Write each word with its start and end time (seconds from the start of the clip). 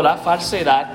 la 0.00 0.16
falsedad, 0.16 0.86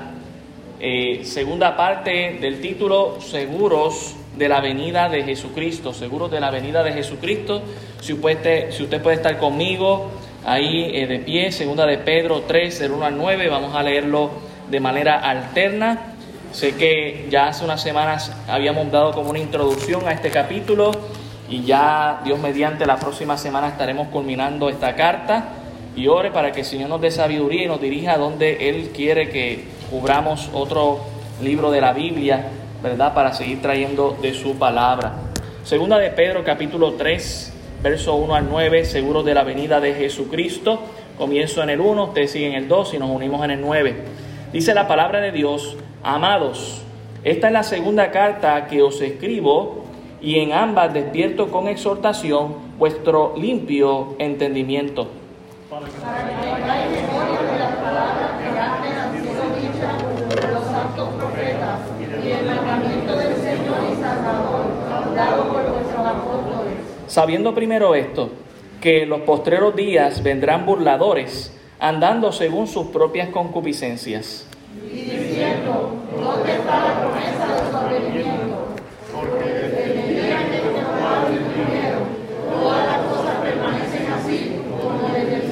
eh, 0.80 1.20
segunda 1.22 1.76
parte 1.76 2.36
del 2.40 2.60
título, 2.60 3.20
seguros 3.20 4.16
de 4.36 4.48
la 4.48 4.60
venida 4.60 5.08
de 5.08 5.22
Jesucristo, 5.22 5.94
seguros 5.94 6.32
de 6.32 6.40
la 6.40 6.50
venida 6.50 6.82
de 6.82 6.92
Jesucristo. 6.92 7.62
Si 8.00 8.12
usted, 8.12 8.72
si 8.72 8.82
usted 8.82 9.00
puede 9.00 9.14
estar 9.14 9.38
conmigo 9.38 10.10
ahí 10.44 10.90
eh, 10.92 11.06
de 11.06 11.20
pie, 11.20 11.52
segunda 11.52 11.86
de 11.86 11.98
Pedro 11.98 12.42
3, 12.42 12.76
del 12.80 12.90
1 12.90 13.04
al 13.04 13.16
9, 13.16 13.48
vamos 13.48 13.76
a 13.76 13.84
leerlo 13.84 14.30
de 14.68 14.80
manera 14.80 15.20
alterna. 15.20 16.14
Sé 16.50 16.74
que 16.74 17.28
ya 17.30 17.46
hace 17.46 17.64
unas 17.64 17.80
semanas 17.80 18.32
habíamos 18.48 18.90
dado 18.90 19.12
como 19.12 19.30
una 19.30 19.38
introducción 19.38 20.08
a 20.08 20.10
este 20.12 20.32
capítulo 20.32 20.90
y 21.48 21.62
ya 21.62 22.20
Dios 22.24 22.40
mediante 22.40 22.84
la 22.84 22.96
próxima 22.96 23.38
semana 23.38 23.68
estaremos 23.68 24.08
culminando 24.08 24.68
esta 24.68 24.96
carta 24.96 25.50
y 25.96 26.06
ore 26.08 26.30
para 26.30 26.52
que 26.52 26.60
el 26.60 26.66
Señor 26.66 26.88
nos 26.88 27.00
dé 27.00 27.10
sabiduría 27.10 27.64
y 27.64 27.66
nos 27.66 27.80
dirija 27.80 28.14
a 28.14 28.18
donde 28.18 28.68
Él 28.68 28.90
quiere 28.94 29.28
que 29.30 29.64
cubramos 29.90 30.50
otro 30.52 31.00
libro 31.42 31.70
de 31.70 31.80
la 31.80 31.92
Biblia, 31.92 32.46
¿verdad? 32.82 33.14
Para 33.14 33.32
seguir 33.32 33.60
trayendo 33.62 34.16
de 34.20 34.34
su 34.34 34.58
palabra. 34.58 35.14
Segunda 35.64 35.98
de 35.98 36.10
Pedro 36.10 36.44
capítulo 36.44 36.94
3, 36.94 37.52
verso 37.82 38.14
1 38.16 38.34
al 38.34 38.48
9, 38.48 38.84
seguros 38.84 39.24
de 39.24 39.34
la 39.34 39.44
venida 39.44 39.80
de 39.80 39.94
Jesucristo. 39.94 40.80
Comienzo 41.16 41.62
en 41.62 41.70
el 41.70 41.80
1, 41.80 42.04
ustedes 42.04 42.30
siguen 42.30 42.54
el 42.54 42.68
2 42.68 42.94
y 42.94 42.98
nos 42.98 43.10
unimos 43.10 43.44
en 43.44 43.50
el 43.52 43.60
9. 43.60 43.96
Dice 44.52 44.74
la 44.74 44.86
palabra 44.86 45.20
de 45.20 45.32
Dios, 45.32 45.76
amados, 46.02 46.82
esta 47.24 47.48
es 47.48 47.52
la 47.52 47.64
segunda 47.64 48.10
carta 48.10 48.66
que 48.66 48.82
os 48.82 49.00
escribo 49.00 49.84
y 50.22 50.38
en 50.38 50.52
ambas 50.52 50.94
despierto 50.94 51.48
con 51.48 51.68
exhortación 51.68 52.54
vuestro 52.78 53.34
limpio 53.36 54.14
entendimiento 54.18 55.08
Sabiendo 67.06 67.54
primero 67.54 67.94
esto, 67.94 68.30
que 68.80 69.02
en 69.02 69.08
los 69.08 69.20
postreros 69.22 69.74
días 69.74 70.22
vendrán 70.22 70.66
burladores, 70.66 71.52
andando 71.80 72.32
según 72.32 72.66
sus 72.66 72.88
propias 72.88 73.30
concupiscencias. 73.30 74.46
Y 74.84 74.96
diciendo, 74.96 75.94
¿dónde 76.16 76.52
está 76.52 76.84
la 76.84 77.00
promesa 77.00 77.54
de 77.54 77.70
su 77.70 77.76
advenimiento? 77.76 78.68
Porque 79.12 79.44
desde 79.44 79.84
el 79.84 80.08
día 80.08 80.40
en 80.42 80.50
que 80.50 80.56
el 80.58 81.44
primero, 81.44 81.98
todas 82.52 82.86
las 82.86 82.98
cosas 82.98 83.34
permanecen 83.42 84.12
así 84.12 84.56
como 84.80 85.08
desde 85.08 85.34
el 85.34 85.48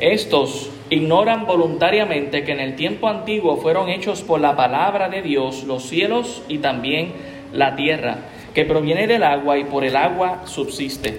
estos 0.00 0.70
ignoran 0.88 1.46
voluntariamente 1.46 2.42
que 2.42 2.52
en 2.52 2.60
el 2.60 2.74
tiempo 2.74 3.08
antiguo 3.08 3.58
fueron 3.58 3.90
hechos 3.90 4.22
por 4.22 4.40
la 4.40 4.56
palabra 4.56 5.08
de 5.08 5.22
Dios 5.22 5.64
los 5.64 5.84
cielos 5.84 6.42
y 6.48 6.58
también 6.58 7.12
la 7.52 7.76
tierra, 7.76 8.18
que 8.54 8.64
proviene 8.64 9.06
del 9.06 9.22
agua 9.22 9.58
y 9.58 9.64
por 9.64 9.84
el 9.84 9.96
agua 9.96 10.42
subsiste. 10.46 11.18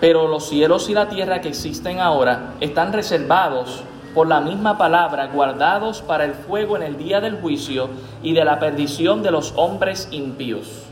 Pero 0.00 0.28
los 0.28 0.48
cielos 0.48 0.88
y 0.90 0.94
la 0.94 1.08
tierra 1.08 1.40
que 1.40 1.48
existen 1.48 2.00
ahora 2.00 2.54
están 2.60 2.92
reservados 2.92 3.82
por 4.14 4.28
la 4.28 4.40
misma 4.40 4.78
palabra, 4.78 5.26
guardados 5.26 6.02
para 6.02 6.24
el 6.24 6.34
fuego 6.34 6.76
en 6.76 6.82
el 6.82 6.98
día 6.98 7.20
del 7.20 7.40
juicio 7.40 7.88
y 8.22 8.34
de 8.34 8.44
la 8.44 8.58
perdición 8.58 9.22
de 9.22 9.30
los 9.30 9.54
hombres 9.56 10.08
impíos. 10.12 10.84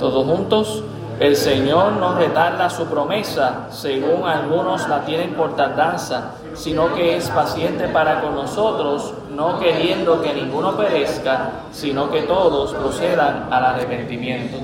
Todos 0.00 0.24
juntos, 0.24 0.82
el 1.20 1.36
Señor 1.36 1.92
no 1.92 2.14
retarda 2.14 2.70
su 2.70 2.86
promesa, 2.86 3.66
según 3.70 4.26
algunos 4.26 4.88
la 4.88 5.04
tienen 5.04 5.34
por 5.34 5.54
tardanza, 5.54 6.36
sino 6.54 6.94
que 6.94 7.18
es 7.18 7.28
paciente 7.28 7.86
para 7.88 8.22
con 8.22 8.34
nosotros, 8.34 9.12
no 9.36 9.60
queriendo 9.60 10.22
que 10.22 10.32
ninguno 10.32 10.74
perezca, 10.74 11.50
sino 11.72 12.10
que 12.10 12.22
todos 12.22 12.72
procedan 12.72 13.48
al 13.50 13.64
arrepentimiento. 13.66 14.56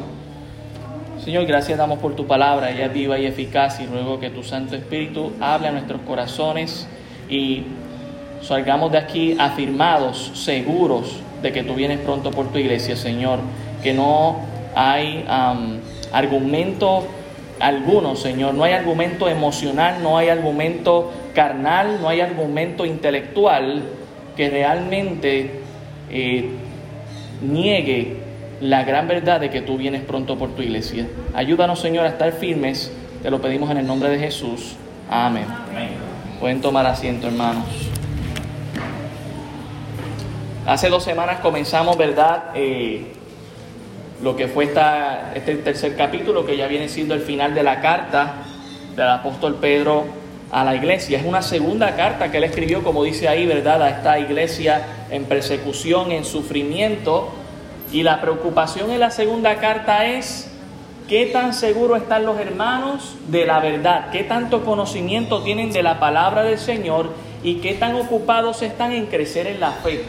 Señor, 1.22 1.44
gracias 1.44 1.76
damos 1.76 1.98
por 1.98 2.14
tu 2.14 2.26
palabra, 2.26 2.70
ella 2.70 2.86
es 2.86 2.94
viva 2.94 3.18
y 3.18 3.26
eficaz, 3.26 3.78
y 3.80 3.86
ruego 3.86 4.18
que 4.18 4.30
tu 4.30 4.42
Santo 4.42 4.74
Espíritu 4.74 5.32
hable 5.38 5.68
a 5.68 5.72
nuestros 5.72 6.00
corazones 6.06 6.88
y 7.28 7.64
salgamos 8.40 8.90
de 8.90 8.98
aquí 8.98 9.36
afirmados, 9.38 10.30
seguros 10.32 11.20
de 11.42 11.52
que 11.52 11.62
tú 11.62 11.74
vienes 11.74 12.00
pronto 12.00 12.30
por 12.30 12.46
tu 12.46 12.56
iglesia, 12.56 12.96
Señor, 12.96 13.40
que 13.82 13.92
no 13.92 14.55
hay 14.76 15.24
argumento 16.12 17.06
alguno, 17.58 18.14
Señor, 18.14 18.52
no 18.52 18.64
hay 18.64 18.74
argumento 18.74 19.26
emocional, 19.26 20.02
no 20.02 20.18
hay 20.18 20.28
argumento 20.28 21.12
carnal, 21.34 21.98
no 22.02 22.10
hay 22.10 22.20
argumento 22.20 22.84
intelectual 22.84 23.82
que 24.36 24.50
realmente 24.50 25.62
eh, 26.10 26.50
niegue 27.40 28.18
la 28.60 28.84
gran 28.84 29.08
verdad 29.08 29.40
de 29.40 29.48
que 29.48 29.62
tú 29.62 29.78
vienes 29.78 30.02
pronto 30.02 30.36
por 30.36 30.50
tu 30.50 30.60
iglesia. 30.60 31.06
Ayúdanos, 31.34 31.80
Señor, 31.80 32.04
a 32.04 32.10
estar 32.10 32.30
firmes. 32.32 32.92
Te 33.22 33.30
lo 33.30 33.40
pedimos 33.40 33.70
en 33.70 33.78
el 33.78 33.86
nombre 33.86 34.10
de 34.10 34.18
Jesús. 34.18 34.76
Amén. 35.08 35.46
Pueden 36.38 36.60
tomar 36.60 36.84
asiento, 36.84 37.28
hermanos. 37.28 37.64
Hace 40.66 40.90
dos 40.90 41.02
semanas 41.02 41.38
comenzamos, 41.40 41.96
¿verdad? 41.96 42.50
Eh, 42.54 43.15
lo 44.22 44.36
que 44.36 44.48
fue 44.48 44.64
esta, 44.64 45.32
este 45.34 45.56
tercer 45.56 45.96
capítulo, 45.96 46.46
que 46.46 46.56
ya 46.56 46.66
viene 46.66 46.88
siendo 46.88 47.14
el 47.14 47.20
final 47.20 47.54
de 47.54 47.62
la 47.62 47.80
carta 47.80 48.34
del 48.94 49.08
apóstol 49.08 49.56
Pedro 49.56 50.04
a 50.50 50.64
la 50.64 50.74
iglesia. 50.74 51.18
Es 51.18 51.24
una 51.24 51.42
segunda 51.42 51.96
carta 51.96 52.30
que 52.30 52.38
él 52.38 52.44
escribió, 52.44 52.82
como 52.82 53.04
dice 53.04 53.28
ahí, 53.28 53.46
¿verdad? 53.46 53.82
A 53.82 53.90
esta 53.90 54.18
iglesia 54.18 54.82
en 55.10 55.24
persecución, 55.24 56.12
en 56.12 56.24
sufrimiento. 56.24 57.30
Y 57.92 58.02
la 58.02 58.20
preocupación 58.20 58.90
en 58.90 59.00
la 59.00 59.10
segunda 59.10 59.56
carta 59.56 60.06
es 60.06 60.50
¿Qué 61.08 61.26
tan 61.26 61.54
seguros 61.54 62.02
están 62.02 62.26
los 62.26 62.36
hermanos 62.40 63.14
de 63.28 63.46
la 63.46 63.60
verdad? 63.60 64.10
¿Qué 64.10 64.24
tanto 64.24 64.64
conocimiento 64.64 65.40
tienen 65.42 65.70
de 65.70 65.84
la 65.84 66.00
palabra 66.00 66.42
del 66.42 66.58
Señor? 66.58 67.10
¿Y 67.44 67.56
qué 67.56 67.74
tan 67.74 67.94
ocupados 67.94 68.60
están 68.62 68.90
en 68.90 69.06
crecer 69.06 69.46
en 69.46 69.60
la 69.60 69.70
fe? 69.70 70.02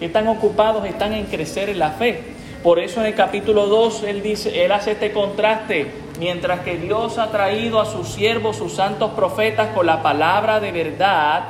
¿Qué 0.00 0.08
tan 0.08 0.26
ocupados 0.26 0.84
están 0.84 1.12
en 1.12 1.26
crecer 1.26 1.68
en 1.68 1.78
la 1.78 1.90
fe? 1.90 2.24
Por 2.62 2.78
eso 2.78 3.00
en 3.00 3.06
el 3.06 3.14
capítulo 3.14 3.66
2 3.66 4.02
él 4.02 4.22
dice, 4.22 4.64
él 4.64 4.72
hace 4.72 4.92
este 4.92 5.12
contraste, 5.12 5.90
mientras 6.18 6.60
que 6.60 6.76
Dios 6.76 7.16
ha 7.16 7.30
traído 7.30 7.80
a 7.80 7.86
sus 7.86 8.08
siervos, 8.08 8.56
sus 8.56 8.74
santos 8.74 9.12
profetas 9.12 9.68
con 9.74 9.86
la 9.86 10.02
palabra 10.02 10.60
de 10.60 10.70
verdad, 10.70 11.42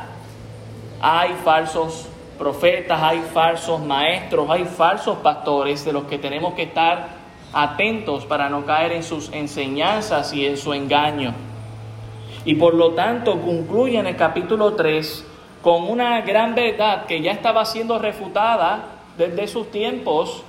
hay 1.00 1.30
falsos 1.44 2.06
profetas, 2.38 3.02
hay 3.02 3.22
falsos 3.34 3.80
maestros, 3.80 4.48
hay 4.50 4.64
falsos 4.64 5.18
pastores 5.18 5.84
de 5.84 5.92
los 5.92 6.04
que 6.04 6.18
tenemos 6.18 6.54
que 6.54 6.62
estar 6.62 7.08
atentos 7.52 8.24
para 8.24 8.48
no 8.48 8.64
caer 8.64 8.92
en 8.92 9.02
sus 9.02 9.32
enseñanzas 9.32 10.32
y 10.32 10.46
en 10.46 10.56
su 10.56 10.72
engaño. 10.72 11.34
Y 12.44 12.54
por 12.54 12.74
lo 12.74 12.92
tanto 12.92 13.40
concluye 13.40 13.98
en 13.98 14.06
el 14.06 14.16
capítulo 14.16 14.74
3 14.74 15.26
con 15.60 15.90
una 15.90 16.20
gran 16.20 16.54
verdad 16.54 17.06
que 17.06 17.20
ya 17.20 17.32
estaba 17.32 17.64
siendo 17.64 17.98
refutada 17.98 18.84
desde 19.18 19.48
sus 19.48 19.70
tiempos, 19.70 20.44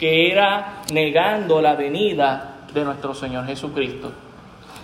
que 0.00 0.32
era 0.32 0.80
negando 0.94 1.60
la 1.60 1.74
venida 1.74 2.62
de 2.72 2.84
nuestro 2.84 3.14
Señor 3.14 3.46
Jesucristo. 3.46 4.10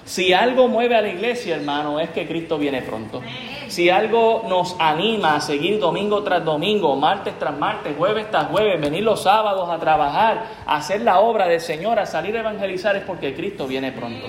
Si 0.05 0.35
algo 0.35 0.69
mueve 0.69 0.95
a 0.95 1.01
la 1.01 1.09
iglesia, 1.09 1.57
hermano, 1.57 1.99
es 1.99 2.11
que 2.11 2.29
Cristo 2.29 2.59
viene 2.59 2.83
pronto. 2.83 3.23
Si 3.67 3.89
algo 3.89 4.45
nos 4.47 4.77
anima 4.79 5.37
a 5.37 5.41
seguir 5.41 5.81
domingo 5.81 6.23
tras 6.23 6.45
domingo, 6.45 6.95
martes 6.97 7.39
tras 7.39 7.57
martes, 7.57 7.97
jueves 7.97 8.31
tras 8.31 8.49
jueves, 8.49 8.79
venir 8.79 9.03
los 9.03 9.23
sábados 9.23 9.71
a 9.71 9.79
trabajar, 9.79 10.45
a 10.67 10.77
hacer 10.77 11.01
la 11.01 11.19
obra 11.21 11.49
del 11.49 11.61
Señor, 11.61 11.99
a 11.99 12.05
salir 12.05 12.37
a 12.37 12.41
evangelizar, 12.41 12.95
es 12.95 13.03
porque 13.03 13.35
Cristo 13.35 13.67
viene 13.67 13.93
pronto. 13.93 14.27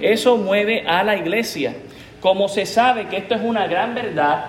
Eso 0.00 0.36
mueve 0.36 0.84
a 0.84 1.04
la 1.04 1.16
iglesia. 1.16 1.76
Como 2.20 2.48
se 2.48 2.66
sabe 2.66 3.06
que 3.06 3.18
esto 3.18 3.36
es 3.36 3.40
una 3.40 3.68
gran 3.68 3.94
verdad 3.94 4.46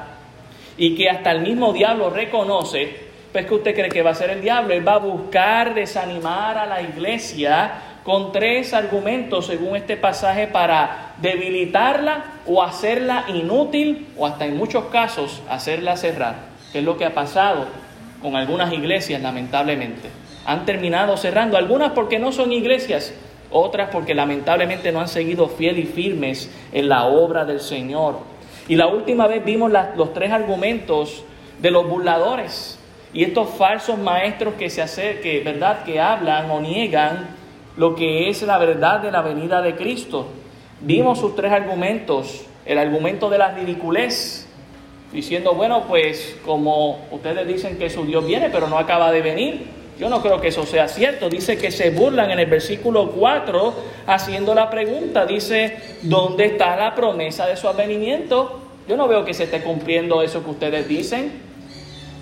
y 0.77 0.95
que 0.95 1.11
hasta 1.11 1.31
el 1.31 1.41
mismo 1.41 1.73
diablo 1.73 2.09
reconoce, 2.09 3.04
pues 3.35 3.47
que 3.47 3.53
usted 3.55 3.75
cree 3.75 3.89
que 3.89 4.01
va 4.01 4.11
a 4.11 4.15
ser 4.15 4.29
el 4.29 4.39
diablo, 4.39 4.73
él 4.73 4.87
va 4.87 4.93
a 4.93 4.99
buscar 4.99 5.73
desanimar 5.73 6.57
a 6.57 6.65
la 6.65 6.81
iglesia 6.81 7.73
con 8.05 8.31
tres 8.31 8.73
argumentos 8.73 9.47
según 9.47 9.75
este 9.75 9.97
pasaje 9.97 10.47
para 10.47 11.15
debilitarla 11.17 12.23
o 12.47 12.63
hacerla 12.63 13.25
inútil 13.27 14.07
o 14.17 14.25
hasta 14.25 14.45
en 14.45 14.55
muchos 14.55 14.85
casos 14.85 15.41
hacerla 15.49 15.97
cerrar, 15.97 16.35
que 16.71 16.79
es 16.79 16.85
lo 16.85 16.95
que 16.95 17.03
ha 17.03 17.13
pasado 17.13 17.65
con 18.21 18.37
algunas 18.37 18.71
iglesias 18.71 19.21
lamentablemente. 19.21 20.07
Han 20.45 20.65
terminado 20.65 21.17
cerrando, 21.17 21.57
algunas 21.57 21.91
porque 21.91 22.19
no 22.19 22.31
son 22.31 22.53
iglesias, 22.53 23.13
otras 23.51 23.89
porque 23.91 24.15
lamentablemente 24.15 24.93
no 24.93 25.01
han 25.01 25.09
seguido 25.09 25.49
fiel 25.49 25.77
y 25.77 25.83
firmes 25.83 26.49
en 26.71 26.87
la 26.87 27.03
obra 27.03 27.43
del 27.43 27.59
Señor. 27.59 28.17
Y 28.69 28.77
la 28.77 28.87
última 28.87 29.27
vez 29.27 29.43
vimos 29.43 29.73
los 29.97 30.13
tres 30.13 30.31
argumentos 30.31 31.25
de 31.59 31.71
los 31.71 31.85
burladores 31.85 32.79
y 33.15 33.23
estos 33.23 33.49
falsos 33.51 33.97
maestros 33.97 34.55
que 34.55 34.69
se 34.69 34.81
hacen, 34.81 35.21
que 35.21 35.39
verdad 35.39 35.83
que 35.85 36.01
hablan 36.01 36.51
o 36.51 36.59
niegan 36.59 37.29
lo 37.77 37.95
que 37.95 38.29
es 38.29 38.41
la 38.41 38.57
verdad 38.57 38.99
de 38.99 39.09
la 39.09 39.21
venida 39.21 39.61
de 39.61 39.73
Cristo. 39.73 40.27
Vimos 40.81 41.19
sus 41.19 41.33
tres 41.33 41.53
argumentos, 41.53 42.45
el 42.65 42.77
argumento 42.77 43.29
de 43.29 43.37
la 43.37 43.51
ridiculez, 43.51 44.49
diciendo, 45.13 45.53
bueno, 45.53 45.85
pues 45.87 46.35
como 46.43 47.07
ustedes 47.09 47.47
dicen 47.47 47.77
que 47.77 47.89
su 47.89 48.05
Dios 48.05 48.27
viene, 48.27 48.49
pero 48.49 48.67
no 48.67 48.77
acaba 48.77 49.13
de 49.13 49.21
venir, 49.21 49.65
yo 49.97 50.09
no 50.09 50.21
creo 50.21 50.41
que 50.41 50.49
eso 50.49 50.65
sea 50.65 50.89
cierto. 50.89 51.29
Dice 51.29 51.57
que 51.57 51.71
se 51.71 51.91
burlan 51.91 52.31
en 52.31 52.39
el 52.39 52.47
versículo 52.47 53.11
4 53.11 53.73
haciendo 54.07 54.53
la 54.53 54.69
pregunta. 54.69 55.25
Dice, 55.25 55.77
¿dónde 56.01 56.47
está 56.47 56.75
la 56.75 56.93
promesa 56.93 57.47
de 57.47 57.55
su 57.55 57.69
advenimiento? 57.69 58.59
Yo 58.89 58.97
no 58.97 59.07
veo 59.07 59.23
que 59.23 59.33
se 59.33 59.45
esté 59.45 59.61
cumpliendo 59.61 60.21
eso 60.21 60.43
que 60.43 60.49
ustedes 60.49 60.85
dicen. 60.85 61.44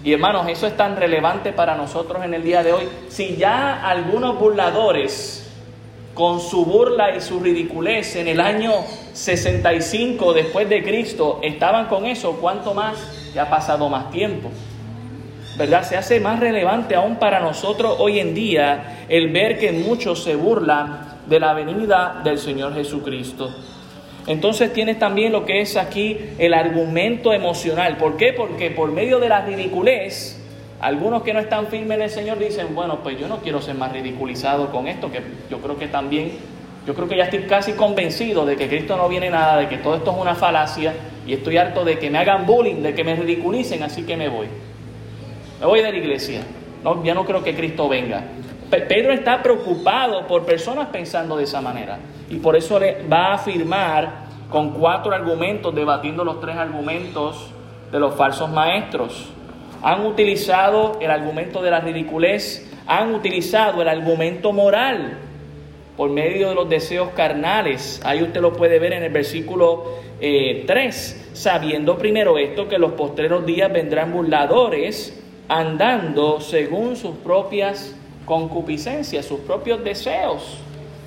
Y 0.04 0.12
hermanos, 0.12 0.48
eso 0.50 0.68
es 0.68 0.76
tan 0.76 0.98
relevante 0.98 1.54
para 1.54 1.76
nosotros 1.76 2.24
en 2.26 2.34
el 2.34 2.44
día 2.44 2.62
de 2.62 2.74
hoy. 2.74 2.90
Si 3.10 3.38
ya 3.38 3.88
algunos 3.88 4.38
burladores 4.38 5.50
con 6.14 6.40
su 6.40 6.66
burla 6.66 7.16
y 7.16 7.22
su 7.22 7.40
ridiculez 7.40 8.16
en 8.18 8.28
el 8.28 8.42
año 8.42 8.72
65 9.14 10.34
después 10.34 10.70
de 10.70 10.84
Cristo 10.84 11.40
estaban 11.42 11.88
con 11.88 12.06
eso, 12.06 12.38
¿cuánto 12.42 12.74
más? 12.74 13.32
Ya 13.34 13.44
ha 13.44 13.50
pasado 13.50 13.90
más 13.90 14.12
tiempo. 14.12 14.50
¿verdad? 15.58 15.84
Se 15.84 15.96
hace 15.96 16.20
más 16.20 16.40
relevante 16.40 16.96
aún 16.96 17.18
para 17.18 17.40
nosotros 17.40 17.96
hoy 18.00 18.20
en 18.20 18.34
día 18.34 19.06
el 19.08 19.32
ver 19.32 19.60
que 19.60 19.72
muchos 19.72 20.24
se 20.24 20.36
burlan 20.36 21.20
de 21.28 21.40
la 21.40 21.54
venida 21.54 22.22
del 22.24 22.40
Señor 22.40 22.74
Jesucristo. 22.74 23.54
Entonces 24.28 24.72
tienes 24.72 25.00
también 25.00 25.32
lo 25.32 25.46
que 25.46 25.62
es 25.62 25.76
aquí 25.76 26.18
el 26.38 26.54
argumento 26.54 27.34
emocional. 27.34 27.98
¿Por 27.98 28.18
qué? 28.18 28.34
Porque 28.34 28.72
por 28.72 28.92
medio 28.92 29.20
de 29.20 29.30
la 29.30 29.42
ridiculez, 29.42 30.40
algunos 30.80 31.24
que 31.24 31.34
no 31.34 31.40
están 31.40 31.68
firmes 31.68 31.98
en 31.98 32.04
el 32.04 32.10
Señor 32.10 32.40
dicen, 32.40 32.74
bueno, 32.74 33.00
pues 33.04 33.20
yo 33.20 33.28
no 33.28 33.40
quiero 33.40 33.62
ser 33.62 33.76
más 33.76 33.92
ridiculizado 33.92 34.72
con 34.72 34.88
esto, 34.88 35.12
que 35.12 35.22
yo 35.50 35.60
creo 35.60 35.78
que 35.78 35.88
también, 35.88 36.32
yo 36.86 36.94
creo 36.94 37.08
que 37.08 37.18
ya 37.18 37.26
estoy 37.26 37.44
casi 37.44 37.74
convencido 37.74 38.46
de 38.46 38.56
que 38.56 38.68
Cristo 38.68 38.96
no 38.98 39.08
viene 39.10 39.30
nada, 39.30 39.58
de 39.58 39.68
que 39.68 39.78
todo 39.78 39.96
esto 39.96 40.12
es 40.12 40.18
una 40.18 40.36
falacia, 40.36 40.94
y 41.26 41.34
estoy 41.34 41.58
harto 41.58 41.86
de 41.86 42.00
que 42.00 42.10
me 42.10 42.18
hagan 42.18 42.46
bullying, 42.46 42.82
de 42.82 42.94
que 42.94 43.04
me 43.04 43.16
ridiculicen, 43.16 43.84
así 43.84 44.04
que 44.04 44.18
me 44.18 44.28
voy. 44.28 44.48
Me 45.60 45.66
voy 45.66 45.82
de 45.82 45.92
la 45.92 45.98
iglesia. 45.98 46.42
No, 46.84 47.02
ya 47.04 47.14
no 47.14 47.26
creo 47.26 47.44
que 47.44 47.56
Cristo 47.56 47.88
venga. 47.88 48.26
Pedro 48.82 49.14
está 49.14 49.44
preocupado 49.44 50.26
por 50.26 50.46
personas 50.46 50.88
pensando 50.88 51.38
de 51.38 51.44
esa 51.44 51.62
manera. 51.62 52.00
Y 52.30 52.38
por 52.38 52.56
eso 52.56 52.80
le 52.80 53.08
va 53.08 53.28
a 53.28 53.34
afirmar 53.36 54.24
con 54.50 54.72
cuatro 54.72 55.14
argumentos, 55.14 55.74
debatiendo 55.74 56.24
los 56.24 56.40
tres 56.40 56.56
argumentos 56.56 57.52
de 57.92 58.00
los 58.00 58.16
falsos 58.16 58.50
maestros. 58.50 59.30
Han 59.82 60.06
utilizado 60.06 60.98
el 61.02 61.12
argumento 61.12 61.62
de 61.62 61.72
la 61.72 61.80
ridiculez, 61.80 62.72
han 62.88 63.14
utilizado 63.14 63.82
el 63.82 63.90
argumento 63.90 64.52
moral 64.52 65.18
por 65.98 66.10
medio 66.10 66.50
de 66.50 66.56
los 66.56 66.70
deseos 66.70 67.10
carnales. 67.10 68.02
Ahí 68.04 68.24
usted 68.24 68.42
lo 68.42 68.54
puede 68.54 68.80
ver 68.80 68.94
en 68.94 69.04
el 69.04 69.12
versículo 69.12 69.86
3, 70.20 70.20
eh, 70.20 71.30
sabiendo 71.34 71.98
primero 71.98 72.38
esto, 72.38 72.68
que 72.68 72.78
los 72.78 72.94
postreros 72.94 73.46
días 73.46 73.72
vendrán 73.72 74.12
burladores 74.12 75.22
andando 75.48 76.40
según 76.40 76.96
sus 76.96 77.18
propias 77.18 77.96
concupiscencias, 78.26 79.26
sus 79.26 79.42
propios 79.42 79.84
deseos, 79.84 80.58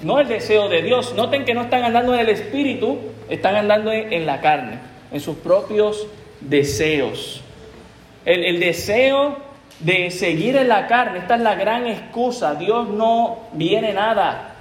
no 0.03 0.21
el 0.21 0.29
deseo 0.29 0.69
de 0.69 0.83
Dios. 0.83 1.15
Noten 1.15 1.45
que 1.45 1.55
no 1.55 1.63
están 1.63 1.85
andando 1.85 2.15
en 2.15 2.21
el 2.21 2.29
espíritu, 2.29 2.99
están 3.29 3.57
andando 3.57 3.93
en 3.93 4.27
la 4.27 4.41
carne, 4.41 4.79
en 5.11 5.21
sus 5.21 5.37
propios 5.37 6.07
deseos. 6.41 7.43
El, 8.25 8.59
deseo 8.59 9.37
de 9.81 10.11
seguir 10.11 10.57
en 10.57 10.69
la 10.69 10.87
carne, 10.87 11.19
esta 11.21 11.37
es 11.37 11.43
la 11.43 11.55
gran 11.55 11.87
excusa, 11.87 12.55
Dios 12.55 12.89
no 12.89 13.39
viene 13.53 13.93
nada, 13.93 14.55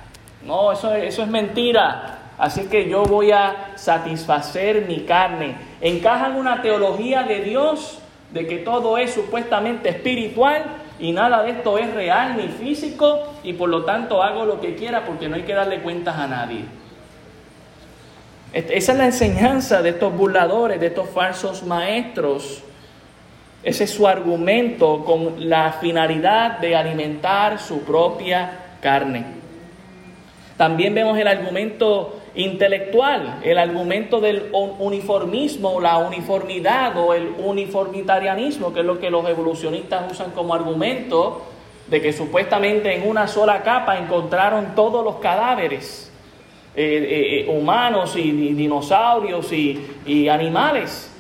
no, 0.46 0.72
eso, 0.72 0.94
eso 0.94 1.24
es 1.24 1.28
mentira. 1.28 2.20
Así 2.38 2.66
que 2.66 2.90
yo 2.90 3.04
voy 3.04 3.32
a 3.32 3.72
satisfacer 3.76 4.86
mi 4.88 5.02
carne. 5.02 5.56
Encajan 5.80 6.36
una 6.36 6.62
teología 6.62 7.24
de 7.24 7.40
Dios 7.40 8.00
de 8.32 8.46
que 8.46 8.58
todo 8.58 8.98
es 8.98 9.14
supuestamente 9.14 9.90
espiritual 9.90 10.64
y 11.00 11.12
nada 11.12 11.44
de 11.44 11.52
esto 11.52 11.78
es 11.78 11.94
real 11.94 12.38
ni 12.38 12.48
físico 12.48 13.34
y 13.44 13.54
por 13.54 13.70
lo 13.70 13.84
tanto 13.84 14.24
hago 14.24 14.46
lo 14.46 14.62
que 14.62 14.76
quiera 14.76 15.06
porque 15.06 15.28
no 15.28 15.36
hay 15.36 15.44
que 15.44 15.54
darle 15.54 15.82
cuentas 15.82 16.16
a 16.18 16.28
nadie. 16.28 16.66
Esa 18.54 18.92
es 18.94 18.98
la 18.98 19.06
enseñanza 19.06 19.82
de 19.82 19.90
estos 19.90 20.16
burladores, 20.16 20.80
de 20.80 20.88
estos 20.88 21.10
falsos 21.10 21.64
maestros. 21.64 22.64
Ese 23.64 23.84
es 23.84 23.90
su 23.90 24.08
argumento 24.08 25.04
con 25.04 25.50
la 25.50 25.74
finalidad 25.74 26.60
de 26.60 26.76
alimentar 26.76 27.60
su 27.60 27.82
propia 27.82 28.60
carne. 28.80 29.26
También 30.56 30.94
vemos 30.96 31.18
el 31.18 31.28
argumento 31.28 32.15
intelectual, 32.36 33.40
el 33.44 33.58
argumento 33.58 34.20
del 34.20 34.50
uniformismo, 34.52 35.80
la 35.80 35.98
uniformidad 35.98 36.98
o 36.98 37.14
el 37.14 37.34
uniformitarianismo, 37.38 38.74
que 38.74 38.82
es 38.82 38.86
lo 38.86 39.00
que 39.00 39.10
los 39.10 39.28
evolucionistas 39.28 40.12
usan 40.12 40.32
como 40.32 40.54
argumento, 40.54 41.44
de 41.88 42.02
que 42.02 42.12
supuestamente 42.12 42.96
en 42.96 43.08
una 43.08 43.28
sola 43.28 43.62
capa 43.62 43.98
encontraron 43.98 44.76
todos 44.76 45.04
los 45.04 45.16
cadáveres 45.18 46.12
eh, 46.76 46.84
eh, 46.84 47.40
eh, 47.40 47.58
humanos 47.58 48.18
y, 48.18 48.32
dinosaurios 48.32 49.52
y, 49.54 50.28
animales. 50.28 51.12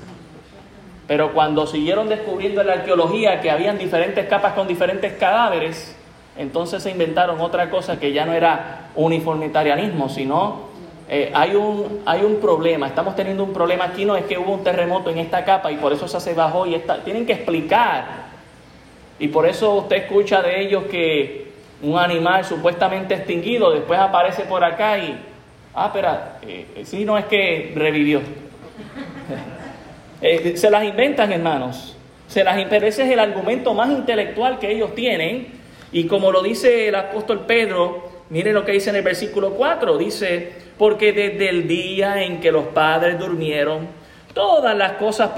Pero 1.07 1.33
cuando 1.33 1.67
siguieron 1.67 2.09
descubriendo 2.09 2.61
en 2.61 2.67
la 2.67 2.73
arqueología 2.73 3.39
que 3.39 3.51
habían 3.51 3.77
diferentes 3.77 4.25
capas 4.27 4.53
con 4.53 4.67
diferentes 4.67 5.13
cadáveres, 5.13 5.95
entonces 6.35 6.83
se 6.83 6.91
inventaron 6.91 7.39
otra 7.39 7.69
cosa 7.69 7.99
que 7.99 8.11
ya 8.11 8.25
no 8.25 8.33
era 8.33 8.89
uniformitarianismo, 8.95 10.09
sino 10.09 10.74
eh, 11.07 11.31
hay, 11.33 11.55
un, 11.55 12.01
hay 12.05 12.23
un 12.23 12.37
problema, 12.37 12.87
estamos 12.87 13.15
teniendo 13.15 13.43
un 13.43 13.53
problema 13.53 13.85
aquí, 13.85 14.05
no 14.05 14.15
es 14.15 14.25
que 14.25 14.37
hubo 14.39 14.53
un 14.53 14.63
terremoto 14.63 15.11
en 15.11 15.19
esta 15.19 15.45
capa 15.45 15.71
y 15.71 15.77
por 15.77 15.93
eso 15.93 16.07
se 16.07 16.33
bajó 16.33 16.65
y 16.65 16.73
está, 16.73 17.03
tienen 17.03 17.25
que 17.25 17.33
explicar. 17.33 18.25
Y 19.19 19.27
por 19.27 19.45
eso 19.45 19.75
usted 19.75 19.97
escucha 19.97 20.41
de 20.41 20.61
ellos 20.61 20.85
que 20.85 21.51
un 21.81 21.97
animal 21.97 22.43
supuestamente 22.43 23.13
extinguido 23.13 23.71
después 23.71 23.99
aparece 23.99 24.43
por 24.43 24.63
acá 24.63 24.97
y, 24.97 25.15
ah, 25.75 25.87
espera, 25.87 26.39
eh, 26.41 26.81
si 26.83 27.05
no 27.05 27.17
es 27.17 27.25
que 27.25 27.73
revivió. 27.75 28.21
Eh, 30.21 30.55
se 30.55 30.71
las 30.71 30.83
inventan, 30.85 31.31
hermanos. 31.33 31.95
Se 32.27 32.43
las, 32.43 32.59
pero 32.67 32.87
ese 32.87 33.03
es 33.03 33.11
el 33.11 33.19
argumento 33.19 33.73
más 33.75 33.89
intelectual 33.89 34.57
que 34.57 34.71
ellos 34.71 34.95
tienen. 34.95 35.49
Y 35.91 36.07
como 36.07 36.31
lo 36.31 36.41
dice 36.41 36.87
el 36.87 36.95
apóstol 36.95 37.41
Pedro, 37.41 38.14
mire 38.29 38.53
lo 38.53 38.65
que 38.65 38.71
dice 38.71 38.89
en 38.89 38.97
el 38.97 39.03
versículo 39.03 39.51
4, 39.51 39.97
dice, 39.97 40.53
porque 40.77 41.13
desde 41.13 41.49
el 41.49 41.67
día 41.67 42.23
en 42.23 42.39
que 42.39 42.51
los 42.51 42.65
padres 42.65 43.19
durmieron, 43.19 43.87
todas 44.33 44.75
las 44.75 44.93
cosas 44.93 45.31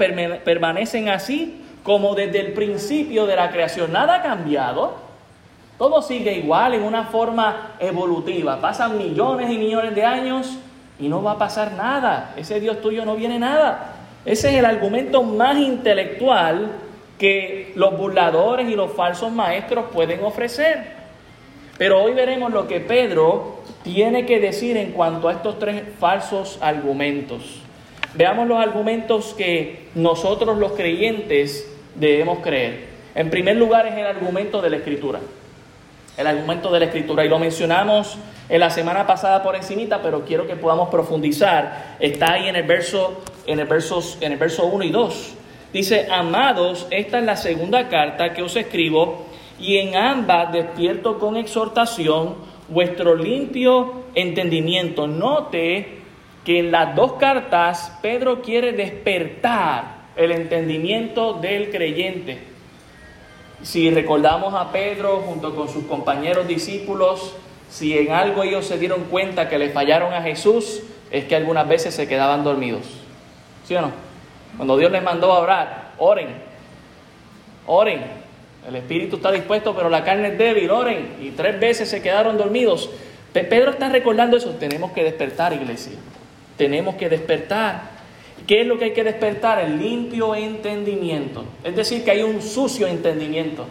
permanecen 0.44 1.08
así 1.08 1.62
como 1.82 2.14
desde 2.14 2.40
el 2.40 2.52
principio 2.52 3.26
de 3.26 3.36
la 3.36 3.50
creación. 3.50 3.92
Nada 3.92 4.16
ha 4.16 4.22
cambiado. 4.22 4.96
Todo 5.78 6.02
sigue 6.02 6.34
igual 6.34 6.74
en 6.74 6.82
una 6.82 7.04
forma 7.04 7.76
evolutiva. 7.78 8.60
Pasan 8.60 8.98
millones 8.98 9.50
y 9.50 9.56
millones 9.56 9.94
de 9.94 10.04
años 10.04 10.58
y 10.98 11.08
no 11.08 11.22
va 11.22 11.32
a 11.32 11.38
pasar 11.38 11.72
nada. 11.72 12.34
Ese 12.36 12.60
Dios 12.60 12.82
tuyo 12.82 13.04
no 13.04 13.14
viene 13.14 13.38
nada. 13.38 13.94
Ese 14.24 14.50
es 14.50 14.56
el 14.56 14.64
argumento 14.64 15.22
más 15.22 15.56
intelectual 15.56 16.72
que 17.18 17.72
los 17.76 17.96
burladores 17.96 18.68
y 18.68 18.74
los 18.74 18.92
falsos 18.92 19.32
maestros 19.32 19.86
pueden 19.92 20.22
ofrecer. 20.24 20.97
Pero 21.78 22.02
hoy 22.02 22.12
veremos 22.12 22.52
lo 22.52 22.66
que 22.66 22.80
Pedro 22.80 23.60
tiene 23.84 24.26
que 24.26 24.40
decir 24.40 24.76
en 24.76 24.90
cuanto 24.90 25.28
a 25.28 25.32
estos 25.32 25.58
tres 25.60 25.82
falsos 25.98 26.58
argumentos. 26.60 27.60
Veamos 28.14 28.48
los 28.48 28.58
argumentos 28.58 29.34
que 29.38 29.86
nosotros 29.94 30.58
los 30.58 30.72
creyentes 30.72 31.70
debemos 31.94 32.40
creer. 32.40 32.88
En 33.14 33.30
primer 33.30 33.56
lugar 33.56 33.86
es 33.86 33.94
el 33.94 34.06
argumento 34.06 34.60
de 34.60 34.70
la 34.70 34.76
escritura. 34.78 35.20
El 36.16 36.26
argumento 36.26 36.72
de 36.72 36.80
la 36.80 36.86
escritura. 36.86 37.24
Y 37.24 37.28
lo 37.28 37.38
mencionamos 37.38 38.18
en 38.48 38.58
la 38.58 38.70
semana 38.70 39.06
pasada 39.06 39.42
por 39.42 39.54
encimita, 39.54 40.02
pero 40.02 40.24
quiero 40.24 40.48
que 40.48 40.56
podamos 40.56 40.88
profundizar. 40.88 41.96
Está 42.00 42.32
ahí 42.32 42.48
en 42.48 42.56
el 42.56 42.64
verso, 42.64 43.22
en 43.46 43.60
el 43.60 43.66
versos, 43.66 44.18
en 44.20 44.32
el 44.32 44.38
verso 44.38 44.66
1 44.66 44.84
y 44.84 44.90
2. 44.90 45.34
Dice, 45.72 46.08
amados, 46.10 46.88
esta 46.90 47.18
es 47.18 47.24
la 47.24 47.36
segunda 47.36 47.88
carta 47.88 48.32
que 48.32 48.42
os 48.42 48.56
escribo 48.56 49.27
y 49.58 49.78
en 49.78 49.96
ambas 49.96 50.52
despierto 50.52 51.18
con 51.18 51.36
exhortación 51.36 52.36
vuestro 52.68 53.14
limpio 53.14 54.04
entendimiento. 54.14 55.06
Note 55.06 55.98
que 56.44 56.60
en 56.60 56.70
las 56.70 56.94
dos 56.94 57.14
cartas 57.14 57.98
Pedro 58.00 58.40
quiere 58.40 58.72
despertar 58.72 59.98
el 60.16 60.32
entendimiento 60.32 61.34
del 61.34 61.70
creyente. 61.70 62.38
Si 63.62 63.90
recordamos 63.90 64.54
a 64.54 64.70
Pedro 64.70 65.22
junto 65.26 65.54
con 65.54 65.68
sus 65.68 65.84
compañeros 65.84 66.46
discípulos, 66.46 67.34
si 67.68 67.96
en 67.98 68.12
algo 68.12 68.42
ellos 68.42 68.66
se 68.66 68.78
dieron 68.78 69.04
cuenta 69.04 69.48
que 69.48 69.58
le 69.58 69.70
fallaron 69.70 70.12
a 70.14 70.22
Jesús, 70.22 70.82
es 71.10 71.24
que 71.24 71.36
algunas 71.36 71.68
veces 71.68 71.94
se 71.94 72.06
quedaban 72.06 72.44
dormidos. 72.44 72.82
¿Sí 73.66 73.74
o 73.74 73.82
no? 73.82 73.92
Cuando 74.56 74.76
Dios 74.76 74.90
les 74.90 75.02
mandó 75.02 75.32
a 75.32 75.40
orar, 75.40 75.92
oren, 75.98 76.28
oren. 77.66 78.17
El 78.68 78.76
espíritu 78.76 79.16
está 79.16 79.32
dispuesto, 79.32 79.74
pero 79.74 79.88
la 79.88 80.04
carne 80.04 80.28
es 80.28 80.38
débil, 80.38 80.70
oren. 80.70 81.16
Y 81.22 81.30
tres 81.30 81.58
veces 81.58 81.88
se 81.88 82.02
quedaron 82.02 82.36
dormidos. 82.36 82.90
Pedro 83.32 83.70
está 83.70 83.88
recordando 83.88 84.36
eso. 84.36 84.50
Tenemos 84.50 84.92
que 84.92 85.02
despertar, 85.04 85.54
iglesia. 85.54 85.94
Tenemos 86.58 86.96
que 86.96 87.08
despertar. 87.08 87.96
¿Qué 88.46 88.60
es 88.60 88.66
lo 88.66 88.78
que 88.78 88.86
hay 88.86 88.92
que 88.92 89.04
despertar? 89.04 89.58
El 89.60 89.78
limpio 89.78 90.34
entendimiento. 90.34 91.44
Es 91.64 91.74
decir, 91.74 92.04
que 92.04 92.10
hay 92.10 92.22
un 92.22 92.42
sucio 92.42 92.86
entendimiento. 92.86 93.64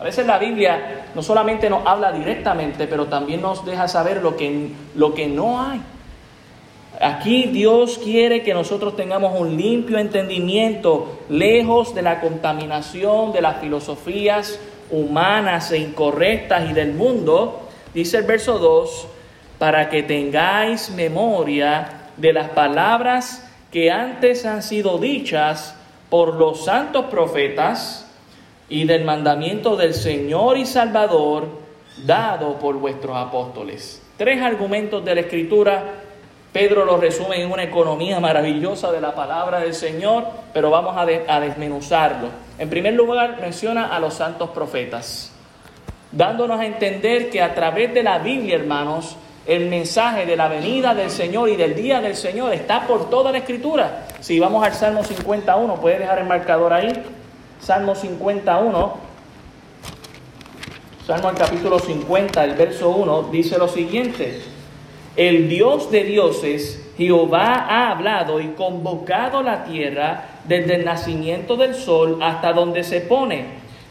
A 0.00 0.04
veces 0.04 0.26
la 0.26 0.38
Biblia 0.38 1.04
no 1.14 1.22
solamente 1.22 1.68
nos 1.68 1.86
habla 1.86 2.10
directamente, 2.10 2.86
pero 2.86 3.06
también 3.06 3.42
nos 3.42 3.64
deja 3.66 3.88
saber 3.88 4.22
lo 4.22 4.36
que, 4.36 4.70
lo 4.94 5.12
que 5.12 5.26
no 5.26 5.60
hay. 5.60 5.80
Aquí 7.00 7.44
Dios 7.46 7.98
quiere 7.98 8.42
que 8.42 8.54
nosotros 8.54 8.96
tengamos 8.96 9.38
un 9.38 9.56
limpio 9.56 9.98
entendimiento, 9.98 11.18
lejos 11.28 11.94
de 11.94 12.02
la 12.02 12.20
contaminación 12.20 13.32
de 13.32 13.42
las 13.42 13.60
filosofías 13.60 14.60
humanas 14.90 15.72
e 15.72 15.78
incorrectas 15.78 16.70
y 16.70 16.72
del 16.72 16.92
mundo. 16.92 17.68
Dice 17.92 18.18
el 18.18 18.24
verso 18.24 18.58
2, 18.58 19.08
para 19.58 19.88
que 19.88 20.02
tengáis 20.02 20.90
memoria 20.90 22.10
de 22.16 22.32
las 22.32 22.50
palabras 22.50 23.44
que 23.72 23.90
antes 23.90 24.46
han 24.46 24.62
sido 24.62 24.98
dichas 24.98 25.74
por 26.10 26.34
los 26.34 26.64
santos 26.64 27.06
profetas 27.06 28.08
y 28.68 28.84
del 28.84 29.04
mandamiento 29.04 29.76
del 29.76 29.94
Señor 29.94 30.58
y 30.58 30.64
Salvador 30.64 31.48
dado 32.06 32.58
por 32.58 32.76
vuestros 32.76 33.16
apóstoles. 33.16 34.00
Tres 34.16 34.40
argumentos 34.40 35.04
de 35.04 35.14
la 35.14 35.20
Escritura. 35.22 36.03
Pedro 36.54 36.84
los 36.84 37.00
resume 37.00 37.42
en 37.42 37.50
una 37.50 37.64
economía 37.64 38.20
maravillosa 38.20 38.92
de 38.92 39.00
la 39.00 39.12
palabra 39.12 39.58
del 39.58 39.74
Señor, 39.74 40.24
pero 40.52 40.70
vamos 40.70 40.96
a, 40.96 41.00
a 41.00 41.40
desmenuzarlo. 41.40 42.28
En 42.60 42.70
primer 42.70 42.94
lugar, 42.94 43.38
menciona 43.40 43.88
a 43.92 43.98
los 43.98 44.14
santos 44.14 44.50
profetas, 44.50 45.32
dándonos 46.12 46.60
a 46.60 46.64
entender 46.64 47.28
que 47.28 47.42
a 47.42 47.56
través 47.56 47.92
de 47.92 48.04
la 48.04 48.20
Biblia, 48.20 48.54
hermanos, 48.54 49.16
el 49.46 49.68
mensaje 49.68 50.26
de 50.26 50.36
la 50.36 50.46
venida 50.46 50.94
del 50.94 51.10
Señor 51.10 51.48
y 51.48 51.56
del 51.56 51.74
día 51.74 52.00
del 52.00 52.14
Señor 52.14 52.54
está 52.54 52.86
por 52.86 53.10
toda 53.10 53.32
la 53.32 53.38
Escritura. 53.38 54.06
Si 54.20 54.38
vamos 54.38 54.64
al 54.64 54.74
Salmo 54.74 55.02
51, 55.02 55.74
puede 55.80 55.98
dejar 55.98 56.20
el 56.20 56.26
marcador 56.26 56.72
ahí. 56.72 56.92
Salmo 57.60 57.96
51, 57.96 58.94
Salmo 61.04 61.28
al 61.28 61.34
capítulo 61.34 61.80
50, 61.80 62.44
el 62.44 62.54
verso 62.54 62.90
1, 62.90 63.24
dice 63.32 63.58
lo 63.58 63.66
siguiente, 63.66 64.53
el 65.16 65.48
Dios 65.48 65.90
de 65.90 66.04
dioses, 66.04 66.80
Jehová 66.96 67.66
ha 67.68 67.90
hablado 67.90 68.40
y 68.40 68.48
convocado 68.48 69.42
la 69.42 69.64
tierra 69.64 70.24
desde 70.46 70.76
el 70.76 70.84
nacimiento 70.84 71.56
del 71.56 71.74
sol 71.74 72.18
hasta 72.22 72.52
donde 72.52 72.84
se 72.84 73.00
pone, 73.00 73.44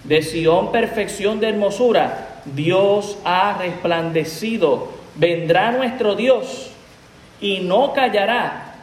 de 0.03 0.21
Sión 0.21 0.71
perfección 0.71 1.39
de 1.39 1.49
hermosura, 1.49 2.41
Dios 2.45 3.17
ha 3.23 3.57
resplandecido, 3.57 4.89
vendrá 5.15 5.71
nuestro 5.71 6.15
Dios 6.15 6.71
y 7.39 7.59
no 7.59 7.93
callará, 7.93 8.75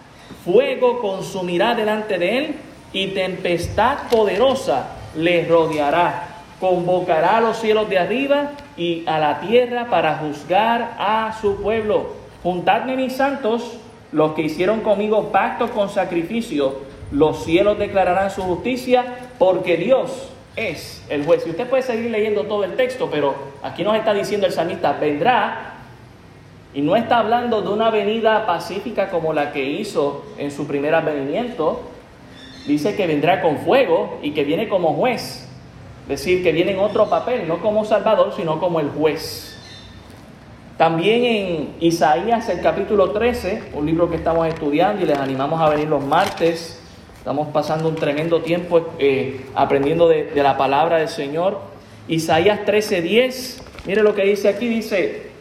fuego 0.45 1.01
consumirá 1.01 1.75
delante 1.75 2.19
de 2.19 2.39
él 2.39 2.55
y 2.93 3.09
tempestad 3.09 4.09
poderosa 4.11 4.89
les 5.15 5.47
rodeará. 5.49 6.27
Convocará 6.59 7.39
a 7.39 7.41
los 7.41 7.59
cielos 7.59 7.89
de 7.89 7.99
arriba 7.99 8.53
y 8.77 9.05
a 9.07 9.19
la 9.19 9.41
tierra 9.41 9.87
para 9.89 10.17
juzgar 10.19 10.95
a 10.99 11.37
su 11.41 11.63
pueblo. 11.63 12.20
Juntadme 12.43 12.97
mis 12.97 13.15
santos, 13.15 13.79
los 14.13 14.33
que 14.33 14.43
hicieron 14.43 14.81
conmigo 14.81 15.31
pacto 15.31 15.71
con 15.71 15.89
sacrificio. 15.89 16.79
Los 17.11 17.45
cielos 17.45 17.79
declararán 17.79 18.31
su 18.31 18.43
justicia 18.43 19.05
porque 19.39 19.77
Dios 19.77 20.31
es 20.57 21.05
el 21.09 21.25
juez. 21.25 21.47
Y 21.47 21.51
usted 21.51 21.69
puede 21.69 21.83
seguir 21.83 22.11
leyendo 22.11 22.45
todo 22.45 22.65
el 22.65 22.77
texto, 22.77 23.09
pero 23.11 23.35
aquí 23.63 23.83
nos 23.83 23.97
está 23.97 24.15
diciendo 24.15 24.47
el 24.47 24.53
salmista, 24.53 24.93
vendrá 24.93 25.75
y 26.73 26.83
no 26.83 26.95
está 26.95 27.19
hablando 27.19 27.63
de 27.63 27.69
una 27.69 27.91
venida 27.91 28.47
pacífica 28.47 29.11
como 29.11 29.33
la 29.33 29.53
que 29.53 29.65
hizo 29.65 30.25
en 30.39 30.51
su 30.51 30.67
primer 30.67 30.95
advenimiento, 30.95 31.81
dice 32.67 32.95
que 32.95 33.07
vendrá 33.07 33.43
con 33.43 33.59
fuego 33.59 34.19
y 34.23 34.33
que 34.33 34.45
viene 34.45 34.69
como 34.69 34.95
juez. 34.95 35.49
Es 36.03 36.09
decir, 36.09 36.43
que 36.43 36.53
viene 36.53 36.73
en 36.73 36.79
otro 36.79 37.09
papel, 37.09 37.47
no 37.47 37.61
como 37.61 37.85
Salvador, 37.85 38.33
sino 38.37 38.61
como 38.61 38.81
el 38.81 38.89
juez. 38.91 39.50
También 40.81 41.25
en 41.27 41.75
Isaías 41.81 42.49
el 42.49 42.63
capítulo 42.63 43.11
13, 43.11 43.65
un 43.75 43.85
libro 43.85 44.09
que 44.09 44.17
estamos 44.17 44.49
estudiando 44.49 45.03
y 45.03 45.05
les 45.05 45.19
animamos 45.19 45.61
a 45.61 45.69
venir 45.69 45.89
los 45.89 46.03
martes. 46.03 46.81
Estamos 47.19 47.49
pasando 47.49 47.87
un 47.87 47.97
tremendo 47.97 48.41
tiempo 48.41 48.89
eh, 48.99 49.45
aprendiendo 49.55 50.09
de, 50.09 50.31
de, 50.31 50.43
la 50.43 50.57
palabra 50.57 50.97
del 50.97 51.11
Señor. 51.11 51.59
Isaías 52.09 52.61
13:10, 52.65 53.61
mire 53.85 54.03
lo 54.03 54.15
que 54.15 54.25
dice 54.25 54.49
aquí, 54.49 54.69
dice, 54.69 55.33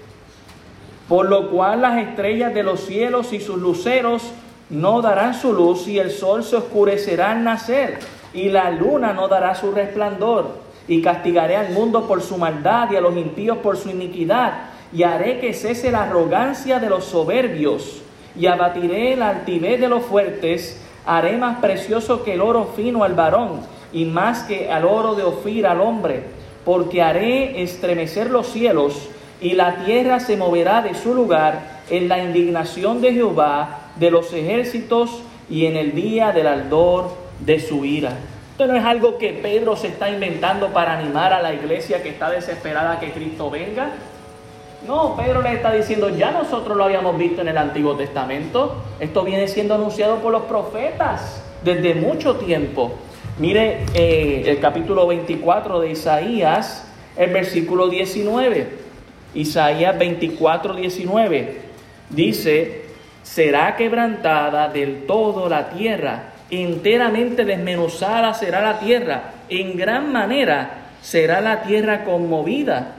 por 1.08 1.30
lo 1.30 1.50
cual 1.50 1.84
las 1.84 2.06
estrellas 2.06 2.54
de 2.54 2.64
los 2.64 2.82
cielos 2.82 3.32
y 3.32 3.40
sus 3.40 3.60
luceros 3.60 4.34
no 4.70 5.02
darán 5.02 5.34
su 5.34 5.54
luz 5.54 5.88
y 5.88 6.00
el 6.00 6.12
sol 6.12 6.44
se 6.44 6.58
oscurecerá 6.58 7.32
al 7.32 7.46
nacer 7.46 8.00
y 8.34 8.50
la 8.50 8.72
luna 8.72 9.14
no 9.14 9.30
dará 9.30 9.56
su 9.56 9.72
resplandor. 9.72 10.68
Y 10.90 11.02
castigaré 11.02 11.56
al 11.56 11.72
mundo 11.72 12.10
por 12.10 12.22
su 12.22 12.38
maldad 12.38 12.92
y 12.92 12.98
a 12.98 13.02
los 13.02 13.16
impíos 13.16 13.60
por 13.60 13.78
su 13.78 13.90
iniquidad. 13.90 14.69
Y 14.92 15.04
haré 15.04 15.40
que 15.40 15.54
cese 15.54 15.92
la 15.92 16.04
arrogancia 16.04 16.80
de 16.80 16.90
los 16.90 17.06
soberbios 17.06 18.02
y 18.36 18.48
abatiré 18.48 19.16
la 19.16 19.30
altivez 19.30 19.80
de 19.80 19.90
los 19.90 20.04
fuertes. 20.04 20.82
Haré 21.06 21.38
más 21.38 21.60
precioso 21.60 22.24
que 22.24 22.34
el 22.34 22.42
oro 22.42 22.74
fino 22.76 23.04
al 23.04 23.14
varón 23.14 23.62
y 23.94 24.06
más 24.06 24.44
que 24.44 24.72
al 24.72 24.86
oro 24.86 25.16
de 25.16 25.24
Ofir 25.24 25.68
al 25.68 25.82
hombre. 25.82 26.24
Porque 26.66 27.02
haré 27.02 27.62
estremecer 27.62 28.30
los 28.30 28.48
cielos 28.48 29.10
y 29.42 29.54
la 29.54 29.84
tierra 29.86 30.20
se 30.20 30.38
moverá 30.38 30.82
de 30.82 30.96
su 30.96 31.14
lugar 31.14 31.80
en 31.90 32.08
la 32.08 32.24
indignación 32.24 33.02
de 33.02 33.14
Jehová 33.14 33.92
de 33.96 34.12
los 34.12 34.34
ejércitos 34.34 35.22
y 35.50 35.66
en 35.66 35.78
el 35.78 35.94
día 35.94 36.32
del 36.32 36.48
ardor 36.48 37.12
de 37.40 37.60
su 37.60 37.86
ira. 37.86 38.14
Esto 38.52 38.68
no 38.68 38.76
es 38.76 38.84
algo 38.84 39.18
que 39.18 39.34
Pedro 39.34 39.76
se 39.76 39.88
está 39.88 40.10
inventando 40.10 40.68
para 40.74 40.98
animar 40.98 41.34
a 41.34 41.42
la 41.42 41.54
iglesia 41.54 42.04
que 42.04 42.10
está 42.10 42.30
desesperada 42.30 43.00
que 43.00 43.12
Cristo 43.12 43.50
venga. 43.50 43.92
No, 44.88 45.16
Pedro 45.16 45.42
le 45.42 45.54
está 45.54 45.74
diciendo, 45.74 46.10
ya 46.10 46.32
nosotros 46.32 46.78
lo 46.78 46.86
habíamos 46.86 47.18
visto 47.18 47.42
en 47.42 47.50
el 47.50 47.58
Antiguo 47.58 47.96
Testamento. 47.96 48.84
Esto 49.00 49.24
viene 49.24 49.48
siendo 49.48 49.76
anunciado 49.76 50.20
por 50.20 50.32
los 50.32 50.44
profetas 50.44 51.44
desde 51.64 51.96
mucho 51.96 52.38
tiempo. 52.38 52.94
Mire 53.40 53.86
eh, 53.94 54.44
el 54.46 54.60
capítulo 54.60 55.06
24 55.08 55.82
de 55.82 55.92
Isaías, 55.92 56.88
el 57.18 57.32
versículo 57.32 57.90
19. 57.90 58.70
Isaías 59.36 59.98
24, 60.00 60.76
19. 60.76 61.62
Dice, 62.10 62.86
será 63.22 63.76
quebrantada 63.76 64.70
del 64.70 65.06
todo 65.06 65.50
la 65.50 65.70
tierra, 65.70 66.34
enteramente 66.50 67.46
desmenuzada 67.46 68.34
será 68.34 68.62
la 68.62 68.80
tierra, 68.80 69.34
en 69.50 69.78
gran 69.78 70.12
manera 70.12 70.88
será 71.02 71.40
la 71.42 71.62
tierra 71.62 72.04
conmovida, 72.06 72.96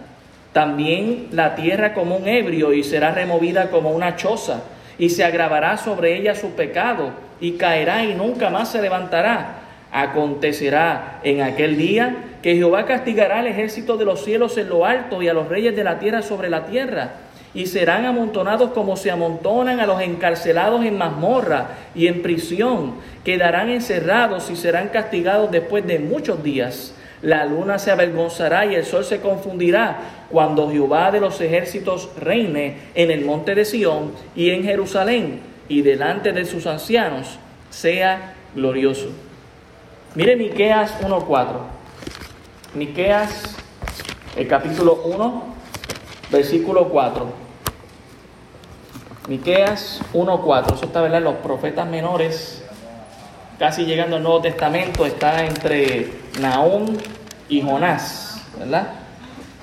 también 0.53 1.29
la 1.33 1.55
tierra 1.55 1.95
como 1.95 2.17
un 2.17 2.29
ebrio 2.29 2.73
y 2.73 2.83
será 2.83 3.13
removida 3.13 3.71
como 3.71 3.91
una 3.91 4.17
choza, 4.17 4.63
y 4.99 5.11
se 5.11 5.25
agravará 5.25 5.77
sobre 5.77 6.17
ella 6.17 6.35
su 6.35 6.51
pecado, 6.53 7.11
y 7.41 7.53
caerá 7.53 8.05
y 8.05 8.15
nunca 8.15 8.51
más 8.51 8.71
se 8.71 8.83
levantará. 8.83 9.57
Acontecerá 9.93 11.21
en 11.25 11.43
aquel 11.43 11.77
día 11.77 12.17
que 12.43 12.55
Jehová 12.55 12.85
castigará 12.87 13.41
al 13.41 13.49
ejército 13.49 13.97
de 13.97 14.05
los 14.05 14.25
cielos 14.25 14.57
en 14.57 14.69
lo 14.69 14.87
alto 14.87 15.21
y 15.21 15.29
a 15.29 15.35
los 15.35 15.49
reyes 15.49 15.75
de 15.75 15.83
la 15.85 15.99
tierra 15.99 16.23
sobre 16.23 16.49
la 16.49 16.67
tierra 16.67 17.11
y 17.53 17.67
serán 17.67 18.07
amontonados 18.07 18.71
como 18.71 18.97
se 18.97 19.11
amontonan 19.11 19.81
a 19.81 19.87
los 19.87 20.01
encarcelados 20.01 20.85
en 20.85 20.97
mazmorra 20.97 21.71
y 21.95 22.07
en 22.07 22.23
prisión. 22.23 22.95
Quedarán 23.25 23.71
encerrados 23.71 24.51
y 24.51 24.57
serán 24.57 24.89
castigados 24.89 25.51
después 25.51 25.87
de 25.87 25.99
muchos 25.99 26.43
días. 26.45 26.95
La 27.23 27.45
luna 27.45 27.79
se 27.79 27.91
avergonzará 27.91 28.65
y 28.67 28.75
el 28.75 28.85
sol 28.85 29.05
se 29.05 29.21
confundirá 29.21 30.27
cuando 30.31 30.71
Jehová 30.71 31.11
de 31.11 31.21
los 31.21 31.41
ejércitos 31.41 32.09
reine 32.19 32.79
en 32.95 33.11
el 33.11 33.25
monte 33.25 33.55
de 33.55 33.65
Sión 33.65 34.13
y 34.35 34.51
en 34.51 34.63
Jerusalén 34.65 35.41
y 35.69 35.83
delante 35.83 36.33
de 36.33 36.45
sus 36.47 36.67
ancianos 36.67 37.39
sea 37.69 38.35
glorioso. 38.55 39.09
Mire 40.15 40.37
Miqueas 40.37 40.95
1:4. 41.03 41.61
Miqueas 42.75 43.57
el 44.37 44.49
capítulo 44.49 45.03
1 45.05 45.45
versículo 46.31 46.89
4. 46.89 47.27
Miqueas 49.29 50.01
1:4. 50.13 50.75
Eso 50.75 50.87
está, 50.87 51.03
¿verdad? 51.03 51.23
Los 51.23 51.37
profetas 51.37 51.87
menores, 51.87 52.60
casi 53.61 53.85
llegando 53.85 54.17
al 54.17 54.23
Nuevo 54.23 54.41
Testamento, 54.41 55.05
está 55.05 55.45
entre 55.45 56.09
Nahum 56.41 56.97
y 57.47 57.61
Jonás, 57.61 58.43
¿verdad? 58.59 58.89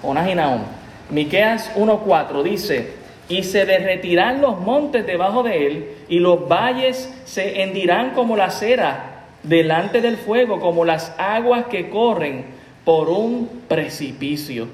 Jonás 0.03 0.29
y 0.29 0.35
Nahum. 0.35 0.61
Miqueas 1.09 1.71
1:4 1.75 2.43
dice, 2.43 2.93
y 3.27 3.41
se 3.41 3.65
derretirán 3.65 4.39
los 4.39 4.59
montes 4.59 5.07
debajo 5.07 5.41
de 5.41 5.65
él, 5.65 5.95
y 6.09 6.19
los 6.19 6.47
valles 6.47 7.11
se 7.25 7.63
hendirán 7.63 8.11
como 8.11 8.37
la 8.37 8.51
cera 8.51 9.23
delante 9.41 9.99
del 9.99 10.17
fuego, 10.17 10.59
como 10.59 10.85
las 10.85 11.15
aguas 11.17 11.65
que 11.65 11.89
corren 11.89 12.45
por 12.85 13.09
un 13.09 13.63
precipicio. 13.67 14.67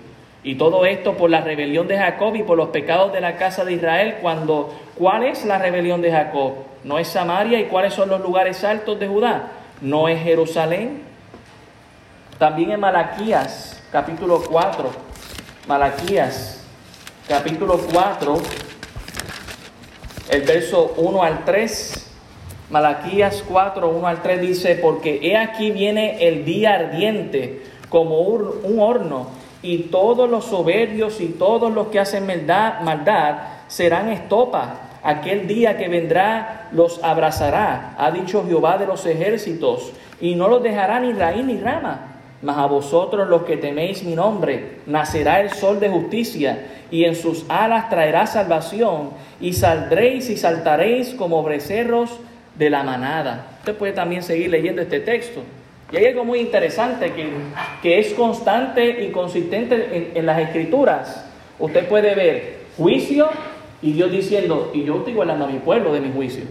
Y 0.43 0.55
todo 0.55 0.85
esto 0.85 1.15
por 1.15 1.29
la 1.29 1.41
rebelión 1.41 1.87
de 1.87 1.97
Jacob 1.97 2.35
y 2.35 2.43
por 2.43 2.57
los 2.57 2.69
pecados 2.69 3.13
de 3.13 3.21
la 3.21 3.37
casa 3.37 3.63
de 3.63 3.73
Israel, 3.73 4.17
cuando 4.21 4.77
¿cuál 4.95 5.23
es 5.23 5.45
la 5.45 5.57
rebelión 5.57 6.01
de 6.01 6.11
Jacob? 6.11 6.53
¿No 6.83 6.99
es 6.99 7.07
Samaria 7.07 7.59
y 7.59 7.65
cuáles 7.65 7.93
son 7.93 8.09
los 8.09 8.21
lugares 8.21 8.63
altos 8.63 8.99
de 8.99 9.07
Judá? 9.07 9.51
¿No 9.79 10.09
es 10.09 10.21
Jerusalén? 10.21 11.03
También 12.37 12.71
en 12.71 12.79
Malaquías, 12.81 13.81
capítulo 13.89 14.43
4, 14.49 14.91
Malaquías, 15.65 16.65
capítulo 17.27 17.79
4, 17.93 18.37
el 20.29 20.41
verso 20.41 20.93
1 20.97 21.23
al 21.23 21.45
3. 21.45 22.09
Malaquías 22.69 23.43
4, 23.47 23.87
1 23.87 24.07
al 24.07 24.21
3 24.21 24.41
dice, 24.41 24.75
porque 24.81 25.19
he 25.21 25.37
aquí 25.37 25.71
viene 25.71 26.27
el 26.27 26.43
día 26.43 26.73
ardiente 26.73 27.63
como 27.87 28.19
un 28.19 28.79
horno, 28.79 29.27
y 29.63 29.79
todos 29.83 30.29
los 30.29 30.45
soberbios 30.45 31.19
y 31.19 31.29
todos 31.29 31.73
los 31.73 31.87
que 31.87 31.99
hacen 31.99 32.27
maldad, 32.27 33.37
serán 33.67 34.09
estopa. 34.09 34.89
Aquel 35.01 35.47
día 35.47 35.77
que 35.77 35.87
vendrá 35.87 36.69
los 36.71 37.03
abrazará, 37.03 37.95
ha 37.97 38.11
dicho 38.11 38.45
Jehová 38.47 38.77
de 38.77 38.85
los 38.85 39.05
ejércitos, 39.05 39.91
y 40.21 40.35
no 40.35 40.47
los 40.47 40.61
dejará 40.61 40.99
ni 40.99 41.11
raíz 41.13 41.43
ni 41.43 41.57
rama 41.57 42.13
mas 42.43 42.57
a 42.57 42.65
vosotros 42.65 43.27
los 43.29 43.43
que 43.43 43.55
teméis 43.55 44.03
mi 44.03 44.15
nombre, 44.15 44.79
nacerá 44.85 45.39
el 45.39 45.51
sol 45.51 45.79
de 45.79 45.89
justicia, 45.89 46.67
y 46.91 47.05
en 47.05 47.15
sus 47.15 47.45
alas 47.47 47.89
traerá 47.89 48.27
salvación, 48.27 49.11
y 49.39 49.53
saldréis 49.53 50.29
y 50.29 50.37
saltaréis 50.37 51.13
como 51.13 51.41
becerros 51.41 52.19
de 52.55 52.69
la 52.69 52.83
manada. 52.83 53.47
Usted 53.59 53.75
puede 53.75 53.93
también 53.93 54.23
seguir 54.23 54.49
leyendo 54.49 54.81
este 54.81 54.99
texto. 54.99 55.41
Y 55.93 55.97
hay 55.97 56.07
algo 56.07 56.25
muy 56.25 56.39
interesante 56.39 57.13
que, 57.13 57.29
que 57.83 57.99
es 57.99 58.13
constante 58.15 59.03
y 59.05 59.11
consistente 59.11 60.11
en, 60.15 60.25
las 60.25 60.39
escrituras. 60.39 61.23
Usted 61.59 61.87
puede 61.87 62.15
ver 62.15 62.57
juicio 62.75 63.29
y 63.79 63.93
Dios 63.93 64.11
diciendo, 64.11 64.71
y 64.73 64.85
yo 64.85 64.97
estoy 64.97 65.13
guardando 65.13 65.45
a 65.45 65.47
mi 65.47 65.59
pueblo 65.59 65.93
de 65.93 66.01
mi 66.01 66.11
juicio 66.11 66.45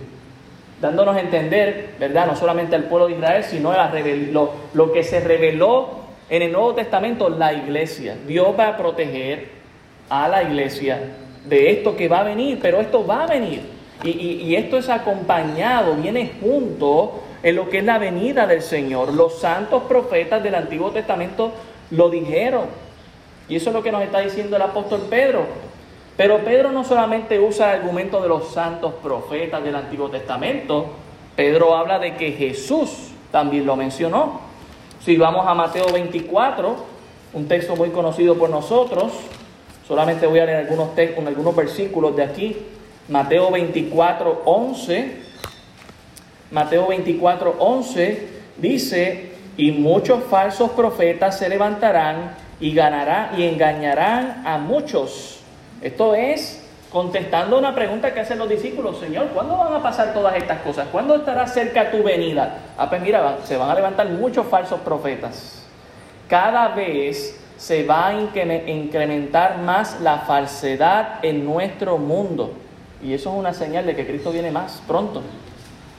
dándonos 0.80 1.16
a 1.16 1.20
entender, 1.20 1.94
¿verdad? 1.98 2.26
No 2.26 2.34
solamente 2.34 2.74
al 2.74 2.84
pueblo 2.84 3.06
de 3.06 3.14
Israel, 3.14 3.44
sino 3.44 3.70
a 3.70 3.92
lo, 4.32 4.52
lo 4.74 4.92
que 4.92 5.04
se 5.04 5.20
reveló 5.20 5.90
en 6.28 6.42
el 6.42 6.50
Nuevo 6.52 6.74
Testamento, 6.74 7.28
la 7.28 7.52
iglesia. 7.52 8.16
Dios 8.26 8.48
va 8.58 8.68
a 8.68 8.76
proteger 8.76 9.48
a 10.08 10.26
la 10.28 10.42
iglesia 10.42 11.00
de 11.44 11.70
esto 11.70 11.96
que 11.96 12.08
va 12.08 12.20
a 12.20 12.24
venir, 12.24 12.58
pero 12.60 12.80
esto 12.80 13.06
va 13.06 13.24
a 13.24 13.26
venir. 13.26 13.60
Y, 14.02 14.10
y, 14.10 14.56
esto 14.56 14.76
es 14.76 14.88
acompañado, 14.88 15.94
viene 15.94 16.32
junto 16.40 17.22
en 17.42 17.56
lo 17.56 17.68
que 17.68 17.78
es 17.78 17.84
la 17.84 17.98
venida 17.98 18.46
del 18.46 18.62
Señor. 18.62 19.12
Los 19.12 19.38
santos 19.40 19.84
profetas 19.84 20.42
del 20.42 20.54
Antiguo 20.54 20.90
Testamento 20.90 21.52
lo 21.90 22.08
dijeron. 22.08 22.66
Y 23.48 23.56
eso 23.56 23.70
es 23.70 23.74
lo 23.74 23.82
que 23.82 23.92
nos 23.92 24.02
está 24.02 24.20
diciendo 24.20 24.56
el 24.56 24.62
apóstol 24.62 25.06
Pedro. 25.10 25.44
Pero 26.16 26.38
Pedro 26.38 26.70
no 26.70 26.84
solamente 26.84 27.40
usa 27.40 27.72
el 27.72 27.80
argumento 27.80 28.20
de 28.20 28.28
los 28.28 28.52
santos 28.52 28.94
profetas 29.02 29.64
del 29.64 29.74
Antiguo 29.74 30.08
Testamento, 30.10 30.86
Pedro 31.34 31.74
habla 31.74 31.98
de 31.98 32.16
que 32.16 32.32
Jesús 32.32 33.08
también 33.30 33.64
lo 33.64 33.76
mencionó. 33.76 34.40
Si 35.00 35.16
vamos 35.16 35.46
a 35.46 35.54
Mateo 35.54 35.86
24, 35.90 36.76
un 37.32 37.48
texto 37.48 37.74
muy 37.74 37.88
conocido 37.88 38.36
por 38.36 38.50
nosotros, 38.50 39.12
solamente 39.88 40.26
voy 40.26 40.40
a 40.40 40.44
leer 40.44 40.58
algunos, 40.58 40.90
algunos 41.26 41.56
versículos 41.56 42.14
de 42.14 42.22
aquí. 42.22 42.56
Mateo 43.08 43.50
24, 43.50 44.42
11. 44.44 45.31
Mateo 46.52 46.88
24, 46.88 47.56
11 47.58 48.28
dice, 48.58 49.32
y 49.56 49.72
muchos 49.72 50.22
falsos 50.24 50.70
profetas 50.72 51.38
se 51.38 51.48
levantarán 51.48 52.34
y 52.60 52.74
ganarán 52.74 53.40
y 53.40 53.44
engañarán 53.44 54.46
a 54.46 54.58
muchos. 54.58 55.40
Esto 55.80 56.14
es 56.14 56.62
contestando 56.92 57.58
una 57.58 57.74
pregunta 57.74 58.12
que 58.12 58.20
hacen 58.20 58.38
los 58.38 58.50
discípulos, 58.50 58.98
Señor, 58.98 59.28
¿cuándo 59.28 59.56
van 59.56 59.72
a 59.72 59.82
pasar 59.82 60.12
todas 60.12 60.36
estas 60.36 60.60
cosas? 60.60 60.88
¿Cuándo 60.92 61.16
estará 61.16 61.46
cerca 61.46 61.90
tu 61.90 62.02
venida? 62.02 62.58
Ah, 62.76 62.88
pues 62.90 63.00
mira, 63.00 63.38
se 63.44 63.56
van 63.56 63.70
a 63.70 63.74
levantar 63.74 64.10
muchos 64.10 64.46
falsos 64.46 64.78
profetas. 64.80 65.64
Cada 66.28 66.68
vez 66.68 67.40
se 67.56 67.84
va 67.84 68.08
a 68.08 68.14
incrementar 68.14 69.58
más 69.58 70.02
la 70.02 70.18
falsedad 70.18 71.24
en 71.24 71.46
nuestro 71.46 71.96
mundo. 71.96 72.52
Y 73.02 73.14
eso 73.14 73.32
es 73.32 73.38
una 73.38 73.54
señal 73.54 73.86
de 73.86 73.96
que 73.96 74.06
Cristo 74.06 74.30
viene 74.30 74.50
más 74.50 74.82
pronto. 74.86 75.22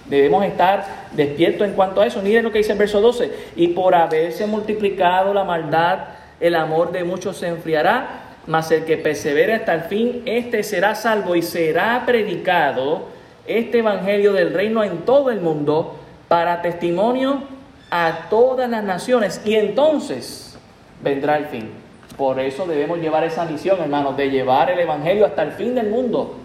Debemos 0.05 0.43
estar 0.45 0.85
despiertos 1.13 1.67
en 1.67 1.73
cuanto 1.73 2.01
a 2.01 2.07
eso. 2.07 2.21
Miren 2.21 2.43
lo 2.43 2.51
que 2.51 2.59
dice 2.59 2.73
el 2.73 2.77
verso 2.77 3.01
12. 3.01 3.31
Y 3.55 3.69
por 3.69 3.95
haberse 3.95 4.45
multiplicado 4.45 5.33
la 5.33 5.43
maldad, 5.43 5.99
el 6.39 6.55
amor 6.55 6.91
de 6.91 7.03
muchos 7.03 7.37
se 7.37 7.47
enfriará 7.47 8.23
mas 8.45 8.71
el 8.71 8.83
que 8.83 8.97
persevere 8.97 9.53
hasta 9.53 9.73
el 9.73 9.81
fin, 9.83 10.23
éste 10.25 10.63
será 10.63 10.95
salvo 10.95 11.35
y 11.35 11.41
será 11.41 12.03
predicado 12.05 13.07
este 13.47 13.79
evangelio 13.79 14.33
del 14.33 14.53
reino 14.53 14.83
en 14.83 14.99
todo 14.99 15.29
el 15.29 15.39
mundo 15.39 15.95
para 16.27 16.61
testimonio 16.61 17.43
a 17.89 18.27
todas 18.29 18.69
las 18.69 18.83
naciones 18.83 19.41
y 19.45 19.55
entonces 19.55 20.57
vendrá 21.01 21.37
el 21.37 21.45
fin. 21.45 21.71
Por 22.17 22.39
eso 22.39 22.65
debemos 22.65 22.99
llevar 22.99 23.23
esa 23.23 23.45
misión, 23.45 23.79
hermanos, 23.81 24.17
de 24.17 24.29
llevar 24.29 24.69
el 24.69 24.79
evangelio 24.79 25.25
hasta 25.25 25.43
el 25.43 25.51
fin 25.53 25.73
del 25.73 25.89
mundo, 25.89 26.35